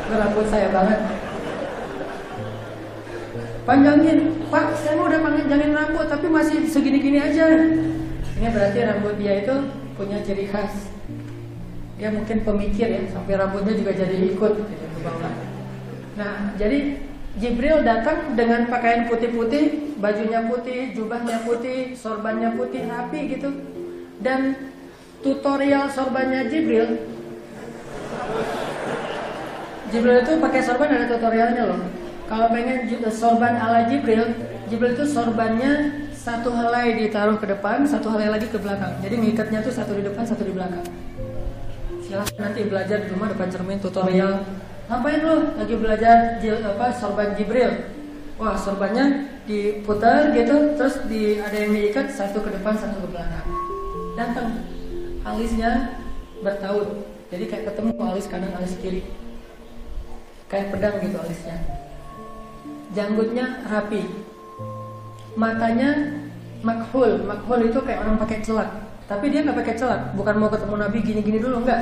Itu 0.07 0.15
rambut 0.15 0.47
saya 0.47 0.71
banget. 0.71 1.03
Panjangin, 3.63 4.47
Pak, 4.51 4.75
saya 4.79 4.99
mau 4.99 5.07
udah 5.11 5.23
panjangin 5.23 5.75
rambut 5.75 6.07
tapi 6.07 6.27
masih 6.31 6.67
segini-gini 6.71 7.19
aja. 7.19 7.51
Ini 8.39 8.47
berarti 8.51 8.79
rambut 8.87 9.15
dia 9.19 9.43
itu 9.43 9.55
punya 9.99 10.23
ciri 10.23 10.47
khas. 10.47 10.91
Dia 11.99 12.11
mungkin 12.15 12.47
pemikir 12.47 12.91
ya, 12.91 13.03
sampai 13.11 13.39
rambutnya 13.39 13.75
juga 13.75 13.95
jadi 13.95 14.35
ikut 14.35 14.55
gitu. 14.71 14.87
Nah, 16.19 16.55
jadi 16.59 16.99
Jibril 17.33 17.81
datang 17.81 18.37
dengan 18.37 18.69
pakaian 18.69 19.09
putih-putih, 19.09 19.97
bajunya 19.97 20.45
putih, 20.45 20.93
jubahnya 20.93 21.41
putih, 21.49 21.97
sorbannya 21.97 22.53
putih, 22.61 22.85
rapi 22.85 23.21
gitu. 23.33 23.51
Dan 24.21 24.55
tutorial 25.25 25.89
sorbannya 25.91 26.51
Jibril 26.51 27.13
Jibril 29.93 30.25
itu 30.25 30.33
pakai 30.41 30.61
sorban 30.65 30.89
ada 30.89 31.05
tutorialnya 31.05 31.63
loh. 31.69 31.81
Kalau 32.25 32.49
pengen 32.49 32.89
sorban 33.13 33.61
ala 33.61 33.85
Jibril, 33.93 34.25
Jibril 34.73 34.97
itu 34.97 35.05
sorbannya 35.05 36.01
satu 36.17 36.49
helai 36.49 36.97
ditaruh 36.97 37.37
ke 37.37 37.45
depan, 37.45 37.85
satu 37.85 38.09
helai 38.17 38.33
lagi 38.33 38.49
ke 38.49 38.57
belakang. 38.57 38.97
Jadi 39.05 39.21
ngikatnya 39.21 39.61
tuh 39.61 39.75
satu 39.75 39.93
di 39.93 40.09
depan, 40.09 40.25
satu 40.25 40.49
di 40.49 40.53
belakang. 40.57 40.81
Silahkan 42.01 42.41
nanti 42.41 42.65
belajar 42.65 43.05
di 43.05 43.09
rumah 43.13 43.29
depan 43.29 43.53
cermin 43.53 43.79
tutorial. 43.85 44.41
Ngapain 44.91 45.21
lo 45.23 45.55
lagi 45.55 45.75
belajar 45.79 46.17
jil, 46.43 46.59
apa 46.59 46.91
sorban 46.97 47.39
Jibril? 47.39 47.87
Wah 48.41 48.59
sorbannya 48.59 49.31
diputar 49.47 50.35
gitu, 50.35 50.75
terus 50.75 51.07
di 51.07 51.39
ada 51.39 51.55
yang 51.55 51.71
diikat 51.71 52.11
satu 52.11 52.43
ke 52.43 52.51
depan, 52.51 52.75
satu 52.75 52.99
ke 53.07 53.09
belakang. 53.15 53.47
Datang. 54.19 54.49
Alisnya 55.23 55.95
bertaut. 56.43 57.07
Jadi 57.31 57.45
kayak 57.49 57.65
ketemu 57.73 57.91
alis 58.03 58.27
kanan, 58.27 58.53
alis 58.59 58.75
kiri. 58.83 59.07
Kayak 60.51 60.75
pedang 60.75 60.99
gitu 61.01 61.17
alisnya. 61.17 61.57
Janggutnya 62.93 63.63
rapi. 63.71 64.03
Matanya 65.39 66.21
makhul. 66.61 67.25
Makhul 67.25 67.71
itu 67.71 67.79
kayak 67.81 68.05
orang 68.05 68.21
pakai 68.21 68.45
celak. 68.45 68.69
Tapi 69.07 69.33
dia 69.33 69.47
nggak 69.47 69.59
pakai 69.65 69.75
celak. 69.79 70.13
Bukan 70.19 70.35
mau 70.37 70.51
ketemu 70.53 70.75
nabi 70.77 70.99
gini-gini 71.01 71.39
dulu 71.41 71.65
enggak 71.65 71.81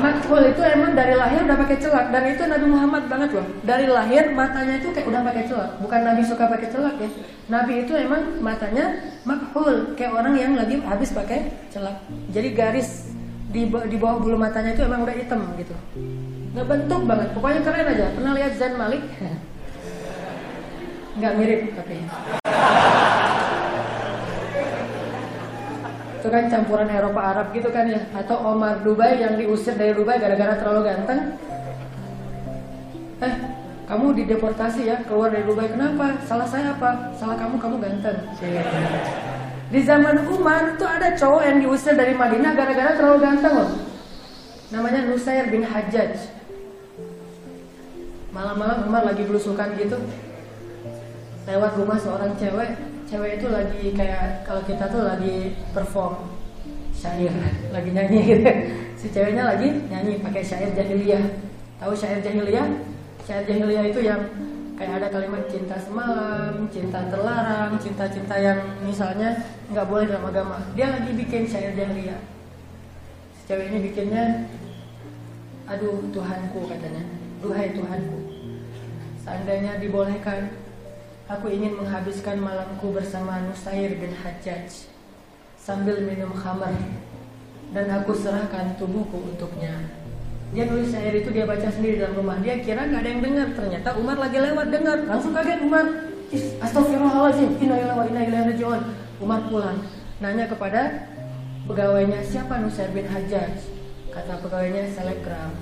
makhul 0.00 0.42
itu 0.48 0.62
emang 0.64 0.96
dari 0.96 1.14
lahir 1.14 1.44
udah 1.44 1.58
pakai 1.60 1.76
celak. 1.78 2.06
Dan 2.10 2.22
itu 2.32 2.42
Nabi 2.48 2.66
Muhammad 2.66 3.04
banget 3.06 3.30
loh. 3.36 3.46
Dari 3.62 3.86
lahir 3.86 4.32
matanya 4.32 4.80
itu 4.80 4.88
kayak 4.90 5.06
udah 5.12 5.22
pakai 5.22 5.44
celak. 5.46 5.70
Bukan 5.84 6.00
Nabi 6.00 6.22
suka 6.24 6.44
pakai 6.48 6.68
celak 6.72 6.96
ya. 6.96 7.08
Nabi 7.52 7.84
itu 7.84 7.92
emang 7.94 8.40
matanya 8.40 8.84
makhul 9.28 9.94
kayak 9.94 10.12
orang 10.16 10.34
yang 10.34 10.52
lagi 10.56 10.80
habis 10.80 11.12
pakai 11.12 11.52
celak. 11.68 12.00
Jadi 12.32 12.48
garis 12.56 13.12
di, 13.52 13.68
di 13.68 13.96
bawah 14.00 14.18
bulu 14.18 14.40
matanya 14.40 14.72
itu 14.72 14.82
emang 14.82 15.04
udah 15.04 15.14
hitam 15.14 15.44
gitu. 15.60 15.76
Ngebentuk 16.56 17.04
banget. 17.04 17.28
Pokoknya 17.36 17.60
keren 17.62 17.92
aja. 17.92 18.06
Pernah 18.16 18.32
lihat 18.34 18.52
Zain 18.56 18.74
Malik? 18.74 19.04
Nggak 21.20 21.36
mirip 21.36 21.60
tapi 21.76 22.00
itu 26.20 26.28
kan 26.28 26.52
campuran 26.52 26.84
Eropa 26.92 27.20
Arab 27.32 27.46
gitu 27.56 27.72
kan 27.72 27.88
ya. 27.88 28.04
Atau 28.12 28.36
Omar 28.44 28.84
Dubai 28.84 29.16
yang 29.16 29.40
diusir 29.40 29.72
dari 29.72 29.96
Dubai 29.96 30.20
gara-gara 30.20 30.52
terlalu 30.60 30.92
ganteng. 30.92 31.20
Eh 33.24 33.34
kamu 33.88 34.12
dideportasi 34.20 34.84
ya 34.84 35.00
keluar 35.08 35.32
dari 35.32 35.48
Dubai. 35.48 35.72
Kenapa? 35.72 36.20
Salah 36.28 36.44
saya 36.44 36.76
apa? 36.76 37.16
Salah 37.16 37.40
kamu 37.40 37.56
kamu 37.56 37.76
ganteng. 37.80 38.20
Di 39.72 39.80
zaman 39.80 40.28
Umar 40.28 40.76
tuh 40.76 40.86
ada 40.86 41.16
cowok 41.16 41.42
yang 41.46 41.58
diusir 41.64 41.96
dari 41.96 42.12
Madinah 42.12 42.52
gara-gara 42.52 42.92
terlalu 43.00 43.18
ganteng 43.24 43.54
loh. 43.56 43.70
Namanya 44.76 45.08
Nusair 45.08 45.48
bin 45.48 45.64
Hajjaj. 45.64 46.20
Malam-malam 48.30 48.86
Umar 48.86 49.08
lagi 49.08 49.24
belusukan 49.24 49.72
gitu. 49.80 49.96
Lewat 51.48 51.72
rumah 51.80 51.98
seorang 51.98 52.36
cewek 52.36 52.89
cewek 53.10 53.42
itu 53.42 53.46
lagi 53.50 53.82
kayak 53.90 54.46
kalau 54.46 54.62
kita 54.62 54.86
tuh 54.86 55.02
lagi 55.02 55.58
perform 55.74 56.30
syair 56.94 57.34
lagi 57.74 57.90
nyanyi 57.90 58.18
gitu. 58.22 58.50
Si 58.94 59.10
ceweknya 59.10 59.50
lagi 59.50 59.82
nyanyi 59.90 60.22
pakai 60.22 60.46
syair 60.46 60.70
jahiliyah. 60.70 61.26
Tahu 61.82 61.90
syair 61.90 62.22
jahiliyah? 62.22 62.70
Syair 63.26 63.42
jahiliyah 63.50 63.84
itu 63.90 64.00
yang 64.06 64.22
kayak 64.78 65.02
ada 65.02 65.08
kalimat 65.10 65.42
cinta 65.50 65.76
semalam 65.76 66.64
cinta 66.70 67.04
terlarang 67.10 67.76
cinta-cinta 67.82 68.32
yang 68.38 68.60
misalnya 68.86 69.42
nggak 69.74 69.86
boleh 69.90 70.06
dalam 70.06 70.30
agama. 70.30 70.62
Dia 70.78 70.94
lagi 70.94 71.10
bikin 71.10 71.50
syair 71.50 71.74
jahiliyah. 71.74 72.20
Si 73.34 73.50
cewek 73.50 73.74
ini 73.74 73.90
bikinnya 73.90 74.46
aduh 75.66 75.98
Tuhanku 76.14 76.70
katanya. 76.70 77.02
Duhai 77.40 77.72
Tuhanku, 77.72 78.20
seandainya 79.24 79.80
dibolehkan, 79.80 80.59
aku 81.30 81.46
ingin 81.46 81.78
menghabiskan 81.78 82.42
malamku 82.42 82.90
bersama 82.90 83.38
Nusair 83.46 83.94
bin 84.02 84.10
Hajjaj 84.10 84.90
sambil 85.54 86.02
minum 86.02 86.34
khamar 86.34 86.74
dan 87.70 87.86
aku 87.94 88.10
serahkan 88.18 88.74
tubuhku 88.74 89.30
untuknya. 89.30 89.78
Dia 90.50 90.66
nulis 90.66 90.90
syair 90.90 91.22
itu 91.22 91.30
dia 91.30 91.46
baca 91.46 91.70
sendiri 91.70 92.02
dalam 92.02 92.18
rumah. 92.18 92.42
Dia 92.42 92.58
kira 92.58 92.90
nggak 92.90 93.06
ada 93.06 93.10
yang 93.14 93.22
dengar. 93.22 93.48
Ternyata 93.54 93.94
Umar 93.94 94.18
lagi 94.18 94.42
lewat 94.42 94.66
dengar. 94.74 94.98
Langsung 95.06 95.30
kaget 95.30 95.62
Umar. 95.62 95.86
Astagfirullahaladzim. 96.66 97.54
Inna. 97.62 97.78
Umar 99.22 99.40
pulang. 99.46 99.78
Nanya 100.18 100.50
kepada 100.50 101.06
pegawainya 101.70 102.26
siapa 102.26 102.58
Nusair 102.58 102.90
bin 102.90 103.06
Hajjaj. 103.06 103.62
Kata 104.10 104.42
pegawainya 104.42 104.90
selebgram. 104.90 105.54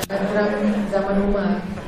Instagram 0.00 0.64
zaman 0.88 1.16
rumah. 1.20 1.79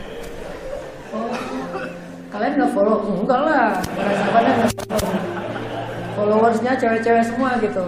Kalian 2.33 2.53
nggak 2.57 2.73
follow? 2.73 2.99
Enggak 3.13 3.41
lah, 3.45 3.77
nggak 3.93 4.29
follow. 4.33 4.57
Followersnya 6.17 6.73
cewek-cewek 6.81 7.25
semua 7.29 7.61
gitu. 7.61 7.85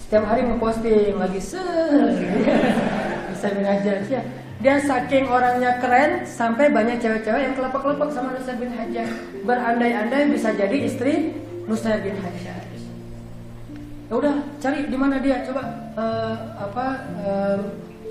Setiap 0.00 0.24
hari 0.24 0.48
ngeposting 0.48 1.20
lagi 1.20 1.40
se, 1.40 1.60
bisa 3.32 3.48
mengajar 3.52 4.00
ya. 4.08 4.22
Dia 4.64 4.76
saking 4.80 5.28
orangnya 5.28 5.76
keren 5.82 6.24
sampai 6.24 6.72
banyak 6.72 7.04
cewek-cewek 7.04 7.52
yang 7.52 7.54
kelepek-kelepek 7.58 8.08
sama 8.14 8.32
Nusair 8.32 8.56
bin 8.56 8.72
Hajar. 8.72 9.08
Berandai-andai 9.44 10.32
bisa 10.32 10.54
jadi 10.56 10.76
istri 10.80 11.36
Nusair 11.68 12.00
bin 12.00 12.16
Hajar. 12.16 12.64
Ya 14.08 14.14
udah, 14.20 14.36
cari 14.60 14.92
di 14.92 14.96
mana 14.96 15.20
dia 15.24 15.40
coba 15.44 15.64
uh, 15.96 16.36
apa 16.60 16.86
uh, 17.24 17.58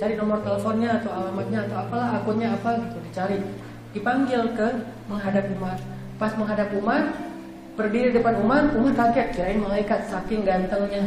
cari 0.02 0.18
nomor 0.18 0.42
teleponnya 0.42 0.98
atau 0.98 1.14
alamatnya 1.14 1.70
atau 1.70 1.78
apalah 1.78 2.10
akunnya 2.18 2.58
apa 2.58 2.74
gitu 2.82 2.98
dicari 3.06 3.38
dipanggil 3.92 4.42
ke 4.56 4.68
menghadap 5.08 5.46
Umar. 5.56 5.78
Pas 6.16 6.32
menghadap 6.38 6.70
Umar 6.76 7.12
berdiri 7.76 8.12
depan 8.12 8.36
Umar 8.44 8.72
Umar 8.76 8.94
kaget 8.94 9.28
kirain 9.36 9.60
malaikat 9.60 10.08
saking 10.12 10.44
gantengnya. 10.44 11.04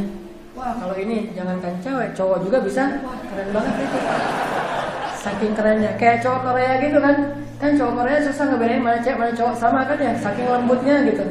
Wah 0.55 0.75
kalau 0.79 0.95
ini 0.95 1.35
jangankan 1.35 1.75
cewek 1.83 2.15
cowok 2.15 2.39
juga 2.47 2.59
bisa. 2.63 2.85
Wah 3.03 3.19
keren 3.31 3.49
banget 3.51 3.75
itu. 3.85 3.99
Saking 5.19 5.53
kerennya. 5.57 5.93
Kayak 5.99 6.19
cowok 6.23 6.41
Korea 6.51 6.73
gitu 6.79 6.99
kan. 7.01 7.17
Kan 7.59 7.71
cowok 7.79 7.95
Korea 8.03 8.19
susah 8.23 8.45
ngebedain 8.53 8.83
mana 8.83 8.99
cewek 9.03 9.19
mana 9.19 9.33
cowok. 9.35 9.55
Sama 9.59 9.81
kan 9.87 9.99
ya 9.99 10.13
saking 10.19 10.47
lembutnya 10.47 10.97
gitu. 11.09 11.25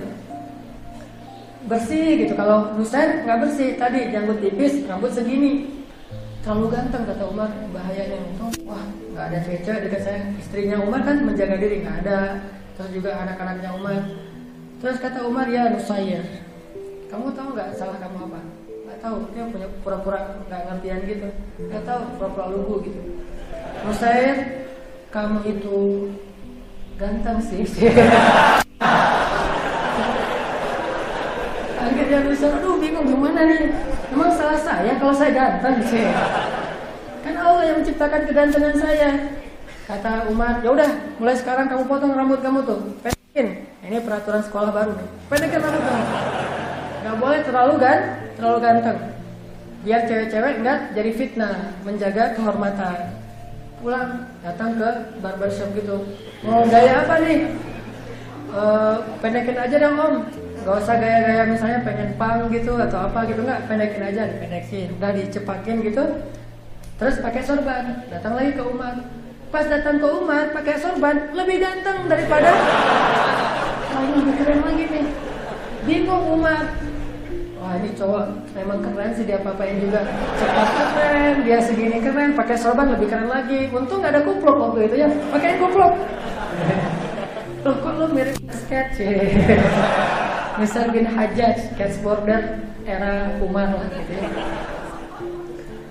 Bersih 1.69 2.09
gitu. 2.25 2.33
Kalau 2.35 2.75
Nusair 2.75 3.23
nggak 3.23 3.39
bersih. 3.47 3.79
Tadi 3.79 4.11
janggut 4.11 4.37
tipis 4.43 4.83
rambut 4.89 5.11
segini 5.13 5.72
terlalu 6.43 6.67
ganteng 6.75 7.03
kata 7.07 7.23
Umar. 7.31 7.49
Bahayanya 7.71 8.19
itu 8.19 8.45
wah 8.67 8.83
nggak 9.15 9.25
ada 9.31 9.37
cewek-cewek 9.47 9.81
dekat 9.87 10.01
saya. 10.03 10.21
Istrinya 10.35 10.77
Umar 10.83 11.01
kan 11.07 11.23
menjaga 11.23 11.55
diri 11.55 11.81
nggak 11.81 11.97
ada. 12.05 12.19
Terus 12.75 12.91
juga 12.91 13.15
anak-anaknya 13.23 13.69
Umar. 13.79 14.01
Terus 14.83 14.99
kata 14.99 15.23
Umar 15.23 15.47
ya 15.47 15.71
Nusair 15.71 16.43
kamu 17.13 17.29
tahu 17.37 17.53
nggak 17.53 17.77
salah 17.77 18.01
kamu 18.01 18.25
apa? 18.25 18.41
Nggak 18.89 18.97
tahu. 19.05 19.29
Dia 19.37 19.45
punya 19.45 19.69
pura-pura 19.85 20.41
nggak 20.49 20.61
ngertian 20.65 20.99
gitu. 21.05 21.29
Nggak 21.69 21.85
tahu 21.85 22.01
pura-pura 22.17 22.45
lugu 22.49 22.89
gitu. 22.89 23.01
Nusair 23.85 24.65
kamu 25.13 25.39
itu 25.45 26.09
ganteng 26.97 27.37
sih. 27.37 27.63
Akhirnya 31.85 32.25
Nusair 32.25 32.57
aduh 32.57 32.81
bingung 32.81 33.05
gimana 33.05 33.45
nih 33.45 33.69
Emang 34.13 34.29
salah 34.37 34.61
saya 34.61 34.93
kalau 35.01 35.15
saya 35.17 35.33
ganteng 35.33 35.81
sih? 35.89 36.05
Kan 37.25 37.33
Allah 37.33 37.63
yang 37.65 37.81
menciptakan 37.81 38.21
kegantengan 38.29 38.75
saya. 38.77 39.09
Kata 39.89 40.29
Umar, 40.29 40.61
ya 40.61 40.69
udah, 40.69 40.89
mulai 41.17 41.33
sekarang 41.33 41.65
kamu 41.65 41.89
potong 41.89 42.13
rambut 42.13 42.39
kamu 42.45 42.61
tuh, 42.61 42.79
pendekin. 43.01 43.67
Ini 43.83 43.99
peraturan 44.05 44.45
sekolah 44.45 44.69
baru 44.69 44.91
nih. 44.95 45.09
Pendekin 45.27 45.59
rambut 45.59 45.81
kamu. 45.81 46.03
Gak 47.03 47.15
boleh 47.19 47.39
terlalu 47.41 47.73
kan, 47.81 47.99
terlalu 48.37 48.57
ganteng. 48.61 48.99
Biar 49.83 50.01
cewek-cewek 50.07 50.53
enggak 50.63 50.79
jadi 50.95 51.11
fitnah, 51.17 51.55
menjaga 51.83 52.23
kehormatan. 52.37 52.97
Pulang, 53.81 54.29
datang 54.39 54.79
ke 54.79 54.89
barbershop 55.19 55.73
gitu. 55.75 56.07
Mau 56.45 56.63
gaya 56.69 57.03
apa 57.03 57.19
nih? 57.19 57.51
Uh, 58.53 58.95
pendekin 59.19 59.57
aja 59.57 59.75
dong 59.81 59.97
om 59.97 60.15
Gak 60.63 60.79
usah 60.79 60.95
gaya-gaya 60.95 61.43
misalnya 61.43 61.79
pengen 61.83 62.15
pang 62.15 62.47
gitu 62.47 62.79
atau 62.79 63.11
apa 63.11 63.27
gitu 63.27 63.43
nggak 63.43 63.67
pendekin 63.67 63.99
aja 63.99 64.31
dipendekin. 64.31 64.87
Udah 64.95 65.11
dicepakin 65.11 65.75
gitu 65.83 66.03
terus 66.95 67.19
pakai 67.19 67.43
sorban. 67.43 68.07
Datang 68.07 68.39
lagi 68.39 68.55
ke 68.55 68.63
Umar. 68.63 68.95
Pas 69.51 69.67
datang 69.67 69.99
ke 69.99 70.07
Umar 70.07 70.55
pakai 70.55 70.79
sorban 70.79 71.35
lebih 71.35 71.59
ganteng 71.59 72.07
daripada 72.07 72.47
lagi 73.93 74.11
lebih 74.23 74.35
keren 74.39 74.59
lagi 74.63 74.83
nih. 74.87 75.05
Bingung 75.83 76.25
Umar. 76.39 76.63
Wah 77.59 77.79
ini 77.83 77.91
cowok 77.99 78.25
memang 78.55 78.79
keren 78.79 79.11
sih 79.19 79.27
dia 79.27 79.43
apa-apain 79.43 79.83
juga. 79.83 80.07
Cepat 80.39 80.67
keren 80.95 81.35
dia 81.43 81.59
segini 81.59 81.99
keren 81.99 82.39
pakai 82.39 82.55
sorban 82.55 82.87
lebih 82.87 83.11
keren 83.11 83.27
lagi. 83.27 83.67
Untung 83.67 83.99
nggak 83.99 84.15
ada 84.15 84.21
kupluk 84.23 84.55
waktu 84.55 84.87
itu 84.87 84.95
ya 84.95 85.11
pakai 85.27 85.59
kupluk 85.59 85.91
loh 87.63 87.79
kok 87.79 87.93
lu 87.95 88.07
mirip 88.11 88.35
basket 88.43 88.87
sih 88.99 89.07
Misal 90.61 90.93
bin 90.93 91.09
Hajjaj, 91.09 91.73
skateboarder 91.73 92.61
era 92.85 93.33
Umar 93.41 93.73
lah 93.73 93.89
gitu 93.89 94.13
ya. 94.13 94.29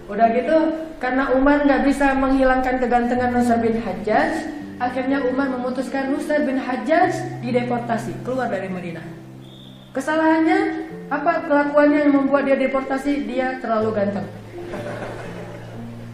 Udah 0.06 0.28
gitu, 0.36 0.56
karena 1.02 1.32
Umar 1.34 1.64
nggak 1.66 1.82
bisa 1.88 2.14
menghilangkan 2.14 2.78
kegantengan 2.78 3.32
Nusair 3.34 3.58
bin 3.58 3.80
Hajjaj, 3.80 4.32
akhirnya 4.78 5.24
Umar 5.26 5.50
memutuskan 5.50 6.14
Nusair 6.14 6.46
bin 6.46 6.60
Hajjaj 6.62 7.42
dideportasi 7.42 8.22
keluar 8.22 8.52
dari 8.52 8.70
Madinah. 8.70 9.06
Kesalahannya 9.92 10.88
apa 11.10 11.44
kelakuannya 11.48 12.08
yang 12.08 12.14
membuat 12.16 12.48
dia 12.48 12.56
deportasi? 12.56 13.28
Dia 13.28 13.58
terlalu 13.60 13.92
ganteng. 13.92 14.28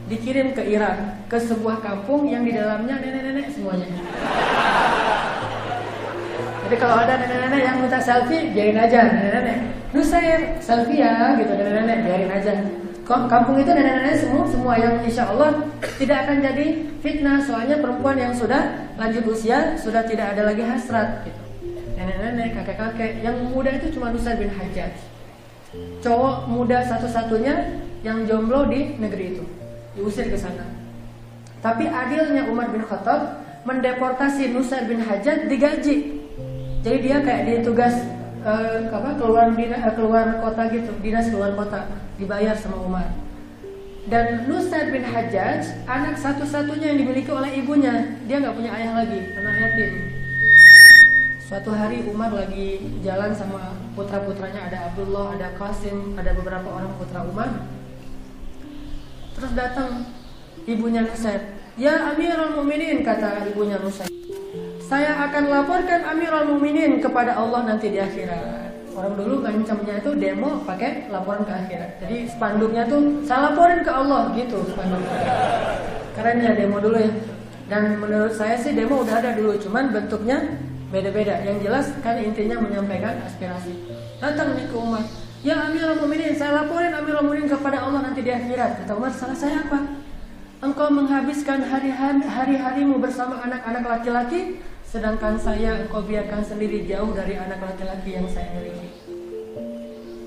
Dikirim 0.08 0.56
ke 0.56 0.64
Iran, 0.64 1.20
ke 1.28 1.36
sebuah 1.36 1.84
kampung 1.84 2.24
yang 2.26 2.42
di 2.42 2.56
dalamnya 2.56 2.96
nenek-nenek 2.96 3.52
semuanya. 3.52 3.86
Jadi 6.68 6.84
kalau 6.84 7.00
ada 7.00 7.16
nenek-nenek 7.16 7.64
yang 7.64 7.76
minta 7.80 7.96
selfie, 7.96 8.52
biarin 8.52 8.76
aja 8.76 9.08
nenek-nenek. 9.08 9.56
Nusair 9.96 10.60
selfie 10.60 11.00
ya, 11.00 11.32
gitu 11.40 11.48
nenek-nenek, 11.56 12.04
biarin 12.04 12.28
aja 12.28 12.52
kampung 13.08 13.56
itu 13.56 13.72
nenek-nenek 13.72 14.20
semua 14.20 14.44
semua 14.44 14.74
yang 14.76 15.00
insya 15.00 15.32
Allah 15.32 15.64
tidak 15.96 16.28
akan 16.28 16.44
jadi 16.44 16.66
fitnah 17.00 17.40
soalnya 17.40 17.80
perempuan 17.80 18.20
yang 18.20 18.36
sudah 18.36 18.92
lanjut 19.00 19.24
usia 19.32 19.80
sudah 19.80 20.04
tidak 20.04 20.36
ada 20.36 20.44
lagi 20.44 20.60
hasrat 20.60 21.24
gitu. 21.24 21.40
nenek-nenek 21.96 22.52
kakek-kakek 22.60 23.24
yang 23.24 23.48
muda 23.48 23.72
itu 23.80 23.96
cuma 23.96 24.12
Nusa 24.12 24.36
bin 24.36 24.52
Hajjaj 24.52 24.92
cowok 26.04 26.52
muda 26.52 26.84
satu-satunya 26.84 27.80
yang 28.04 28.28
jomblo 28.28 28.68
di 28.68 29.00
negeri 29.00 29.40
itu 29.40 29.44
diusir 29.96 30.28
ke 30.28 30.36
sana 30.36 30.68
tapi 31.64 31.88
adilnya 31.88 32.44
Umar 32.44 32.68
bin 32.68 32.84
Khattab 32.84 33.40
mendeportasi 33.64 34.52
Nusa 34.52 34.84
bin 34.84 35.00
Hajjaj 35.00 35.48
digaji 35.48 36.17
jadi 36.82 36.98
dia 37.02 37.16
kayak 37.22 37.42
ditugas 37.48 37.94
uh, 38.46 38.86
apa 38.90 39.18
keluar 39.18 39.50
dinas, 39.54 39.80
uh, 39.82 39.94
keluar 39.98 40.38
kota 40.38 40.62
gitu 40.70 40.90
dinas 41.02 41.26
keluar 41.26 41.52
kota 41.58 41.90
dibayar 42.18 42.54
sama 42.54 42.78
Umar. 42.82 43.08
Dan 44.08 44.48
Nusair 44.48 44.88
bin 44.88 45.04
Hajjaj 45.04 45.84
anak 45.84 46.16
satu-satunya 46.16 46.96
yang 46.96 46.98
dimiliki 47.04 47.28
oleh 47.28 47.60
ibunya. 47.60 48.16
Dia 48.24 48.40
nggak 48.40 48.56
punya 48.56 48.72
ayah 48.72 49.04
lagi, 49.04 49.20
anak 49.36 49.54
yatim. 49.60 49.92
Suatu 51.44 51.72
hari 51.76 52.04
Umar 52.08 52.32
lagi 52.32 52.80
jalan 53.04 53.36
sama 53.36 53.76
putra-putranya 53.92 54.68
ada 54.68 54.78
Abdullah, 54.92 55.36
ada 55.36 55.52
Qasim, 55.60 56.16
ada 56.16 56.32
beberapa 56.32 56.68
orang 56.72 56.92
putra 56.96 57.20
Umar. 57.24 57.68
Terus 59.36 59.52
datang 59.52 60.08
ibunya 60.64 61.04
Nusair. 61.04 61.56
Ya 61.76 62.12
Amirul 62.12 62.56
Muminin 62.56 63.04
kata 63.04 63.44
ibunya 63.48 63.76
Nusair. 63.76 64.08
Saya 64.88 65.20
akan 65.28 65.52
laporkan 65.52 66.00
Amirul 66.00 66.56
Muminin 66.56 66.96
kepada 66.96 67.36
Allah 67.36 67.60
nanti 67.68 67.92
di 67.92 68.00
akhirat. 68.00 68.72
Orang 68.96 69.20
dulu 69.20 69.44
ngancamnya 69.44 70.00
itu 70.00 70.16
demo 70.16 70.64
pakai 70.64 71.12
laporan 71.12 71.44
ke 71.44 71.52
akhirat. 71.52 72.00
Jadi 72.00 72.24
spanduknya 72.24 72.88
tuh 72.88 73.20
saya 73.28 73.52
laporin 73.52 73.84
ke 73.84 73.92
Allah 73.92 74.32
gitu 74.32 74.64
spanduk 74.72 75.04
keren 76.16 76.40
ya 76.40 76.56
demo 76.56 76.80
dulu 76.80 76.96
ya. 77.04 77.12
Dan 77.68 78.00
menurut 78.00 78.32
saya 78.32 78.56
sih 78.56 78.72
demo 78.72 79.04
udah 79.04 79.20
ada 79.20 79.36
dulu 79.36 79.60
cuman 79.60 79.92
bentuknya 79.92 80.56
beda-beda. 80.88 81.36
Yang 81.44 81.68
jelas 81.68 81.86
kan 82.00 82.16
intinya 82.16 82.56
menyampaikan 82.56 83.20
aspirasi. 83.28 83.76
Datang 84.24 84.56
nih 84.56 84.72
ke 84.72 84.76
Umar 84.80 85.04
ya 85.44 85.68
Amirul 85.68 86.00
Mukminin 86.00 86.32
saya 86.32 86.64
laporin 86.64 86.96
Amirul 86.96 87.28
Mukminin 87.28 87.44
kepada 87.44 87.84
Allah 87.84 88.08
nanti 88.08 88.24
di 88.24 88.32
akhirat. 88.32 88.82
Kata 88.82 88.96
Umar 88.96 89.12
salah 89.12 89.36
saya 89.36 89.68
apa? 89.68 89.84
Engkau 90.58 90.90
menghabiskan 90.90 91.60
hari-harimu 92.24 92.98
bersama 92.98 93.38
anak-anak 93.46 93.84
laki-laki 93.84 94.58
Sedangkan 94.88 95.36
saya 95.36 95.84
engkau 95.84 96.00
biarkan 96.00 96.40
sendiri 96.40 96.88
jauh 96.88 97.12
dari 97.12 97.36
anak 97.36 97.60
laki-laki 97.60 98.16
yang 98.16 98.24
saya 98.32 98.48
miliki. 98.56 98.88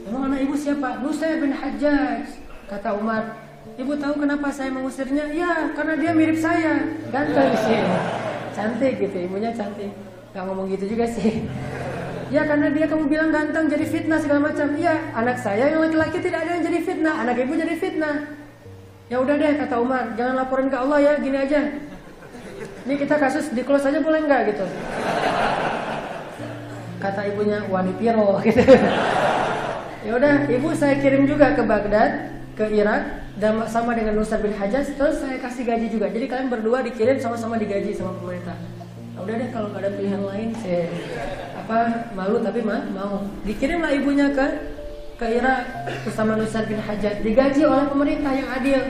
Memang 0.05 0.30
anak 0.30 0.45
ibu 0.45 0.53
siapa? 0.53 1.01
Nusair 1.01 1.41
bin 1.41 1.49
Hajjaj. 1.49 2.30
Kata 2.70 2.93
Umar, 2.93 3.41
ibu 3.82 3.97
tahu 3.97 4.22
kenapa 4.22 4.53
saya 4.53 4.70
mengusirnya? 4.70 5.34
Ya, 5.34 5.74
karena 5.74 5.97
dia 5.97 6.14
mirip 6.14 6.38
saya. 6.38 6.78
Ganteng 7.09 7.57
sih. 7.66 7.82
Cantik 8.53 9.01
gitu, 9.01 9.18
ibunya 9.26 9.49
cantik. 9.49 9.89
Gak 10.30 10.45
ngomong 10.45 10.70
gitu 10.70 10.93
juga 10.93 11.09
sih. 11.09 11.41
Ya 12.30 12.45
karena 12.45 12.70
dia 12.70 12.86
kamu 12.86 13.09
bilang 13.09 13.34
ganteng 13.34 13.66
jadi 13.66 13.84
fitnah 13.89 14.22
segala 14.22 14.53
macam. 14.53 14.78
Iya, 14.78 14.93
anak 15.18 15.41
saya 15.41 15.74
yang 15.74 15.82
laki-laki 15.82 16.22
tidak 16.22 16.45
ada 16.45 16.62
yang 16.62 16.64
jadi 16.70 16.80
fitnah, 16.86 17.16
anak 17.18 17.36
ibu 17.41 17.57
jadi 17.57 17.76
fitnah. 17.82 18.16
Ya 19.09 19.18
udah 19.20 19.36
deh 19.41 19.57
kata 19.57 19.76
Umar, 19.82 20.14
jangan 20.14 20.38
laporin 20.38 20.70
ke 20.70 20.78
Allah 20.78 20.99
ya, 21.01 21.14
gini 21.18 21.36
aja. 21.49 21.59
Ini 22.82 22.93
kita 22.97 23.15
kasus 23.21 23.53
di 23.53 23.61
close 23.61 23.86
aja 23.86 24.01
boleh 24.01 24.25
nggak 24.25 24.41
gitu? 24.53 24.65
Kata 26.97 27.21
ibunya 27.29 27.61
Wani 27.69 27.93
Piro 27.97 28.38
gitu. 28.45 28.61
ya 30.01 30.11
udah, 30.17 30.49
ibu 30.49 30.73
saya 30.73 30.97
kirim 30.97 31.29
juga 31.29 31.53
ke 31.53 31.61
Baghdad, 31.61 32.34
ke 32.57 32.65
Irak 32.73 33.34
dan 33.38 33.61
sama 33.69 33.93
dengan 33.93 34.17
Nusa 34.17 34.41
bin 34.41 34.53
Hajjaj 34.53 34.97
terus 34.97 35.21
saya 35.21 35.38
kasih 35.38 35.65
gaji 35.65 35.88
juga. 35.93 36.09
Jadi 36.09 36.25
kalian 36.25 36.49
berdua 36.49 36.82
dikirim 36.82 37.21
sama-sama 37.21 37.61
digaji 37.61 37.93
sama 37.93 38.17
pemerintah. 38.17 38.57
Nah, 39.13 39.21
udah 39.21 39.36
deh 39.38 39.49
kalau 39.53 39.67
nggak 39.69 39.82
ada 39.86 39.91
pilihan 39.93 40.23
lain 40.25 40.49
saya 40.57 40.89
apa 41.61 42.09
malu 42.17 42.41
tapi 42.41 42.65
mah 42.65 42.82
mau. 42.89 43.21
Dikirimlah 43.45 43.93
ibunya 43.93 44.34
ke 44.34 44.45
ke 45.21 45.25
Irak 45.38 45.69
bersama 46.01 46.34
Nusa 46.34 46.65
bin 46.65 46.82
Hajjaj 46.82 47.21
digaji 47.21 47.61
oleh 47.61 47.86
pemerintah 47.93 48.34
yang 48.34 48.49
adil 48.49 48.82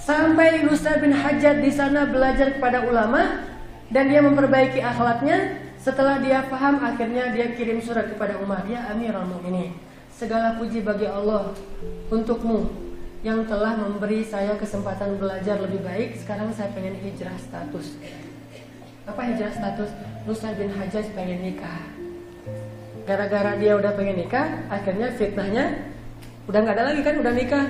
Sampai 0.00 0.64
Nusa 0.64 0.96
bin 0.96 1.12
Hajjat 1.12 1.60
di 1.60 1.68
sana 1.68 2.08
belajar 2.08 2.56
kepada 2.56 2.88
ulama 2.88 3.44
dan 3.92 4.08
dia 4.08 4.24
memperbaiki 4.24 4.80
akhlaknya. 4.80 5.68
Setelah 5.80 6.20
dia 6.20 6.44
paham, 6.44 6.76
akhirnya 6.80 7.32
dia 7.32 7.56
kirim 7.56 7.80
surat 7.80 8.08
kepada 8.08 8.36
Umar, 8.40 8.68
ya 8.68 8.84
Amirul 8.92 9.24
Mukminin. 9.28 9.72
Segala 10.12 10.60
puji 10.60 10.84
bagi 10.84 11.08
Allah 11.08 11.56
untukmu 12.12 12.68
yang 13.24 13.48
telah 13.48 13.76
memberi 13.76 14.20
saya 14.24 14.56
kesempatan 14.60 15.16
belajar 15.16 15.56
lebih 15.60 15.80
baik. 15.84 16.16
Sekarang 16.20 16.52
saya 16.52 16.72
pengen 16.76 17.00
hijrah 17.00 17.36
status. 17.40 17.96
Apa 19.08 19.20
hijrah 19.32 19.52
status? 19.52 19.88
Nusa 20.28 20.52
bin 20.56 20.68
Hajjaj 20.68 21.16
pengen 21.16 21.44
nikah. 21.44 21.80
Gara-gara 23.08 23.56
dia 23.56 23.76
udah 23.76 23.92
pengen 23.96 24.20
nikah, 24.20 24.68
akhirnya 24.68 25.12
fitnahnya 25.16 25.92
udah 26.44 26.60
nggak 26.60 26.76
ada 26.76 26.84
lagi 26.92 27.00
kan, 27.00 27.16
udah 27.20 27.32
nikah 27.32 27.64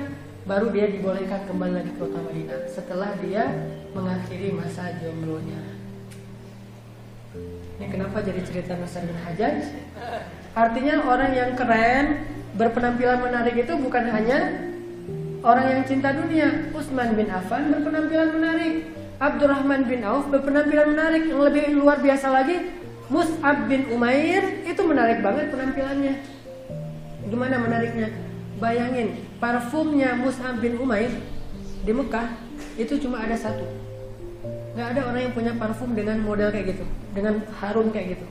baru 0.48 0.72
dia 0.72 0.88
dibolehkan 0.88 1.44
kembali 1.44 1.72
lagi 1.76 1.90
ke 1.92 1.98
kota 2.00 2.18
Madinah 2.24 2.60
setelah 2.70 3.10
dia 3.20 3.44
mengakhiri 3.92 4.56
masa 4.56 4.96
jomblonya. 5.00 5.60
Ini 7.80 7.86
kenapa 7.88 8.24
jadi 8.24 8.40
cerita 8.44 8.76
Nasr 8.76 9.04
bin 9.04 9.16
Hajjaj? 9.16 9.58
Artinya 10.56 11.06
orang 11.06 11.30
yang 11.32 11.50
keren, 11.54 12.26
berpenampilan 12.56 13.22
menarik 13.22 13.56
itu 13.56 13.72
bukan 13.78 14.04
hanya 14.10 14.68
orang 15.44 15.66
yang 15.78 15.82
cinta 15.86 16.12
dunia. 16.12 16.72
Utsman 16.74 17.14
bin 17.14 17.28
Affan 17.30 17.70
berpenampilan 17.70 18.28
menarik. 18.34 18.74
Abdurrahman 19.20 19.84
bin 19.84 20.00
Auf 20.04 20.28
berpenampilan 20.32 20.96
menarik. 20.96 21.28
Yang 21.28 21.40
lebih 21.52 21.64
luar 21.76 22.00
biasa 22.00 22.32
lagi, 22.32 22.72
Mus'ab 23.12 23.68
bin 23.68 23.88
Umair 23.92 24.64
itu 24.64 24.82
menarik 24.82 25.20
banget 25.20 25.52
penampilannya. 25.52 26.14
Gimana 27.28 27.56
menariknya? 27.62 28.29
Bayangin, 28.60 29.16
parfumnya 29.40 30.20
Mus'ab 30.20 30.60
bin 30.60 30.76
Umair 30.76 31.08
di 31.80 31.92
Mekah 31.96 32.28
itu 32.76 33.00
cuma 33.00 33.24
ada 33.24 33.32
satu. 33.32 33.64
Gak 34.76 34.94
ada 34.94 35.08
orang 35.08 35.20
yang 35.24 35.34
punya 35.34 35.52
parfum 35.56 35.96
dengan 35.96 36.20
model 36.20 36.52
kayak 36.52 36.76
gitu, 36.76 36.84
dengan 37.16 37.40
harum 37.56 37.88
kayak 37.88 38.20
gitu. 38.20 38.26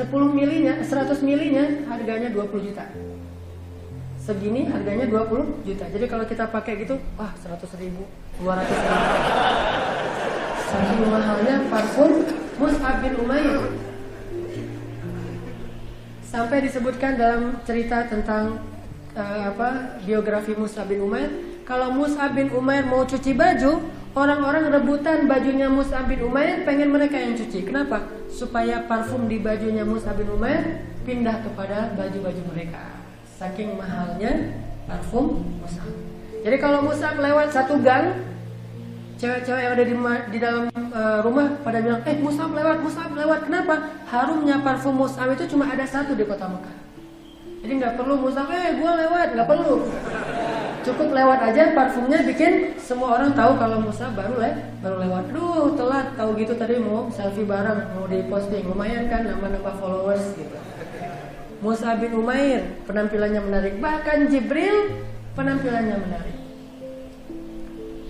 10 0.00 0.32
milinya, 0.32 0.80
100 0.80 1.20
milinya 1.20 1.64
harganya 1.92 2.32
20 2.32 2.64
juta. 2.64 2.88
Segini 4.16 4.72
harganya 4.72 5.04
20 5.04 5.68
juta. 5.68 5.84
Jadi 5.84 6.04
kalau 6.08 6.24
kita 6.24 6.48
pakai 6.48 6.82
gitu, 6.82 6.96
wah 7.20 7.30
100 7.36 7.76
ribu, 7.76 8.08
200 8.40 8.72
ribu. 8.72 9.04
Saking 10.66 11.00
mahalnya 11.12 11.56
parfum 11.68 12.24
Mus'ab 12.56 13.04
bin 13.04 13.14
Umair. 13.20 13.68
Sampai 16.24 16.64
disebutkan 16.64 17.20
dalam 17.20 17.60
cerita 17.64 18.08
tentang 18.08 18.60
uh, 19.16 19.50
apa 19.50 19.98
biografi 20.04 20.52
Musa 20.54 20.84
bin 20.84 21.02
Umair. 21.02 21.32
Kalau 21.66 21.90
Musa 21.90 22.30
bin 22.30 22.52
Umair 22.54 22.86
mau 22.86 23.02
cuci 23.02 23.34
baju, 23.34 23.82
orang-orang 24.14 24.70
rebutan 24.70 25.26
bajunya 25.26 25.66
Musa 25.66 26.06
bin 26.06 26.22
Umair, 26.22 26.62
pengen 26.62 26.94
mereka 26.94 27.18
yang 27.18 27.34
cuci. 27.34 27.66
Kenapa? 27.66 28.06
Supaya 28.30 28.86
parfum 28.86 29.26
di 29.26 29.42
bajunya 29.42 29.82
Musa 29.82 30.14
bin 30.14 30.30
Umair 30.30 30.86
pindah 31.02 31.42
kepada 31.42 31.90
baju-baju 31.98 32.42
mereka. 32.54 33.02
Saking 33.34 33.74
mahalnya 33.74 34.62
parfum 34.86 35.42
Musa. 35.58 35.82
Jadi 36.46 36.56
kalau 36.62 36.86
Musa 36.86 37.10
lewat 37.18 37.50
satu 37.50 37.82
gang, 37.82 38.22
cewek-cewek 39.18 39.62
yang 39.66 39.74
ada 39.74 39.84
di, 39.84 39.94
di 40.30 40.38
dalam 40.38 40.70
uh, 40.70 41.18
rumah 41.26 41.58
pada 41.66 41.82
bilang, 41.82 42.06
eh 42.06 42.14
Musa 42.22 42.46
lewat, 42.46 42.78
Musa 42.78 43.10
lewat. 43.10 43.50
Kenapa? 43.50 44.06
Harumnya 44.06 44.62
parfum 44.62 44.94
Musa 44.94 45.26
itu 45.26 45.50
cuma 45.50 45.66
ada 45.66 45.82
satu 45.82 46.14
di 46.14 46.22
kota 46.22 46.46
Mekah. 46.46 46.85
Jadi 47.66 47.82
nggak 47.82 47.98
perlu 47.98 48.14
musang, 48.22 48.46
eh 48.46 48.78
gue 48.78 48.92
lewat, 48.94 49.34
nggak 49.34 49.48
perlu. 49.50 49.90
Cukup 50.86 51.10
lewat 51.10 51.50
aja 51.50 51.74
parfumnya 51.74 52.22
bikin 52.22 52.78
semua 52.78 53.18
orang 53.18 53.34
tahu 53.34 53.58
kalau 53.58 53.82
Musa 53.82 54.06
baru 54.14 54.38
le 54.38 54.70
baru 54.78 55.02
lewat. 55.02 55.34
Duh 55.34 55.74
telat 55.74 56.14
tahu 56.14 56.38
gitu 56.38 56.54
tadi 56.54 56.78
mau 56.78 57.10
selfie 57.10 57.42
bareng, 57.42 57.90
mau 57.98 58.06
di 58.06 58.22
posting 58.30 58.70
lumayan 58.70 59.10
kan 59.10 59.26
nambah-nambah 59.26 59.82
followers 59.82 60.38
gitu. 60.38 60.54
Musa 61.58 61.98
bin 61.98 62.14
Umair 62.14 62.86
penampilannya 62.86 63.42
menarik, 63.42 63.82
bahkan 63.82 64.30
Jibril 64.30 65.02
penampilannya 65.34 66.06
menarik. 66.06 66.36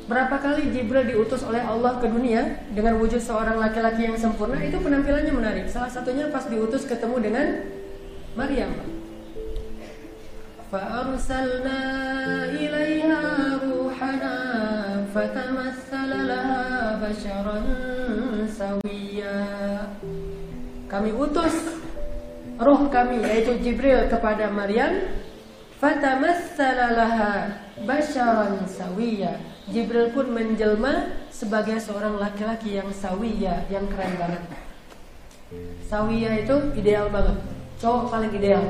Berapa 0.04 0.36
kali 0.36 0.68
Jibril 0.68 1.16
diutus 1.16 1.48
oleh 1.48 1.64
Allah 1.64 1.96
ke 1.96 2.12
dunia 2.12 2.60
dengan 2.76 3.00
wujud 3.00 3.24
seorang 3.24 3.56
laki-laki 3.56 4.04
yang 4.04 4.20
sempurna 4.20 4.60
itu 4.60 4.76
penampilannya 4.76 5.32
menarik. 5.32 5.64
Salah 5.72 5.88
satunya 5.88 6.28
pas 6.28 6.44
diutus 6.44 6.84
ketemu 6.84 7.16
dengan 7.24 7.46
Maryam. 8.36 8.95
فأرسلنا 10.71 11.79
إليها 12.55 13.23
روحنا 13.59 14.37
فتمثل 15.15 16.11
لها 16.27 16.63
بشرا 17.03 17.59
سويا 18.47 19.39
Kami 20.91 21.15
utus 21.15 21.55
roh 22.59 22.91
kami 22.91 23.23
yaitu 23.23 23.55
Jibril 23.63 24.11
kepada 24.11 24.51
Maryam 24.51 25.07
fatamassala 25.79 26.93
laha 26.93 27.33
basharan 27.87 28.67
sawiya 28.67 29.39
Jibril 29.71 30.11
pun 30.13 30.29
menjelma 30.29 31.15
sebagai 31.33 31.79
seorang 31.79 32.19
laki-laki 32.19 32.75
yang 32.75 32.91
sawiya 32.91 33.65
yang 33.71 33.87
keren 33.89 34.13
banget 34.19 34.43
sawiya 35.89 36.43
itu 36.45 36.55
ideal 36.77 37.09
banget 37.09 37.39
cowok 37.81 38.13
paling 38.13 38.31
ideal 38.35 38.61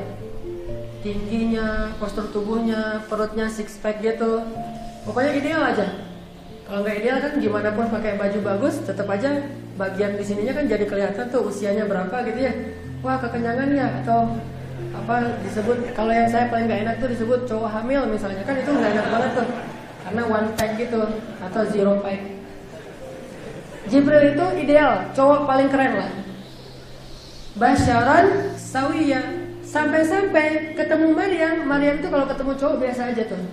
tingginya, 1.06 1.94
postur 2.02 2.26
tubuhnya, 2.34 3.06
perutnya 3.06 3.46
six 3.46 3.78
pack 3.78 4.02
gitu. 4.02 4.42
Pokoknya 5.06 5.32
ideal 5.38 5.62
aja. 5.62 5.86
Kalau 6.66 6.82
nggak 6.82 6.96
ideal 6.98 7.18
kan 7.22 7.32
gimana 7.38 7.68
pun 7.70 7.86
pakai 7.86 8.18
baju 8.18 8.38
bagus, 8.42 8.82
tetap 8.82 9.06
aja 9.06 9.38
bagian 9.78 10.18
di 10.18 10.24
sininya 10.26 10.50
kan 10.56 10.66
jadi 10.66 10.82
kelihatan 10.82 11.30
tuh 11.30 11.46
usianya 11.46 11.86
berapa 11.86 12.26
gitu 12.26 12.40
ya. 12.42 12.52
Wah 13.06 13.22
kekenyangan 13.22 13.70
ya 13.70 13.86
atau 14.02 14.34
apa 14.96 15.38
disebut 15.46 15.94
kalau 15.94 16.10
yang 16.10 16.26
saya 16.26 16.50
paling 16.50 16.66
nggak 16.66 16.82
enak 16.88 16.94
tuh 16.98 17.08
disebut 17.12 17.46
cowok 17.46 17.70
hamil 17.70 18.02
misalnya 18.10 18.42
kan 18.42 18.56
itu 18.58 18.70
nggak 18.72 18.92
enak 18.96 19.06
banget 19.08 19.30
tuh 19.36 19.48
karena 20.04 20.22
one 20.26 20.48
pack 20.58 20.70
gitu 20.74 21.02
atau 21.38 21.62
zero 21.70 21.94
pack. 22.02 22.20
Jibril 23.86 24.34
itu 24.34 24.46
ideal, 24.66 25.06
cowok 25.14 25.46
paling 25.46 25.70
keren 25.70 25.94
lah. 26.02 26.10
Basyaran 27.54 28.58
sawiyah 28.58 29.45
Sampai-sampai 29.76 30.72
ketemu 30.72 31.12
Maryam, 31.12 31.68
Maryam 31.68 32.00
itu 32.00 32.08
kalau 32.08 32.24
ketemu 32.24 32.52
cowok 32.56 32.76
biasa 32.80 33.12
aja 33.12 33.22
tuh. 33.28 33.44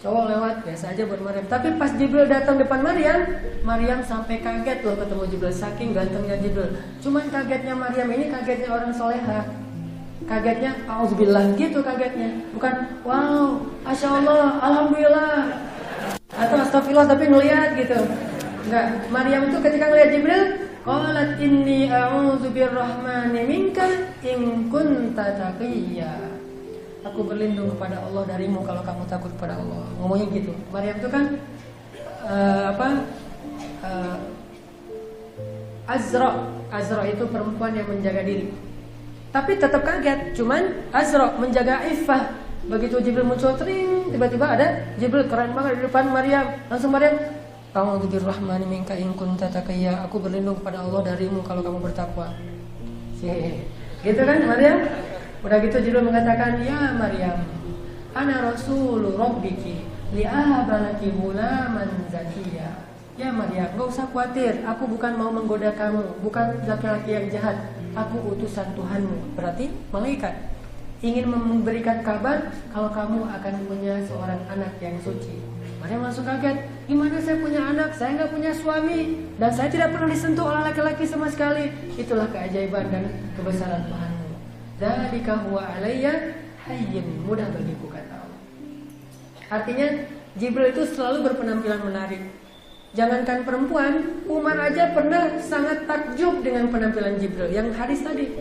Cowok 0.00 0.24
lewat 0.32 0.54
biasa 0.64 0.84
aja 0.96 1.02
buat 1.04 1.20
Maryam. 1.20 1.44
Tapi 1.44 1.68
pas 1.76 1.92
Jibril 1.92 2.24
datang 2.24 2.56
depan 2.56 2.80
Maryam, 2.80 3.20
Maryam 3.68 4.00
sampai 4.00 4.40
kaget 4.40 4.80
loh 4.80 4.96
ketemu 4.96 5.22
Jibril. 5.28 5.52
Saking 5.52 5.92
gantengnya 5.92 6.40
Jibril. 6.40 6.72
Cuman 7.04 7.28
kagetnya 7.28 7.76
Maryam 7.76 8.08
ini 8.16 8.32
kagetnya 8.32 8.68
orang 8.72 8.96
soleha. 8.96 9.44
Kagetnya, 10.24 10.72
auzubillah 10.88 11.52
gitu 11.60 11.84
kagetnya. 11.84 12.48
Bukan, 12.56 12.74
wow, 13.04 13.60
Masya 13.84 14.08
Allah, 14.08 14.56
Alhamdulillah. 14.64 15.36
Atau 16.32 16.56
astagfirullah 16.64 17.08
tapi 17.12 17.28
ngeliat 17.28 17.76
gitu. 17.76 18.08
Enggak, 18.68 18.86
Maryam 19.12 19.52
itu 19.52 19.58
ketika 19.60 19.84
ngeliat 19.92 20.10
Jibril, 20.16 20.42
Qalat 20.86 21.38
inni 21.42 21.90
a'udzu 21.90 22.50
birrahmani 22.54 23.42
minka 23.46 23.86
in 24.22 24.70
kunta 24.70 25.34
taqiyya. 25.34 26.12
Aku 27.06 27.24
berlindung 27.24 27.72
kepada 27.72 28.02
Allah 28.02 28.26
darimu 28.26 28.66
kalau 28.66 28.82
kamu 28.82 29.02
takut 29.06 29.30
kepada 29.38 29.56
Allah. 29.58 29.86
Ngomongnya 30.02 30.26
gitu. 30.34 30.52
Maryam 30.74 30.96
itu 30.98 31.08
kan 31.08 31.24
uh, 32.26 32.74
apa? 32.74 32.88
Uh, 33.80 34.16
Azra. 35.88 36.52
Azra 36.68 37.02
itu 37.08 37.24
perempuan 37.30 37.72
yang 37.72 37.88
menjaga 37.88 38.20
diri. 38.26 38.52
Tapi 39.32 39.56
tetap 39.56 39.86
kaget. 39.86 40.36
Cuman 40.36 40.90
Azra 40.92 41.32
menjaga 41.38 41.86
iffah. 41.88 42.34
Begitu 42.68 43.00
Jibril 43.00 43.24
muncul 43.24 43.56
tring, 43.56 44.12
tiba-tiba 44.12 44.44
ada 44.44 44.84
Jibril 45.00 45.24
keren 45.24 45.56
banget 45.56 45.80
di 45.80 45.82
depan 45.88 46.12
Maryam. 46.12 46.52
Langsung 46.68 46.92
Maryam, 46.92 47.16
A'udzu 47.78 48.18
minka 48.66 48.94
in 48.98 49.14
kunta 49.14 49.46
taqiyya. 49.46 50.10
Aku 50.10 50.18
berlindung 50.18 50.58
kepada 50.58 50.82
Allah 50.82 51.14
darimu 51.14 51.46
kalau 51.46 51.62
kamu 51.62 51.78
bertakwa. 51.78 52.34
Gitu 54.02 54.22
kan 54.22 54.38
Maryam? 54.46 54.78
Udah 55.46 55.58
gitu 55.62 55.78
Jibril 55.78 56.02
mengatakan, 56.02 56.58
"Ya 56.66 56.90
Maryam, 56.98 57.46
ana 58.10 58.50
rasulu 58.50 59.14
rabbiki 59.14 59.86
li'abalaki 60.10 61.14
gulaman 61.14 62.10
zakiyya." 62.10 62.82
Ya 63.18 63.30
Maryam, 63.34 63.74
gak 63.74 63.88
usah 63.90 64.06
khawatir. 64.10 64.62
Aku 64.66 64.86
bukan 64.86 65.18
mau 65.18 65.30
menggoda 65.30 65.74
kamu, 65.74 66.22
bukan 66.22 66.62
laki-laki 66.66 67.10
yang 67.14 67.26
jahat. 67.30 67.58
Aku 67.94 68.34
utusan 68.34 68.74
Tuhanmu. 68.78 69.34
Berarti 69.34 69.70
malaikat 69.90 70.34
ingin 71.02 71.30
memberikan 71.30 72.02
kabar 72.02 72.50
kalau 72.74 72.90
kamu 72.90 73.26
akan 73.26 73.54
punya 73.70 74.02
seorang 74.06 74.38
anak 74.50 74.74
yang 74.82 74.98
suci. 75.02 75.57
Maryam 75.78 76.02
langsung 76.02 76.26
kaget. 76.26 76.58
Gimana 76.90 77.16
saya 77.22 77.38
punya 77.38 77.60
anak? 77.62 77.94
Saya 77.94 78.18
nggak 78.18 78.30
punya 78.34 78.50
suami 78.50 79.30
dan 79.38 79.50
saya 79.54 79.68
tidak 79.70 79.94
pernah 79.94 80.10
disentuh 80.10 80.44
oleh 80.50 80.62
laki-laki 80.66 81.04
sama 81.06 81.30
sekali. 81.30 81.70
Itulah 81.94 82.26
keajaiban 82.34 82.90
dan 82.90 83.04
kebesaran 83.38 83.86
Tuhanmu. 83.86 84.28
Dzalika 84.82 85.34
huwa 85.46 85.62
alayya 85.78 86.34
hayyin 86.66 87.22
mudah 87.22 87.46
bagiku 87.54 87.86
kata 87.90 88.14
Allah. 88.26 88.40
Artinya 89.48 89.86
Jibril 90.34 90.74
itu 90.74 90.82
selalu 90.94 91.30
berpenampilan 91.30 91.82
menarik. 91.86 92.22
Jangankan 92.96 93.44
perempuan, 93.44 94.24
Umar 94.26 94.56
aja 94.58 94.96
pernah 94.96 95.36
sangat 95.44 95.84
takjub 95.84 96.40
dengan 96.40 96.72
penampilan 96.72 97.20
Jibril 97.20 97.52
yang 97.52 97.70
hadis 97.76 98.00
tadi. 98.00 98.32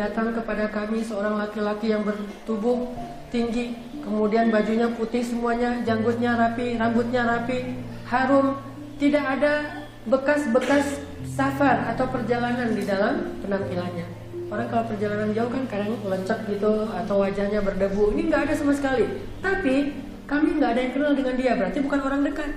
Datang 0.00 0.32
kepada 0.32 0.72
kami 0.72 1.04
seorang 1.04 1.36
laki-laki 1.36 1.92
yang 1.92 2.00
bertubuh 2.00 2.88
tinggi, 3.30 3.78
kemudian 4.02 4.50
bajunya 4.50 4.90
putih 4.94 5.22
semuanya, 5.22 5.80
janggutnya 5.86 6.36
rapi, 6.36 6.76
rambutnya 6.76 7.22
rapi, 7.24 7.78
harum, 8.10 8.58
tidak 8.98 9.24
ada 9.38 9.86
bekas-bekas 10.04 11.00
safar 11.24 11.88
atau 11.94 12.10
perjalanan 12.10 12.74
di 12.74 12.82
dalam 12.84 13.38
penampilannya. 13.40 14.06
Orang 14.50 14.66
kalau 14.66 14.84
perjalanan 14.90 15.30
jauh 15.30 15.46
kan 15.46 15.62
kadang 15.70 15.94
lecek 16.10 16.42
gitu 16.50 16.90
atau 16.90 17.22
wajahnya 17.22 17.62
berdebu. 17.62 18.10
Ini 18.18 18.22
nggak 18.26 18.42
ada 18.50 18.54
sama 18.58 18.74
sekali. 18.74 19.06
Tapi 19.38 19.94
kami 20.26 20.58
nggak 20.58 20.70
ada 20.74 20.80
yang 20.82 20.92
kenal 20.92 21.12
dengan 21.14 21.34
dia. 21.38 21.52
Berarti 21.54 21.78
bukan 21.78 22.00
orang 22.02 22.20
dekat. 22.26 22.50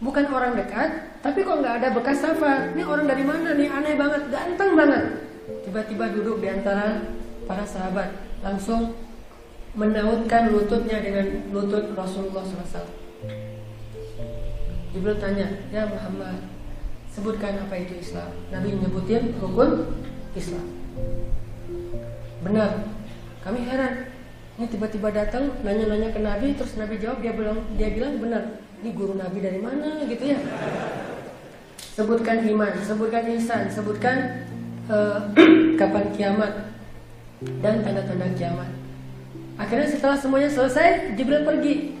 Bukan 0.00 0.24
orang 0.32 0.56
dekat, 0.56 0.90
tapi 1.20 1.44
kok 1.44 1.58
nggak 1.60 1.74
ada 1.82 1.88
bekas 1.92 2.22
safar. 2.22 2.72
Ini 2.72 2.86
orang 2.86 3.04
dari 3.04 3.24
mana 3.26 3.52
nih? 3.52 3.68
Aneh 3.68 3.94
banget, 3.98 4.22
ganteng 4.32 4.72
banget. 4.78 5.04
Tiba-tiba 5.66 6.04
duduk 6.14 6.40
di 6.40 6.48
antara 6.48 7.04
para 7.44 7.66
sahabat, 7.66 8.08
langsung 8.40 8.94
menautkan 9.74 10.50
lututnya 10.50 10.98
dengan 10.98 11.46
lutut 11.54 11.94
Rasulullah 11.94 12.42
SAW. 12.42 12.90
Jibril 14.90 15.22
tanya, 15.22 15.46
ya 15.70 15.86
Muhammad, 15.86 16.42
sebutkan 17.14 17.62
apa 17.62 17.78
itu 17.78 18.02
Islam. 18.02 18.34
Nabi 18.50 18.74
nyebutin 18.74 19.38
rukun 19.38 19.86
Islam. 20.34 20.66
Benar. 22.42 22.90
Kami 23.46 23.62
heran. 23.62 24.10
Ini 24.58 24.68
tiba-tiba 24.68 25.08
datang 25.14 25.56
nanya-nanya 25.64 26.12
ke 26.12 26.20
Nabi, 26.20 26.52
terus 26.52 26.76
Nabi 26.76 27.00
jawab 27.00 27.22
dia 27.24 27.32
bilang 27.32 27.64
dia 27.78 27.88
bilang 27.94 28.18
benar. 28.20 28.60
Ini 28.82 28.90
guru 28.92 29.16
Nabi 29.16 29.38
dari 29.40 29.60
mana 29.62 30.04
gitu 30.04 30.24
ya? 30.24 30.36
Sebutkan 31.96 32.44
iman, 32.44 32.74
sebutkan 32.84 33.24
insan, 33.28 33.70
sebutkan 33.72 34.44
uh, 34.90 35.32
kapan 35.80 36.06
kiamat 36.12 36.52
dan 37.64 37.80
tanda-tanda 37.80 38.28
kiamat. 38.36 38.79
Akhirnya 39.60 39.88
setelah 39.92 40.16
semuanya 40.16 40.48
selesai, 40.48 41.12
Jibril 41.20 41.44
pergi. 41.44 42.00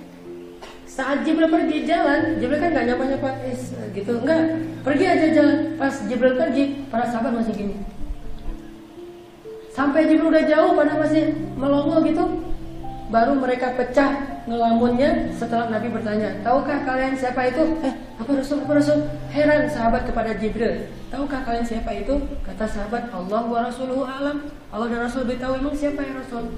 Saat 0.88 1.28
Jibril 1.28 1.52
pergi 1.52 1.84
jalan, 1.84 2.40
Jibril 2.40 2.56
kan 2.56 2.72
nggak 2.72 2.86
nyapa-nyapa, 2.88 3.28
eh, 3.44 3.56
gitu, 3.92 4.16
enggak. 4.24 4.42
Pergi 4.80 5.04
aja 5.04 5.26
jalan. 5.28 5.58
Pas 5.76 5.94
Jibril 6.08 6.40
pergi, 6.40 6.88
para 6.88 7.04
sahabat 7.12 7.36
masih 7.36 7.52
gini. 7.52 7.76
Sampai 9.76 10.08
Jibril 10.08 10.32
udah 10.32 10.44
jauh, 10.48 10.72
pada 10.72 10.96
masih 10.96 11.36
melongo 11.60 12.00
gitu. 12.08 12.24
Baru 13.12 13.36
mereka 13.36 13.74
pecah 13.76 14.40
ngelamunnya 14.46 15.34
setelah 15.36 15.68
Nabi 15.68 15.92
bertanya, 15.92 16.40
tahukah 16.40 16.80
kalian 16.86 17.12
siapa 17.12 17.52
itu? 17.52 17.76
Eh, 17.84 17.94
apa 18.16 18.30
Rasul? 18.40 18.64
Apa 18.64 18.72
Rasul? 18.80 18.98
Heran 19.34 19.68
sahabat 19.68 20.08
kepada 20.08 20.32
Jibril. 20.32 20.88
Tahukah 21.12 21.44
kalian 21.44 21.66
siapa 21.66 21.92
itu? 21.92 22.24
Kata 22.40 22.64
sahabat, 22.64 23.12
Allah 23.12 23.42
wa 23.44 23.60
Rasuluhu 23.68 24.06
alam. 24.08 24.48
Allah 24.72 24.86
dan 24.88 25.00
Rasul 25.04 25.28
beritahu 25.28 25.60
emang 25.60 25.76
siapa 25.76 26.00
ya 26.00 26.16
Rasul? 26.16 26.48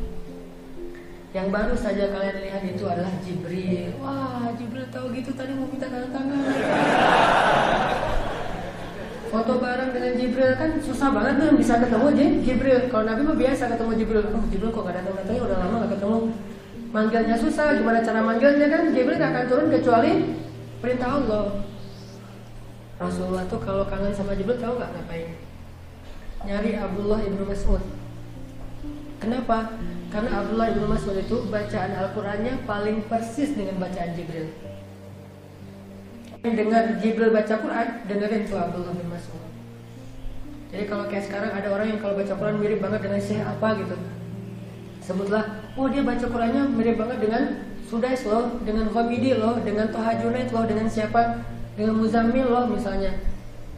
Yang 1.32 1.48
baru 1.48 1.72
saja 1.72 2.12
kalian 2.12 2.44
lihat 2.44 2.60
itu 2.60 2.84
adalah 2.84 3.08
Jibril. 3.24 3.96
Wah, 4.04 4.52
Jibril 4.52 4.84
tahu 4.92 5.16
gitu 5.16 5.32
tadi 5.32 5.56
mau 5.56 5.64
minta 5.64 5.88
tanda 5.88 6.12
tangan. 6.12 6.44
Foto 9.32 9.56
bareng 9.56 9.96
dengan 9.96 10.12
Jibril 10.20 10.52
kan 10.60 10.76
susah 10.84 11.08
banget 11.08 11.40
tuh 11.40 11.56
bisa 11.56 11.80
ketemu 11.80 12.06
Jibril. 12.44 12.78
Kalau 12.92 13.04
Nabi 13.08 13.20
mah 13.24 13.36
biasa 13.40 13.64
ketemu 13.72 13.92
Jibril. 13.96 14.28
Oh, 14.28 14.44
Jibril 14.52 14.76
kok 14.76 14.84
gak 14.84 15.00
datang 15.00 15.14
datangnya 15.16 15.42
udah 15.48 15.56
lama 15.56 15.74
gak 15.88 15.92
ketemu. 15.96 16.18
Manggilnya 16.92 17.36
susah, 17.40 17.66
gimana 17.80 18.04
cara 18.04 18.20
manggilnya 18.20 18.68
kan? 18.68 18.82
Jibril 18.92 19.16
gak 19.16 19.32
akan 19.32 19.44
turun 19.48 19.66
kecuali 19.72 20.12
perintah 20.84 21.16
Allah. 21.16 21.44
Rasulullah 23.00 23.48
tuh 23.48 23.60
kalau 23.64 23.88
kangen 23.88 24.12
sama 24.12 24.36
Jibril 24.36 24.60
tahu 24.60 24.76
gak 24.76 24.92
ngapain? 25.00 25.32
Nyari 26.44 26.76
Abdullah 26.76 27.24
ibnu 27.24 27.48
Mas'ud. 27.48 28.01
Kenapa? 29.22 29.78
Karena 30.10 30.42
Abdullah 30.42 30.74
bin 30.74 30.90
Mas'ud 30.90 31.14
itu 31.14 31.46
bacaan 31.46 31.94
Al-Qur'annya 31.94 32.66
paling 32.66 33.06
persis 33.06 33.54
dengan 33.54 33.78
bacaan 33.78 34.18
Jibril. 34.18 34.50
dengar 36.42 36.98
Jibril 36.98 37.30
baca 37.30 37.54
Quran, 37.54 37.88
dengerin 38.10 38.50
tuh 38.50 38.58
Abdullah 38.58 38.92
bin 38.98 39.06
Mas'ud. 39.06 39.46
Jadi 40.74 40.84
kalau 40.90 41.06
kayak 41.06 41.24
sekarang 41.30 41.54
ada 41.54 41.68
orang 41.70 41.86
yang 41.94 42.00
kalau 42.02 42.18
baca 42.18 42.34
Quran 42.34 42.58
mirip 42.58 42.82
banget 42.82 43.00
dengan 43.06 43.20
Syekh 43.22 43.46
apa 43.46 43.68
gitu. 43.78 43.96
Sebutlah, 45.06 45.44
oh 45.78 45.86
dia 45.86 46.02
baca 46.02 46.26
Qurannya 46.26 46.62
mirip 46.74 46.98
banget 46.98 47.18
dengan 47.22 47.42
Sudais 47.86 48.22
loh, 48.26 48.58
dengan 48.66 48.90
Ghamidi 48.90 49.38
loh, 49.38 49.60
dengan 49.62 49.86
Toha 49.92 50.18
Junaid 50.18 50.48
loh, 50.50 50.64
dengan 50.66 50.86
siapa? 50.90 51.46
Dengan 51.78 52.00
Muzammil 52.00 52.48
loh 52.48 52.66
misalnya. 52.66 53.22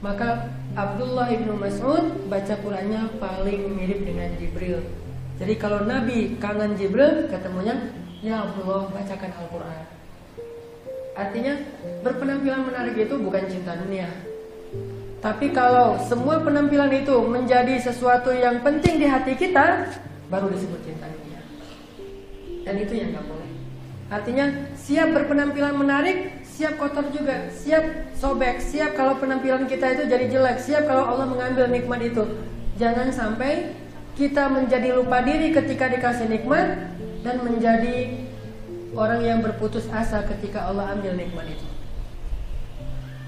Maka 0.01 0.55
Abdullah 0.73 1.29
bin 1.35 1.53
Mas'ud 1.61 2.31
baca 2.33 2.55
Qurannya 2.65 3.13
paling 3.21 3.77
mirip 3.77 4.09
dengan 4.09 4.33
Jibril. 4.41 5.04
Jadi 5.35 5.55
kalau 5.59 5.83
Nabi 5.83 6.39
kangen 6.39 6.79
Jibril, 6.79 7.27
ketemunya, 7.27 7.91
ya 8.23 8.47
Abdullah 8.47 8.87
bacakan 8.95 9.33
Al-Quran. 9.35 9.83
Artinya 11.15 11.55
berpenampilan 12.07 12.63
menarik 12.71 12.95
itu 12.99 13.15
bukan 13.19 13.45
cinta 13.51 13.75
dunia. 13.79 14.07
Tapi 15.19 15.51
kalau 15.51 15.99
semua 16.05 16.39
penampilan 16.43 16.93
itu 16.95 17.17
menjadi 17.25 17.81
sesuatu 17.81 18.31
yang 18.31 18.63
penting 18.63 19.01
di 19.03 19.07
hati 19.09 19.35
kita, 19.35 19.91
baru 20.31 20.53
disebut 20.53 20.81
cinta 20.87 21.11
dunia. 21.11 21.41
Dan 22.63 22.75
itu 22.79 22.93
yang 22.95 23.19
gak 23.19 23.27
boleh. 23.27 23.51
Artinya 24.13 24.47
siap 24.79 25.17
berpenampilan 25.17 25.75
menarik, 25.75 26.45
siap 26.45 26.79
kotor 26.79 27.11
juga, 27.11 27.51
siap 27.51 28.15
sobek, 28.15 28.63
siap 28.63 28.95
kalau 28.95 29.19
penampilan 29.19 29.67
kita 29.67 29.99
itu 29.99 30.03
jadi 30.07 30.31
jelek, 30.31 30.63
siap 30.63 30.87
kalau 30.87 31.09
Allah 31.11 31.27
mengambil 31.27 31.67
nikmat 31.67 32.05
itu. 32.05 32.23
Jangan 32.79 33.11
sampai 33.11 33.75
kita 34.15 34.47
menjadi 34.47 34.95
lupa 34.95 35.23
diri 35.27 35.51
ketika 35.51 35.91
dikasih 35.91 36.31
nikmat 36.31 36.95
dan 37.27 37.43
menjadi 37.43 38.15
orang 38.95 39.21
yang 39.27 39.39
berputus 39.43 39.91
asa 39.91 40.23
ketika 40.23 40.71
Allah 40.71 40.95
ambil 40.95 41.19
nikmat 41.19 41.51
itu. 41.51 41.67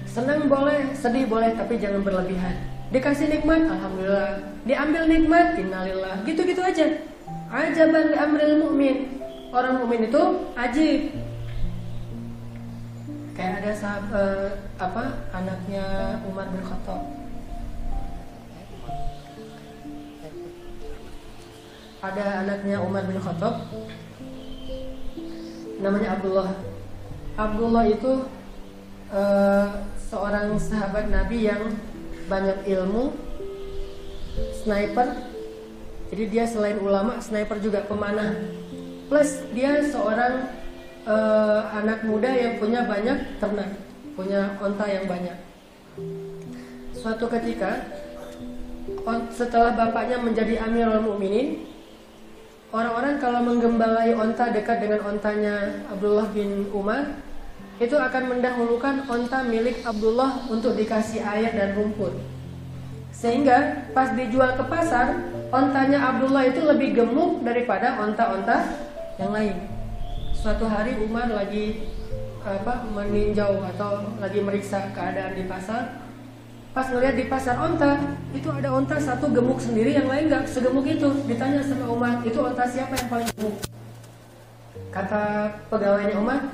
Senang 0.07 0.47
boleh, 0.47 0.95
sedih 0.95 1.27
boleh, 1.27 1.53
tapi 1.59 1.77
jangan 1.77 2.01
berlebihan. 2.01 2.55
Dikasih 2.89 3.27
nikmat, 3.27 3.67
alhamdulillah. 3.67 4.39
Diambil 4.63 5.03
nikmat, 5.11 5.59
innalillah. 5.59 6.23
Gitu-gitu 6.23 6.63
aja. 6.63 6.87
Ajaban 7.51 8.15
amril 8.15 8.63
mu'min. 8.63 9.19
Orang 9.51 9.83
mukmin 9.83 10.07
itu 10.07 10.23
ajib. 10.55 11.11
Kayak 13.35 13.53
ada 13.61 13.71
sahabat 13.77 14.17
uh, 14.17 14.49
apa 14.81 15.03
anaknya 15.29 16.17
Umar 16.25 16.49
bin 16.49 16.65
Khattab 16.65 17.05
ada 22.01 22.45
anaknya 22.45 22.77
Umar 22.81 23.03
bin 23.09 23.17
Khattab. 23.17 23.67
Namanya 25.81 26.17
Abdullah. 26.17 26.49
Abdullah 27.37 27.85
itu 27.85 28.11
uh, 29.13 29.67
seorang 30.09 30.57
sahabat 30.57 31.09
Nabi 31.09 31.49
yang 31.49 31.73
banyak 32.29 32.65
ilmu 32.65 33.13
sniper. 34.63 35.13
Jadi 36.07 36.23
dia 36.31 36.45
selain 36.47 36.79
ulama 36.79 37.19
sniper 37.21 37.59
juga 37.59 37.85
pemanah. 37.85 38.33
Plus 39.07 39.43
dia 39.53 39.85
seorang 39.85 40.49
uh, 41.07 41.61
anak 41.77 42.03
muda 42.03 42.31
yang 42.31 42.59
punya 42.59 42.83
banyak 42.83 43.37
ternak 43.39 43.87
punya 44.17 44.57
onta 44.57 44.85
yang 44.89 45.05
banyak. 45.05 45.37
Suatu 46.97 47.29
ketika 47.29 47.85
setelah 49.29 49.77
bapaknya 49.77 50.17
menjadi 50.17 50.65
Amirul 50.65 51.05
Mukminin 51.05 51.76
Orang-orang 52.77 53.17
kalau 53.17 53.41
menggembalai 53.41 54.13
onta 54.13 54.53
dekat 54.53 54.85
dengan 54.85 55.01
ontanya 55.09 55.81
Abdullah 55.89 56.29
bin 56.29 56.69
Umar 56.69 57.09
itu 57.81 57.97
akan 57.97 58.37
mendahulukan 58.37 59.09
onta 59.09 59.41
milik 59.49 59.81
Abdullah 59.81 60.45
untuk 60.45 60.77
dikasih 60.77 61.25
air 61.25 61.57
dan 61.57 61.73
rumput. 61.73 62.13
Sehingga 63.09 63.89
pas 63.97 64.13
dijual 64.13 64.53
ke 64.61 64.63
pasar, 64.69 65.25
ontanya 65.49 66.05
Abdullah 66.05 66.53
itu 66.53 66.61
lebih 66.61 66.93
gemuk 67.01 67.41
daripada 67.41 67.97
onta-onta 67.97 68.69
yang 69.17 69.33
lain. 69.33 69.57
Suatu 70.37 70.69
hari 70.69 71.01
Umar 71.01 71.33
lagi 71.33 71.81
apa 72.45 72.85
meninjau 72.93 73.57
atau 73.73 74.05
lagi 74.21 74.37
meriksa 74.37 74.93
keadaan 74.93 75.33
di 75.33 75.49
pasar, 75.49 76.06
Pas 76.77 76.93
ngeliat 76.93 77.17
di 77.17 77.25
pasar 77.25 77.57
onta, 77.57 77.97
itu 78.37 78.53
ada 78.53 78.69
onta 78.69 79.01
satu 79.01 79.33
gemuk 79.33 79.57
sendiri, 79.57 79.97
yang 79.97 80.05
lain 80.05 80.29
nggak 80.29 80.45
segemuk 80.45 80.85
itu. 80.85 81.09
Ditanya 81.25 81.57
sama 81.65 81.89
Umar, 81.89 82.21
itu 82.21 82.37
onta 82.37 82.69
siapa 82.69 82.93
yang 82.93 83.09
paling 83.09 83.25
gemuk? 83.33 83.57
Kata 84.93 85.57
pegawainya 85.73 86.21
Umar, 86.21 86.53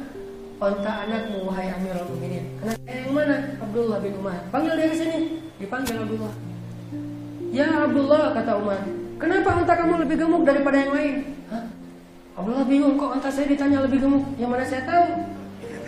onta 0.63 0.91
anakmu 1.03 1.43
wahai 1.43 1.75
Amirul 1.75 2.07
Mukminin. 2.07 2.55
Anak 2.63 2.79
yang 2.87 3.11
mana? 3.11 3.51
Abdullah 3.59 3.99
bin 3.99 4.15
Umar. 4.15 4.39
Panggil 4.47 4.79
dia 4.79 4.87
ke 4.87 4.95
sini. 4.95 5.43
Dipanggil 5.59 6.07
Abdullah. 6.07 6.33
Ya 7.51 7.67
Abdullah 7.83 8.31
kata 8.31 8.51
Umar, 8.63 8.79
kenapa 9.19 9.49
onta 9.59 9.73
kamu 9.75 10.07
lebih 10.07 10.15
gemuk 10.23 10.47
daripada 10.47 10.77
yang 10.87 10.91
lain? 10.95 11.15
Hah? 11.51 11.67
Abdullah 12.39 12.63
bingung 12.63 12.95
kok 12.95 13.19
onta 13.19 13.27
saya 13.27 13.51
ditanya 13.51 13.83
lebih 13.83 13.99
gemuk. 13.99 14.23
Yang 14.39 14.49
mana 14.55 14.63
saya 14.63 14.87
tahu? 14.87 15.05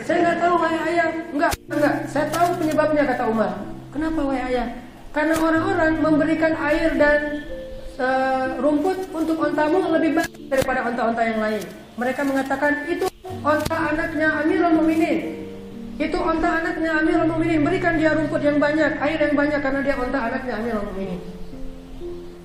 Saya 0.03 0.17
nggak 0.27 0.37
tahu 0.43 0.53
wahai 0.59 0.79
ayah. 0.91 1.07
Enggak, 1.31 1.51
enggak. 1.71 1.95
Saya 2.11 2.27
tahu 2.35 2.47
penyebabnya 2.59 3.07
kata 3.07 3.31
Umar. 3.31 3.74
Kenapa 3.95 4.27
wahai 4.27 4.51
ayah? 4.51 4.67
Karena 5.15 5.39
orang-orang 5.39 6.03
memberikan 6.03 6.51
air 6.59 6.99
dan 6.99 7.47
uh, 7.95 8.59
rumput 8.59 9.07
untuk 9.15 9.39
ontamu 9.39 9.87
lebih 9.95 10.19
baik 10.19 10.51
daripada 10.51 10.83
onta-onta 10.83 11.23
yang 11.23 11.39
lain. 11.39 11.63
Mereka 11.95 12.27
mengatakan 12.27 12.91
itu 12.91 13.07
onta 13.39 13.95
anaknya 13.95 14.43
Amirul 14.43 14.83
Mukminin. 14.83 15.47
Itu 15.95 16.19
onta 16.19 16.59
anaknya 16.59 16.91
Amirul 16.99 17.31
Mukminin. 17.31 17.63
Berikan 17.63 17.95
dia 17.95 18.11
rumput 18.11 18.43
yang 18.43 18.59
banyak, 18.59 18.99
air 18.99 19.15
yang 19.15 19.35
banyak 19.39 19.63
karena 19.63 19.79
dia 19.79 19.95
onta 19.95 20.19
anaknya 20.27 20.53
Amirul 20.59 20.83
Mukminin. 20.91 21.19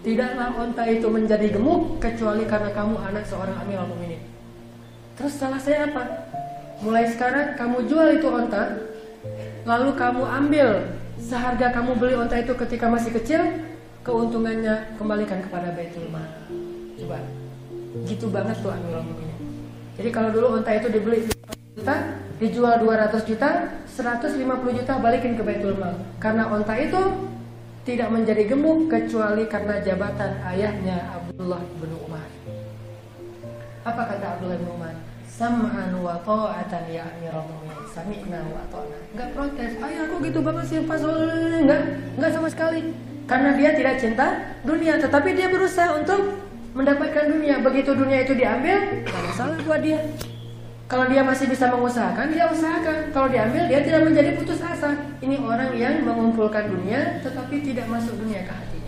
Tidaklah 0.06 0.48
onta 0.54 0.82
itu 0.86 1.06
menjadi 1.10 1.46
gemuk 1.50 1.98
kecuali 1.98 2.46
karena 2.46 2.70
kamu 2.70 2.94
anak 3.10 3.26
seorang 3.26 3.58
Amirul 3.58 3.90
Mukminin. 3.90 4.22
Terus 5.18 5.34
salah 5.34 5.58
saya 5.58 5.90
apa? 5.90 6.30
Mulai 6.86 7.10
sekarang 7.10 7.58
kamu 7.58 7.90
jual 7.90 8.22
itu 8.22 8.30
onta, 8.30 8.86
lalu 9.66 9.98
kamu 9.98 10.22
ambil 10.22 10.68
seharga 11.20 11.76
kamu 11.76 12.00
beli 12.00 12.14
onta 12.16 12.40
itu 12.40 12.56
ketika 12.56 12.88
masih 12.88 13.12
kecil, 13.12 13.40
keuntungannya 14.00 14.96
kembalikan 14.96 15.44
kepada 15.44 15.76
Baitul 15.76 16.08
Mal. 16.08 16.24
Coba, 16.96 17.20
gitu 18.08 18.26
banget 18.32 18.56
tuh 18.64 18.72
Mukminin. 18.72 19.36
Jadi 20.00 20.08
kalau 20.08 20.32
dulu 20.32 20.46
onta 20.56 20.72
itu 20.72 20.88
dibeli 20.88 21.28
juta, 21.76 21.96
dijual 22.40 22.80
200 22.80 23.28
juta, 23.28 23.68
150 23.84 24.78
juta 24.80 24.92
balikin 24.96 25.36
ke 25.36 25.42
Baitul 25.44 25.76
Mal. 25.76 26.00
Karena 26.16 26.48
onta 26.48 26.72
itu 26.80 27.00
tidak 27.84 28.08
menjadi 28.12 28.48
gemuk 28.48 28.88
kecuali 28.88 29.44
karena 29.48 29.80
jabatan 29.84 30.40
ayahnya 30.48 31.20
Abdullah 31.20 31.60
bin 31.80 31.92
Umar. 32.00 32.28
Apa 33.84 34.02
kata 34.08 34.26
Abdullah 34.36 34.56
bin 34.60 34.68
Umar? 34.72 34.94
Sam'an 35.40 35.96
wa 36.04 36.20
ta'atan 36.20 36.84
ya 36.92 37.08
Amirul 37.16 37.48
Mukminin. 37.48 37.88
Sami'na 37.88 38.44
wa 38.52 38.60
ta'na. 38.68 38.96
Enggak 39.16 39.28
protes. 39.32 39.72
Ayah 39.80 40.04
aku 40.04 40.20
gitu 40.20 40.44
banget 40.44 40.64
sih 40.68 40.84
Pak 40.84 41.00
Enggak, 41.00 41.80
enggak 42.20 42.30
sama 42.36 42.48
sekali. 42.52 42.92
Karena 43.24 43.56
dia 43.56 43.72
tidak 43.72 43.96
cinta 43.96 44.26
dunia, 44.68 45.00
tetapi 45.00 45.32
dia 45.32 45.48
berusaha 45.48 45.96
untuk 45.96 46.44
mendapatkan 46.76 47.24
dunia. 47.32 47.64
Begitu 47.64 47.96
dunia 47.96 48.20
itu 48.28 48.36
diambil, 48.36 49.00
enggak 49.00 49.22
masalah 49.32 49.56
buat 49.64 49.80
dia. 49.80 49.96
Kalau 50.92 51.08
dia 51.08 51.24
masih 51.24 51.48
bisa 51.48 51.72
mengusahakan, 51.72 52.36
dia 52.36 52.44
usahakan. 52.44 53.08
Kalau 53.08 53.28
diambil, 53.32 53.64
dia 53.64 53.80
tidak 53.80 54.12
menjadi 54.12 54.36
putus 54.36 54.60
asa. 54.60 54.92
Ini 55.24 55.40
orang 55.40 55.72
yang 55.72 56.04
mengumpulkan 56.04 56.68
dunia, 56.68 57.24
tetapi 57.24 57.64
tidak 57.64 57.88
masuk 57.88 58.12
dunia 58.20 58.44
ke 58.44 58.52
hati. 58.52 58.79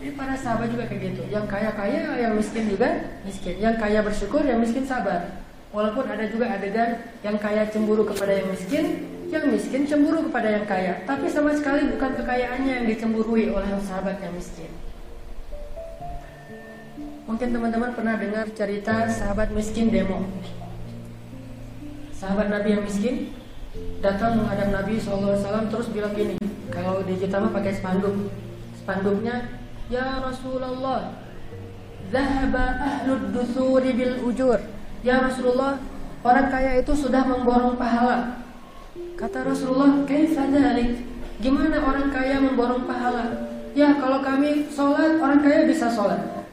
Jadi 0.00 0.16
para 0.16 0.32
sahabat 0.32 0.72
juga 0.72 0.88
kayak 0.88 1.12
gitu. 1.12 1.22
Yang 1.28 1.44
kaya 1.52 1.70
kaya, 1.76 2.00
yang 2.16 2.32
miskin 2.32 2.72
juga 2.72 3.20
miskin. 3.20 3.60
Yang 3.60 3.76
kaya 3.84 4.00
bersyukur, 4.00 4.40
yang 4.48 4.56
miskin 4.56 4.88
sabar. 4.88 5.44
Walaupun 5.76 6.08
ada 6.08 6.24
juga 6.24 6.48
adegan 6.48 7.04
yang 7.20 7.36
kaya 7.36 7.68
cemburu 7.68 8.08
kepada 8.08 8.32
yang 8.32 8.48
miskin, 8.48 9.04
yang 9.28 9.44
miskin 9.52 9.84
cemburu 9.84 10.24
kepada 10.32 10.56
yang 10.56 10.64
kaya. 10.64 11.04
Tapi 11.04 11.28
sama 11.28 11.52
sekali 11.52 11.84
bukan 11.92 12.16
kekayaannya 12.16 12.72
yang 12.80 12.86
dicemburui 12.88 13.52
oleh 13.52 13.68
sahabat 13.84 14.16
yang 14.24 14.32
miskin. 14.32 14.72
Mungkin 17.28 17.52
teman-teman 17.52 17.92
pernah 17.92 18.16
dengar 18.16 18.48
cerita 18.56 19.04
sahabat 19.04 19.52
miskin 19.52 19.92
demo. 19.92 20.24
Sahabat 22.16 22.48
Nabi 22.48 22.68
yang 22.72 22.82
miskin 22.88 23.36
datang 24.00 24.40
menghadap 24.40 24.72
Nabi 24.72 24.96
SAW 24.96 25.68
terus 25.68 25.92
bilang 25.92 26.16
gini, 26.16 26.40
kalau 26.72 27.04
di 27.04 27.20
kita 27.20 27.36
mah 27.36 27.52
pakai 27.52 27.76
spanduk. 27.76 28.32
Spanduknya 28.80 29.59
Ya 29.90 30.22
Rasulullah 30.22 31.18
Zahaba 32.14 32.78
ahlud 32.78 33.34
dusuri 33.34 33.90
bil 33.98 34.22
ujur 34.22 34.62
Ya 35.02 35.18
Rasulullah 35.18 35.82
Orang 36.22 36.46
kaya 36.46 36.78
itu 36.78 36.94
sudah 36.94 37.26
memborong 37.26 37.74
pahala 37.74 38.38
Kata 39.18 39.42
Rasulullah 39.50 40.06
Kaifa 40.06 40.46
dhalik 40.46 41.02
Gimana 41.42 41.82
orang 41.82 42.14
kaya 42.14 42.38
memborong 42.38 42.86
pahala 42.86 43.50
Ya 43.74 43.98
kalau 43.98 44.22
kami 44.22 44.70
sholat 44.70 45.18
Orang 45.18 45.42
kaya 45.42 45.66
bisa 45.66 45.90
sholat 45.90 46.46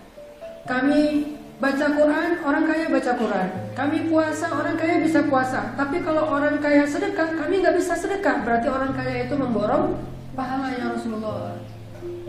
Kami 0.65 1.37
Baca 1.57 1.89
Quran, 1.89 2.37
orang 2.45 2.69
kaya 2.69 2.85
baca 2.85 3.17
Quran. 3.17 3.49
Kami 3.73 4.13
puasa, 4.13 4.45
orang 4.53 4.77
kaya 4.77 5.01
bisa 5.01 5.25
puasa. 5.25 5.73
Tapi 5.73 6.05
kalau 6.05 6.29
orang 6.29 6.61
kaya 6.61 6.85
sedekah, 6.85 7.33
kami 7.33 7.65
nggak 7.65 7.81
bisa 7.81 7.97
sedekah. 7.97 8.45
Berarti 8.45 8.69
orang 8.69 8.93
kaya 8.93 9.25
itu 9.25 9.33
memborong 9.33 9.97
pahalanya 10.37 10.93
Rasulullah. 10.93 11.57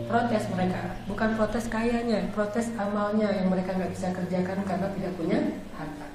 Protes 0.09 0.49
mereka, 0.49 0.97
bukan 1.05 1.37
protes 1.37 1.69
kayanya, 1.69 2.33
protes 2.33 2.73
amalnya 2.81 3.29
yang 3.29 3.53
mereka 3.53 3.77
nggak 3.77 3.93
bisa 3.93 4.09
kerjakan 4.09 4.65
karena 4.65 4.89
tidak 4.97 5.13
punya 5.13 5.37
harta. 5.77 6.07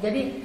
Jadi 0.00 0.40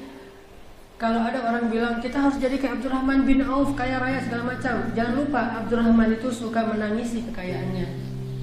kalau 0.99 1.23
ada 1.23 1.39
orang 1.39 1.71
bilang 1.71 2.03
kita 2.03 2.19
harus 2.19 2.35
jadi 2.35 2.59
kayak 2.59 2.83
Abdurrahman 2.83 3.23
bin 3.23 3.39
Auf 3.47 3.71
kaya 3.79 3.95
raya 3.95 4.19
segala 4.19 4.51
macam, 4.51 4.91
jangan 4.91 5.23
lupa 5.23 5.63
Abdurrahman 5.63 6.19
itu 6.19 6.27
suka 6.35 6.67
menangisi 6.67 7.23
kekayaannya. 7.31 7.87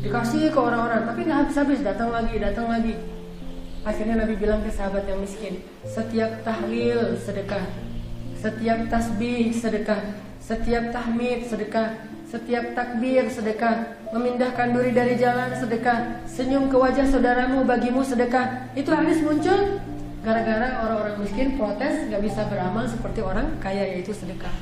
Dikasih 0.01 0.49
ke 0.49 0.59
orang-orang 0.59 1.05
tapi 1.05 1.29
nggak 1.29 1.39
habis-habis 1.45 1.85
datang 1.85 2.09
lagi 2.09 2.41
datang 2.41 2.73
lagi. 2.73 2.97
Akhirnya 3.85 4.17
Nabi 4.17 4.41
bilang 4.41 4.65
ke 4.65 4.73
sahabat 4.73 5.05
yang 5.05 5.21
miskin 5.21 5.61
setiap 5.85 6.41
tahlil 6.41 7.21
sedekah 7.21 7.69
setiap 8.39 8.87
tasbih 8.89 9.51
sedekah 9.51 10.03
setiap 10.39 10.95
tahmid 10.95 11.45
sedekah 11.45 12.08
setiap 12.29 12.77
takbir 12.77 13.25
sedekah 13.33 13.97
memindahkan 14.13 14.77
duri 14.77 14.93
dari 14.93 15.17
jalan 15.17 15.49
sedekah 15.57 16.21
senyum 16.29 16.69
ke 16.69 16.77
wajah 16.77 17.09
saudaramu 17.09 17.65
bagimu 17.65 18.05
sedekah. 18.05 18.69
Itu 18.77 18.93
hadis 18.93 19.25
muncul 19.25 19.81
gara-gara 20.21 20.85
orang-orang 20.85 21.25
miskin 21.25 21.57
protes 21.57 22.05
nggak 22.13 22.21
bisa 22.21 22.45
beramal 22.53 22.85
seperti 22.85 23.25
orang 23.25 23.57
kaya 23.65 23.81
yaitu 23.97 24.13
sedekah. 24.13 24.53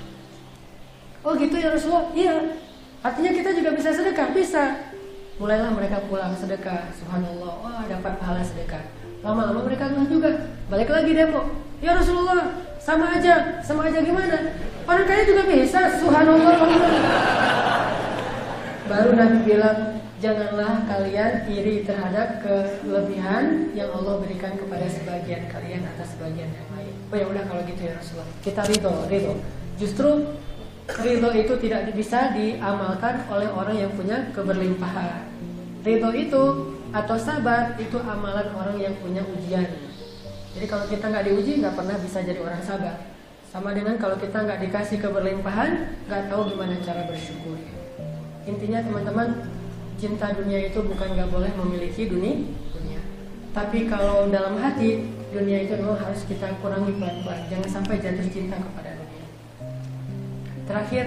Oh 1.26 1.34
gitu 1.34 1.58
ya 1.58 1.74
Rasulullah? 1.74 2.14
Iya. 2.14 2.54
Artinya 3.02 3.34
kita 3.34 3.50
juga 3.50 3.74
bisa 3.74 3.90
sedekah? 3.90 4.30
Bisa. 4.30 4.94
Mulailah 5.42 5.74
mereka 5.74 6.06
pulang 6.06 6.38
sedekah. 6.38 6.86
Subhanallah. 6.94 7.66
Wah 7.66 7.82
dapat 7.90 8.14
pahala 8.22 8.46
sedekah. 8.46 8.86
Lama-lama 9.26 9.66
mereka 9.66 9.90
nggak 9.90 10.06
juga. 10.06 10.30
Balik 10.70 10.86
lagi 10.86 11.18
demo 11.18 11.50
ya 11.82 11.98
Rasulullah 11.98 12.62
sama 12.78 13.18
aja. 13.18 13.58
Sama 13.66 13.90
aja 13.90 13.98
gimana 14.06 14.54
orang 14.86 15.06
kaya 15.06 15.22
juga 15.26 15.42
bisa 15.50 15.80
subhanallah 15.98 16.54
baru 18.86 19.10
Nabi 19.18 19.38
bilang 19.42 19.78
janganlah 20.22 20.86
kalian 20.88 21.32
iri 21.50 21.84
terhadap 21.84 22.40
kelebihan 22.40 23.74
yang 23.76 23.92
Allah 23.92 24.22
berikan 24.22 24.56
kepada 24.56 24.86
sebagian 24.88 25.44
kalian 25.52 25.84
atas 25.84 26.16
sebagian 26.16 26.48
yang 26.48 26.68
lain 26.72 26.94
oh 27.12 27.16
ya 27.18 27.26
udah 27.28 27.42
kalau 27.44 27.62
gitu 27.66 27.82
ya 27.84 27.92
Rasulullah 27.98 28.30
kita 28.40 28.60
ridho 28.64 28.94
ridho 29.10 29.34
justru 29.76 30.24
Ridho 30.86 31.34
itu 31.34 31.54
tidak 31.58 31.90
bisa 31.98 32.30
diamalkan 32.30 33.26
oleh 33.26 33.50
orang 33.50 33.74
yang 33.74 33.90
punya 33.98 34.30
keberlimpahan. 34.30 35.26
Ridho 35.82 36.10
itu 36.14 36.42
atau 36.94 37.18
sabar 37.18 37.74
itu 37.74 37.98
amalan 37.98 38.54
orang 38.54 38.78
yang 38.78 38.94
punya 39.02 39.26
ujian. 39.26 39.66
Jadi 40.54 40.66
kalau 40.70 40.86
kita 40.86 41.10
nggak 41.10 41.26
diuji 41.26 41.58
nggak 41.58 41.74
pernah 41.74 41.98
bisa 41.98 42.22
jadi 42.22 42.38
orang 42.38 42.62
sabar. 42.62 43.15
Sama 43.56 43.72
dengan 43.72 43.96
kalau 43.96 44.20
kita 44.20 44.44
nggak 44.44 44.68
dikasih 44.68 45.00
keberlimpahan 45.00 45.88
nggak 46.04 46.28
tahu 46.28 46.52
gimana 46.52 46.76
cara 46.84 47.08
bersyukur. 47.08 47.56
Intinya 48.44 48.84
teman-teman 48.84 49.48
cinta 49.96 50.28
dunia 50.36 50.68
itu 50.68 50.76
bukan 50.84 51.16
nggak 51.16 51.32
boleh 51.32 51.48
memiliki 51.64 52.04
dunia, 52.04 52.52
dunia. 52.76 53.00
Tapi 53.56 53.88
kalau 53.88 54.28
dalam 54.28 54.60
hati 54.60 55.08
dunia 55.32 55.64
itu 55.64 55.72
memang 55.72 55.96
harus 55.96 56.28
kita 56.28 56.52
kurangi 56.60 57.00
pelan-pelan. 57.00 57.48
Jangan 57.48 57.80
sampai 57.80 57.96
jatuh 57.96 58.28
cinta 58.28 58.60
kepada 58.60 58.92
Terakhir 60.68 61.04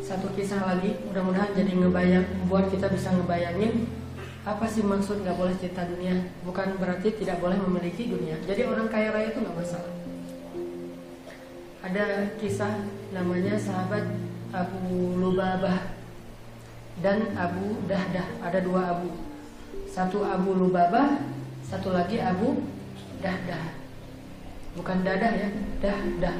satu 0.00 0.32
kisah 0.32 0.64
lagi, 0.64 0.96
mudah-mudahan 1.04 1.52
jadi 1.52 1.76
ngebayang, 1.76 2.48
buat 2.48 2.72
kita 2.72 2.88
bisa 2.88 3.12
ngebayangin 3.12 3.84
apa 4.48 4.64
sih 4.64 4.80
maksud 4.80 5.28
nggak 5.28 5.36
boleh 5.36 5.60
cinta 5.60 5.84
dunia? 5.84 6.24
Bukan 6.48 6.80
berarti 6.80 7.12
tidak 7.20 7.36
boleh 7.44 7.60
memiliki 7.60 8.08
dunia. 8.08 8.40
Jadi 8.48 8.64
orang 8.64 8.88
kaya 8.88 9.12
raya 9.12 9.28
itu 9.28 9.44
nggak 9.44 9.60
masalah. 9.60 10.01
Ada 11.92 12.24
kisah 12.40 12.88
namanya 13.12 13.52
sahabat 13.60 14.16
Abu 14.48 15.12
Lubabah 15.12 15.92
dan 17.04 17.36
Abu 17.36 17.84
Dahdah. 17.84 18.32
Ada 18.40 18.64
dua 18.64 18.96
Abu. 18.96 19.12
Satu 19.92 20.24
Abu 20.24 20.56
Lubabah, 20.56 21.20
satu 21.60 21.92
lagi 21.92 22.16
Abu 22.16 22.64
Dahdah. 23.20 23.76
Bukan 24.72 25.04
dadah 25.04 25.36
ya, 25.36 25.52
dahdah. 25.84 26.36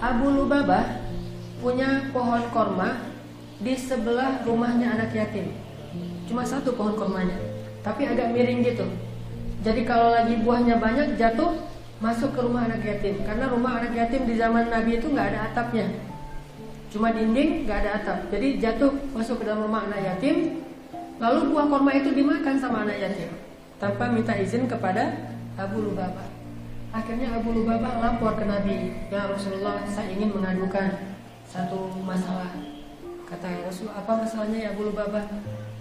Abu 0.00 0.40
Lubabah 0.40 1.04
punya 1.60 2.08
pohon 2.16 2.40
korma 2.56 3.12
di 3.60 3.76
sebelah 3.76 4.40
rumahnya 4.48 4.96
anak 4.96 5.12
yatim. 5.12 5.52
Cuma 6.24 6.48
satu 6.48 6.80
pohon 6.80 6.96
kormanya, 6.96 7.36
tapi 7.84 8.08
agak 8.08 8.32
miring 8.32 8.64
gitu. 8.64 8.88
Jadi 9.60 9.84
kalau 9.84 10.16
lagi 10.16 10.40
buahnya 10.40 10.80
banyak 10.80 11.20
jatuh 11.20 11.68
masuk 12.00 12.32
ke 12.32 12.40
rumah 12.40 12.66
anak 12.66 12.82
yatim. 12.82 13.22
Karena 13.22 13.52
rumah 13.52 13.78
anak 13.78 13.92
yatim 13.92 14.24
di 14.24 14.34
zaman 14.40 14.72
Nabi 14.72 14.98
itu 14.98 15.06
nggak 15.12 15.26
ada 15.36 15.40
atapnya, 15.52 15.86
cuma 16.88 17.12
dinding 17.12 17.68
nggak 17.68 17.78
ada 17.86 17.90
atap. 18.00 18.18
Jadi 18.32 18.58
jatuh 18.58 18.90
masuk 19.12 19.40
ke 19.40 19.44
dalam 19.46 19.68
rumah 19.68 19.86
anak 19.86 20.00
yatim. 20.02 20.64
Lalu 21.20 21.52
buah 21.52 21.68
korma 21.68 21.92
itu 21.92 22.16
dimakan 22.16 22.56
sama 22.56 22.88
anak 22.88 22.96
yatim 22.96 23.28
tanpa 23.76 24.08
minta 24.08 24.32
izin 24.40 24.64
kepada 24.64 25.36
Abu 25.60 25.84
Lubabah. 25.84 26.28
Akhirnya 26.90 27.36
Abu 27.36 27.52
Lubabah 27.54 28.02
lapor 28.02 28.34
ke 28.40 28.44
Nabi, 28.48 28.90
ya 29.12 29.28
Rasulullah, 29.28 29.84
saya 29.84 30.10
ingin 30.10 30.32
mengadukan 30.32 31.12
satu 31.44 31.92
masalah. 32.02 32.50
Kata 33.28 33.46
Rasulullah, 33.62 34.02
apa 34.02 34.12
masalahnya 34.26 34.58
ya 34.58 34.68
Abu 34.74 34.90
Lubabah? 34.90 35.22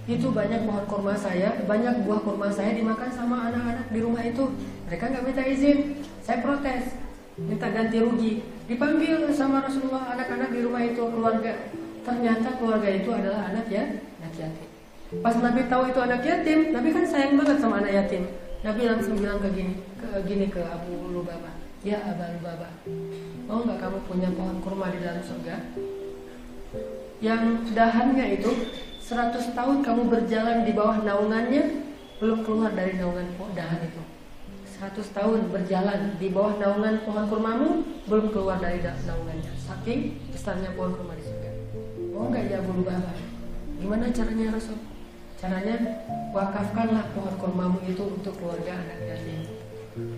Itu 0.09 0.33
banyak 0.33 0.65
pohon 0.65 0.85
kurma 0.89 1.13
saya, 1.13 1.53
banyak 1.69 2.01
buah 2.01 2.25
kurma 2.25 2.49
saya 2.49 2.73
dimakan 2.73 3.13
sama 3.13 3.53
anak-anak 3.53 3.93
di 3.93 3.99
rumah 4.01 4.25
itu. 4.25 4.49
Mereka 4.89 5.05
nggak 5.05 5.21
minta 5.21 5.43
izin, 5.45 6.01
saya 6.25 6.41
protes, 6.41 6.97
minta 7.37 7.69
ganti 7.69 8.01
rugi. 8.01 8.41
Dipanggil 8.65 9.29
sama 9.37 9.61
Rasulullah 9.61 10.17
anak-anak 10.17 10.49
di 10.49 10.65
rumah 10.65 10.81
itu 10.81 10.97
keluarga. 10.97 11.53
Ternyata 12.01 12.57
keluarga 12.57 12.89
itu 12.89 13.09
adalah 13.13 13.53
anak 13.53 13.69
ya, 13.69 13.85
anak 14.17 14.33
yatim. 14.33 14.69
Pas 15.21 15.37
Nabi 15.37 15.61
tahu 15.69 15.93
itu 15.93 15.99
anak 16.01 16.25
yatim, 16.25 16.59
Nabi 16.73 16.89
kan 16.89 17.05
sayang 17.05 17.37
banget 17.37 17.57
sama 17.61 17.77
anak 17.77 17.93
yatim. 17.93 18.23
Nabi 18.65 18.81
langsung 18.89 19.13
bilang 19.13 19.37
ke 19.37 19.49
gini, 19.53 19.77
ke 19.93 20.09
gini 20.25 20.49
ke 20.49 20.61
Abu 20.65 21.13
Lubaba, 21.13 21.53
ya 21.85 22.01
Abu 22.01 22.25
Lubaba, 22.33 22.69
mau 23.45 23.61
nggak 23.61 23.77
kamu 23.77 23.99
punya 24.09 24.29
pohon 24.33 24.57
kurma 24.65 24.89
di 24.89 24.99
dalam 25.05 25.21
surga? 25.21 25.55
Yang 27.21 27.71
dahannya 27.77 28.25
itu 28.41 28.51
100 29.09 29.57
tahun 29.57 29.81
kamu 29.81 30.05
berjalan 30.05 30.69
di 30.69 30.71
bawah 30.77 31.01
naungannya 31.01 31.81
belum 32.21 32.45
keluar 32.45 32.77
dari 32.77 32.93
naungan 32.93 33.25
dahan 33.57 33.81
itu. 33.81 34.01
100 34.77 35.17
tahun 35.17 35.49
berjalan 35.49 36.13
di 36.21 36.29
bawah 36.29 36.61
naungan 36.61 37.01
pohon 37.01 37.25
kurmamu 37.25 37.69
belum 38.05 38.29
keluar 38.29 38.61
dari 38.61 38.85
naungannya. 38.85 39.49
Saking 39.57 40.13
besarnya 40.29 40.77
pohon 40.77 40.93
kurma 40.93 41.17
di 41.17 41.25
surga. 41.25 41.51
Mau 42.13 42.29
nggak 42.29 42.53
ya 42.53 42.61
Lubaba? 42.61 43.17
Gimana 43.81 44.13
caranya 44.13 44.53
Rasul? 44.53 44.77
Caranya 45.41 46.05
wakafkanlah 46.29 47.09
pohon 47.17 47.33
kurmamu 47.41 47.81
itu 47.89 48.05
untuk 48.05 48.37
keluarga 48.37 48.77
anak 48.77 49.09
yatim. 49.09 49.41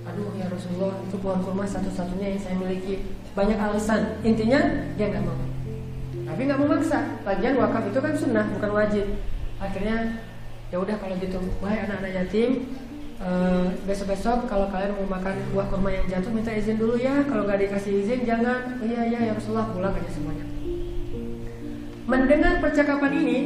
Aduh 0.04 0.36
ya 0.36 0.52
Rasulullah 0.52 1.00
itu 1.08 1.16
pohon 1.16 1.40
kurma 1.40 1.64
satu-satunya 1.64 2.36
yang 2.36 2.42
saya 2.44 2.60
miliki. 2.60 3.08
Banyak 3.40 3.56
alasan. 3.56 4.20
Intinya 4.28 4.60
dia 5.00 5.16
nggak 5.16 5.24
mau. 5.24 5.51
Tapi 6.32 6.42
nggak 6.48 6.62
memaksa. 6.64 7.20
Lagian 7.28 7.60
wakaf 7.60 7.84
itu 7.92 8.00
kan 8.00 8.14
sunnah 8.16 8.48
bukan 8.56 8.72
wajib. 8.72 9.06
Akhirnya 9.60 10.24
ya 10.72 10.80
udah 10.80 10.96
kalau 10.96 11.20
gitu, 11.20 11.38
wahai 11.60 11.84
anak-anak 11.84 12.12
yatim, 12.26 12.72
Uh, 13.22 13.70
besok-besok 13.86 14.50
kalau 14.50 14.66
kalian 14.74 14.98
mau 14.98 15.14
makan 15.14 15.38
buah 15.54 15.70
kurma 15.70 15.94
yang 15.94 16.10
jatuh 16.10 16.34
minta 16.34 16.50
izin 16.58 16.82
dulu 16.82 16.98
ya 16.98 17.22
kalau 17.30 17.46
nggak 17.46 17.70
dikasih 17.70 18.02
izin 18.02 18.26
jangan 18.26 18.82
oh, 18.82 18.88
iya 18.90 19.06
iya 19.06 19.30
ya 19.30 19.38
Rasulullah 19.38 19.70
pulang 19.70 19.94
aja 19.94 20.10
semuanya 20.10 20.42
mendengar 22.10 22.58
percakapan 22.58 23.14
ini 23.22 23.38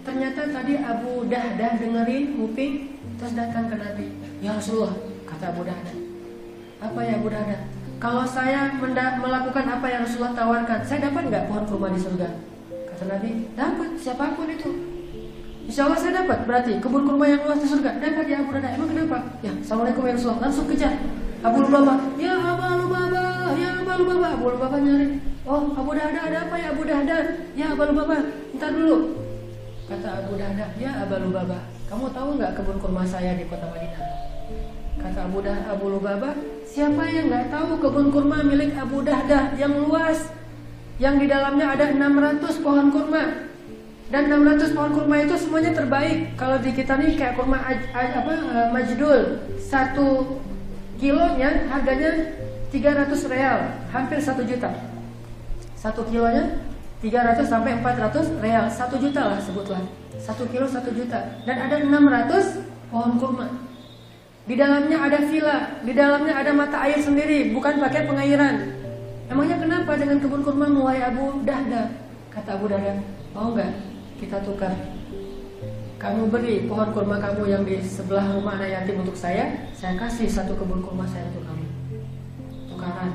Ternyata 0.00 0.48
tadi 0.48 0.80
Abu 0.80 1.28
Dahdah 1.28 1.76
dengerin 1.76 2.32
Muping 2.32 2.98
terus 3.20 3.36
datang 3.36 3.68
ke 3.68 3.76
Nabi. 3.76 4.06
Ya 4.40 4.56
Rasulullah, 4.56 4.96
kata 5.28 5.52
Abu 5.52 5.68
Dahdah. 5.68 5.96
Apa 6.80 7.00
ya 7.04 7.20
Abu 7.20 7.28
Dahdah? 7.28 7.60
Kalau 8.00 8.24
saya 8.24 8.72
melakukan 9.20 9.64
apa 9.68 9.86
yang 9.92 10.08
Rasulullah 10.08 10.32
tawarkan, 10.32 10.80
saya 10.88 11.12
dapat 11.12 11.28
nggak 11.28 11.52
pohon 11.52 11.64
kurma 11.68 11.92
di 11.92 12.00
surga? 12.00 12.32
Kata 12.88 13.04
Nabi, 13.04 13.52
dapat 13.52 13.92
siapa 14.00 14.32
pun 14.32 14.48
itu. 14.48 14.72
Insya 15.68 15.84
Allah 15.84 16.00
saya 16.00 16.24
dapat 16.24 16.48
berarti 16.48 16.80
kebun 16.80 17.04
kurma 17.04 17.28
yang 17.28 17.44
luas 17.44 17.60
di 17.60 17.68
surga 17.68 18.00
dapat 18.00 18.24
ya 18.24 18.40
Abu. 18.40 18.56
Emang 18.56 18.88
kenapa? 18.88 19.18
Ya, 19.44 19.52
assalamualaikum 19.52 20.08
ya 20.08 20.16
Rasulullah. 20.16 20.48
Langsung 20.48 20.66
kejar. 20.72 20.96
Abu 21.44 21.58
Lubaba, 21.60 21.94
ya 22.16 22.34
Abu 22.40 22.88
Lubaba, 22.88 23.24
ya 23.60 23.68
Abu 23.76 23.92
Lubaba. 24.00 24.28
Abu 24.32 24.46
Lubaba 24.48 24.76
nyari. 24.80 25.20
Oh, 25.44 25.62
Abu 25.76 25.90
Dahdah 25.92 26.22
ada 26.24 26.38
apa 26.48 26.56
ya 26.56 26.68
Abu 26.72 26.82
Dahdah? 26.88 27.20
Ya 27.52 27.66
Abu 27.76 27.84
Lubaba, 27.84 28.16
ntar 28.56 28.70
dulu. 28.72 28.96
Kata 29.92 30.08
Abu 30.24 30.40
Dahdah, 30.40 30.72
ya 30.80 30.90
Abu 31.04 31.16
Lubaba, 31.20 31.68
kamu 31.84 32.08
tahu 32.16 32.28
nggak 32.40 32.52
kebun 32.56 32.76
kurma 32.80 33.04
saya 33.04 33.36
di 33.36 33.44
kota 33.44 33.68
Madinah? 33.68 34.04
Kata 35.04 35.20
Abu 35.28 35.38
Dah 35.44 35.68
Abu 35.68 35.86
Lubaba, 35.92 36.32
siapa 36.70 37.02
yang 37.10 37.26
nggak 37.26 37.50
tahu 37.50 37.82
kebun 37.82 38.14
kurma 38.14 38.46
milik 38.46 38.78
Abu 38.78 39.02
Dahdah 39.02 39.58
yang 39.58 39.74
luas, 39.74 40.30
yang 41.02 41.18
di 41.18 41.26
dalamnya 41.26 41.74
ada 41.74 41.90
600 41.90 42.62
pohon 42.62 42.88
kurma. 42.94 43.50
dan 44.10 44.26
600 44.26 44.74
pohon 44.74 44.90
kurma 44.90 45.22
itu 45.22 45.38
semuanya 45.38 45.70
terbaik. 45.70 46.34
Kalau 46.34 46.58
di 46.58 46.74
kita 46.74 46.98
nih 46.98 47.14
kayak 47.14 47.38
kurma 47.38 47.62
apa 47.62 48.34
uh, 48.34 48.68
majdul 48.74 49.38
satu 49.62 50.42
kilonya 50.98 51.70
harganya 51.70 52.34
300 52.74 53.06
real 53.30 53.58
hampir 53.94 54.18
satu 54.18 54.42
juta. 54.42 54.66
Satu 55.78 56.02
kilonya 56.10 56.58
300 56.98 57.46
sampai 57.46 57.78
400 57.78 58.42
real 58.42 58.66
satu 58.66 58.98
juta 58.98 59.30
lah 59.30 59.38
sebutlah. 59.38 59.82
Satu 60.18 60.42
kilo 60.50 60.66
satu 60.66 60.90
juta. 60.90 61.38
Dan 61.46 61.70
ada 61.70 61.78
600 61.78 62.90
pohon 62.90 63.14
kurma 63.14 63.69
di 64.50 64.58
dalamnya 64.58 64.98
ada 64.98 65.18
villa 65.30 65.78
di 65.86 65.94
dalamnya 65.94 66.34
ada 66.34 66.50
mata 66.50 66.82
air 66.82 66.98
sendiri 66.98 67.54
bukan 67.54 67.78
pakai 67.78 68.02
pengairan. 68.10 68.74
Emangnya 69.30 69.62
kenapa 69.62 69.94
dengan 69.94 70.18
kebun 70.18 70.42
kurma 70.42 70.66
mulai 70.66 71.06
Abu 71.06 71.46
Dahda? 71.46 71.94
Kata 72.34 72.58
Abu 72.58 72.66
Dahda 72.66 72.98
mau 73.30 73.54
nggak 73.54 73.70
kita 74.18 74.42
tukar? 74.42 74.74
Kamu 76.02 76.34
beri 76.34 76.66
pohon 76.66 76.90
kurma 76.90 77.22
kamu 77.22 77.46
yang 77.46 77.62
di 77.62 77.78
sebelah 77.78 78.26
rumah 78.34 78.58
anak 78.58 78.74
yatim 78.74 79.06
untuk 79.06 79.14
saya 79.14 79.70
saya 79.70 79.94
kasih 79.94 80.26
satu 80.26 80.58
kebun 80.58 80.82
kurma 80.82 81.06
saya 81.06 81.30
untuk 81.30 81.46
kamu. 81.46 81.66
Tukaran. 82.74 83.10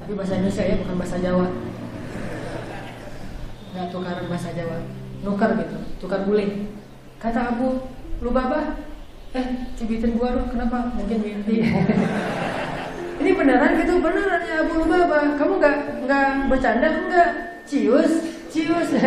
Tapi 0.00 0.12
bahasa 0.16 0.32
Indonesia 0.40 0.64
ya 0.64 0.80
bukan 0.80 0.96
bahasa 0.96 1.16
Jawa. 1.20 1.46
Nggak 3.76 3.86
tukaran 3.92 4.24
bahasa 4.32 4.48
Jawa. 4.56 4.80
Nukar 5.20 5.60
gitu 5.60 5.76
tukar 6.00 6.24
guling. 6.24 6.72
Kata 7.20 7.52
Abu 7.52 7.84
lu 8.24 8.32
babah 8.32 8.87
eh 9.36 9.46
cibitin 9.76 10.16
gua 10.16 10.36
dong 10.36 10.48
kenapa? 10.48 10.92
Mungkin 10.96 11.18
mimpi 11.20 11.64
ini 13.20 13.30
beneran 13.34 13.76
gitu? 13.82 14.00
Beneran 14.00 14.40
ya 14.46 14.56
Abu 14.64 14.72
Lubaba 14.80 15.18
kamu 15.36 15.52
nggak 15.60 15.76
nggak 16.06 16.28
bercanda? 16.48 16.88
Nggak. 17.08 17.30
Cius 17.68 18.12
cius. 18.48 18.90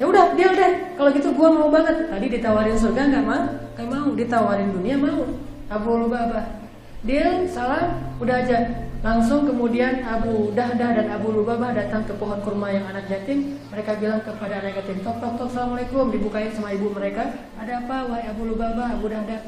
Ya 0.00 0.08
udah 0.08 0.32
deal 0.32 0.56
deh. 0.56 0.96
Kalau 0.96 1.12
gitu 1.12 1.28
gue 1.28 1.48
mau 1.52 1.68
banget. 1.68 2.08
Tadi 2.08 2.26
ditawarin 2.32 2.72
surga 2.72 3.12
nggak 3.12 3.20
mau? 3.20 3.44
Nggak 3.76 3.88
mau. 3.92 4.08
Ditawarin 4.16 4.72
dunia 4.72 4.96
mau. 4.96 5.28
Abu 5.68 5.90
Lubabah 6.00 6.59
deal 7.04 7.48
salam 7.48 7.96
udah 8.20 8.36
aja. 8.44 8.58
Langsung 9.00 9.48
kemudian 9.48 10.04
Abu 10.04 10.52
Dahdah 10.52 10.92
dan 10.92 11.08
Abu 11.08 11.32
Lubabah 11.32 11.72
datang 11.72 12.04
ke 12.04 12.12
pohon 12.20 12.36
kurma 12.44 12.68
yang 12.68 12.84
anak 12.84 13.08
yatim. 13.08 13.56
Mereka 13.72 13.96
bilang 13.96 14.20
kepada 14.20 14.60
anak 14.60 14.76
yatim 14.76 15.00
tok 15.00 15.16
tok 15.24 15.40
tok 15.40 15.48
assalamualaikum. 15.48 16.12
Dibukain 16.12 16.52
sama 16.52 16.76
ibu 16.76 16.92
mereka. 16.92 17.32
Ada 17.56 17.80
apa 17.80 18.12
wahai 18.12 18.28
Abu 18.28 18.52
Lubabah 18.52 19.00
Abu 19.00 19.08
Dahdah? 19.08 19.40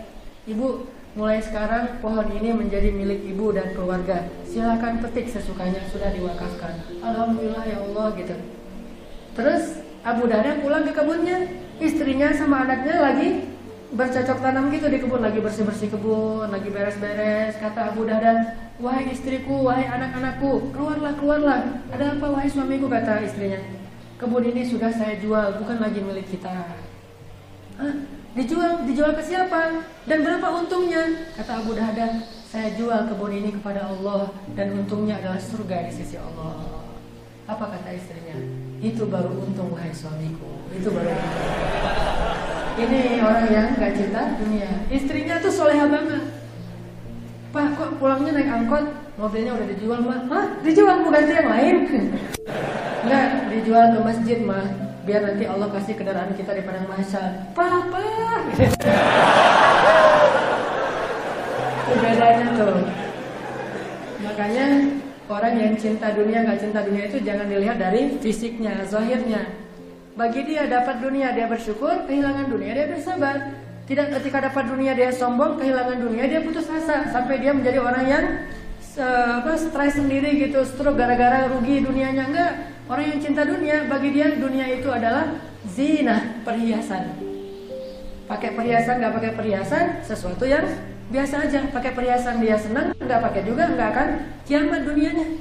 Ibu 0.48 0.88
mulai 1.12 1.44
sekarang 1.44 2.00
pohon 2.00 2.32
ini 2.32 2.56
menjadi 2.56 2.88
milik 2.96 3.28
ibu 3.28 3.52
dan 3.52 3.76
keluarga. 3.76 4.24
Silakan 4.48 5.04
petik 5.04 5.28
sesukanya 5.28 5.84
sudah 5.92 6.08
diwakafkan. 6.16 6.88
Alhamdulillah 7.04 7.64
ya 7.68 7.76
Allah 7.84 8.08
gitu. 8.16 8.36
Terus 9.36 9.84
Abu 10.00 10.32
Dada 10.32 10.64
pulang 10.64 10.88
ke 10.88 10.96
kebunnya, 10.96 11.44
istrinya 11.76 12.32
sama 12.32 12.64
anaknya 12.64 13.04
lagi 13.04 13.52
bercocok 13.92 14.38
tanam 14.40 14.72
gitu 14.72 14.88
di 14.88 14.98
kebun, 15.04 15.20
lagi 15.20 15.38
bersih-bersih 15.44 15.92
kebun, 15.92 16.48
lagi 16.48 16.68
beres-beres. 16.72 17.60
Kata 17.60 17.92
Abu 17.92 18.08
Dada, 18.08 18.56
wahai 18.80 19.12
istriku, 19.12 19.68
wahai 19.68 19.84
anak-anakku, 19.84 20.72
keluarlah, 20.72 21.12
keluarlah. 21.20 21.60
Ada 21.92 22.16
apa 22.16 22.26
wahai 22.32 22.48
suamiku, 22.48 22.88
kata 22.88 23.20
istrinya. 23.20 23.60
Kebun 24.16 24.48
ini 24.48 24.64
sudah 24.64 24.88
saya 24.88 25.20
jual, 25.20 25.60
bukan 25.60 25.76
lagi 25.76 26.00
milik 26.00 26.24
kita. 26.32 26.72
Hah? 27.76 27.94
Dijual, 28.32 28.88
dijual 28.88 29.12
ke 29.12 29.20
siapa? 29.20 29.84
Dan 30.08 30.24
berapa 30.24 30.48
untungnya? 30.56 31.28
Kata 31.36 31.60
Abu 31.60 31.76
Dada, 31.76 32.24
saya 32.48 32.72
jual 32.72 33.12
kebun 33.12 33.32
ini 33.32 33.52
kepada 33.52 33.92
Allah 33.92 34.32
dan 34.56 34.72
untungnya 34.72 35.20
adalah 35.20 35.36
surga 35.36 35.88
di 35.88 35.92
sisi 35.92 36.16
Allah. 36.16 36.80
Apa 37.44 37.76
kata 37.76 37.92
istrinya? 37.92 38.40
Itu 38.80 39.04
baru 39.12 39.36
untung 39.36 39.76
wahai 39.76 39.92
suamiku. 39.92 40.64
Itu 40.72 40.88
baru 40.88 41.12
untung. 41.12 42.21
Ini 42.72 43.20
orang 43.20 43.46
yang 43.52 43.68
gak 43.76 43.92
cinta 43.96 44.22
dunia. 44.40 44.68
Istrinya 44.88 45.36
tuh 45.44 45.52
soleha 45.52 45.84
banget. 45.88 46.22
Pak 47.52 47.76
kok 47.76 48.00
pulangnya 48.00 48.32
naik 48.32 48.48
angkot? 48.48 48.84
Mobilnya 49.20 49.52
udah 49.52 49.66
dijual 49.68 50.00
mah. 50.00 50.24
Hah? 50.32 50.46
Dijual 50.64 51.04
bukan 51.04 51.28
yang 51.28 51.48
lain? 51.52 51.76
Enggak, 53.04 53.52
dijual 53.52 53.84
ke 53.92 54.00
masjid 54.00 54.38
mah. 54.40 54.64
Biar 55.04 55.20
nanti 55.20 55.44
Allah 55.44 55.68
kasih 55.68 55.94
kendaraan 55.98 56.32
kita 56.32 56.56
di 56.56 56.62
padang 56.64 56.88
mahsyar. 56.88 57.52
Papa. 57.52 58.00
Bedanya 62.02 62.46
tuh. 62.56 62.88
Makanya 64.24 64.66
Orang 65.32 65.56
yang 65.56 65.72
cinta 65.80 66.12
dunia 66.12 66.44
nggak 66.44 66.60
cinta 66.60 66.84
dunia 66.84 67.08
itu 67.08 67.16
jangan 67.24 67.48
dilihat 67.48 67.80
dari 67.80 68.20
fisiknya, 68.20 68.84
zahirnya. 68.84 69.48
Bagi 70.12 70.44
dia 70.44 70.68
dapat 70.68 71.00
dunia 71.00 71.32
dia 71.32 71.48
bersyukur, 71.48 72.04
kehilangan 72.04 72.52
dunia 72.52 72.76
dia 72.76 72.84
bersabar. 72.84 73.56
Tidak 73.88 74.12
ketika 74.20 74.44
dapat 74.44 74.68
dunia 74.68 74.92
dia 74.92 75.08
sombong, 75.08 75.56
kehilangan 75.56 76.04
dunia 76.04 76.28
dia 76.28 76.44
putus 76.44 76.68
asa 76.68 77.08
sampai 77.08 77.40
dia 77.40 77.56
menjadi 77.56 77.80
orang 77.80 78.04
yang 78.04 78.24
apa 78.92 79.56
stres 79.56 79.96
sendiri 79.96 80.36
gitu, 80.36 80.60
stroke 80.68 81.00
gara-gara 81.00 81.48
rugi 81.48 81.80
dunianya 81.80 82.28
enggak. 82.28 82.52
Orang 82.92 83.08
yang 83.08 83.20
cinta 83.24 83.48
dunia 83.48 83.88
bagi 83.88 84.12
dia 84.12 84.36
dunia 84.36 84.68
itu 84.68 84.92
adalah 84.92 85.32
zina, 85.64 86.44
perhiasan. 86.44 87.16
Pakai 88.28 88.52
perhiasan 88.52 89.00
nggak 89.00 89.14
pakai 89.16 89.32
perhiasan 89.32 89.84
sesuatu 90.04 90.44
yang 90.44 90.68
biasa 91.08 91.48
aja 91.48 91.68
pakai 91.72 91.92
perhiasan 91.92 92.40
dia 92.40 92.56
senang 92.56 92.96
nggak 92.96 93.20
pakai 93.20 93.44
juga 93.44 93.68
nggak 93.68 93.88
akan 93.92 94.08
kiamat 94.48 94.80
dunianya 94.80 95.36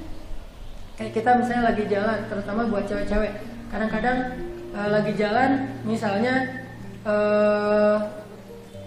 kayak 0.99 1.15
kita 1.15 1.31
misalnya 1.39 1.72
lagi 1.72 1.88
jalan 1.88 2.19
terutama 2.27 2.68
buat 2.68 2.84
cewek-cewek 2.91 3.31
kadang-kadang 3.72 4.51
uh, 4.76 4.89
lagi 4.91 5.14
jalan 5.15 5.68
misalnya 5.84 6.65
uh, 7.03 7.98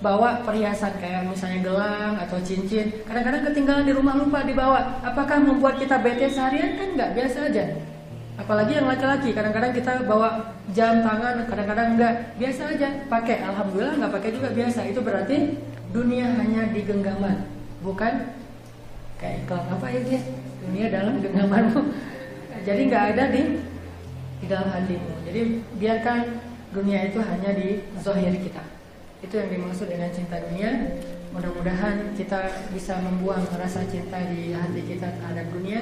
bawa 0.05 0.44
perhiasan 0.44 0.93
kayak 1.01 1.24
misalnya 1.24 1.65
gelang 1.65 2.15
atau 2.20 2.36
cincin. 2.44 2.93
Kadang-kadang 3.09 3.48
ketinggalan 3.48 3.89
di 3.89 3.93
rumah 3.97 4.15
lupa 4.20 4.44
dibawa. 4.44 5.01
Apakah 5.01 5.40
membuat 5.40 5.81
kita 5.81 6.05
bete 6.05 6.28
seharian? 6.28 6.77
Kan 6.77 6.89
nggak 6.93 7.16
biasa 7.16 7.48
aja. 7.48 7.65
Apalagi 8.35 8.77
yang 8.77 8.90
laki-laki 8.90 9.31
kadang-kadang 9.31 9.73
kita 9.73 10.05
bawa 10.05 10.52
jam 10.74 11.01
tangan 11.01 11.47
kadang-kadang 11.47 11.97
enggak 11.97 12.15
biasa 12.36 12.62
aja 12.77 12.89
pakai. 13.09 13.40
Alhamdulillah 13.47 13.97
nggak 14.05 14.12
pakai 14.20 14.31
juga 14.36 14.48
biasa. 14.52 14.81
Itu 14.90 15.01
berarti 15.01 15.56
dunia 15.94 16.27
hanya 16.36 16.69
di 16.74 16.82
genggaman, 16.82 17.47
bukan 17.81 18.35
kayak 19.23 19.47
iklan 19.47 19.65
apa 19.70 19.86
ya 19.89 20.01
guys? 20.02 20.24
Dunia 20.66 20.86
dalam 20.90 21.23
genggamanmu. 21.23 21.81
Jadi 22.66 22.81
nggak 22.90 23.05
ada 23.15 23.24
di 23.31 23.43
di 24.44 24.52
dalam 24.52 24.68
hatimu. 24.68 25.24
Jadi 25.24 25.40
biarkan 25.80 26.18
dunia 26.76 27.08
itu 27.08 27.18
hanya 27.24 27.50
di 27.56 27.80
zohir 28.04 28.36
kita. 28.36 28.60
Itu 29.24 29.40
yang 29.40 29.48
dimaksud 29.48 29.88
dengan 29.88 30.12
cinta 30.12 30.36
dunia. 30.44 31.00
Mudah-mudahan 31.32 32.12
kita 32.12 32.68
bisa 32.76 33.00
membuang 33.00 33.48
rasa 33.56 33.88
cinta 33.88 34.20
di 34.28 34.52
hati 34.52 34.84
kita 34.84 35.08
terhadap 35.16 35.48
dunia. 35.48 35.80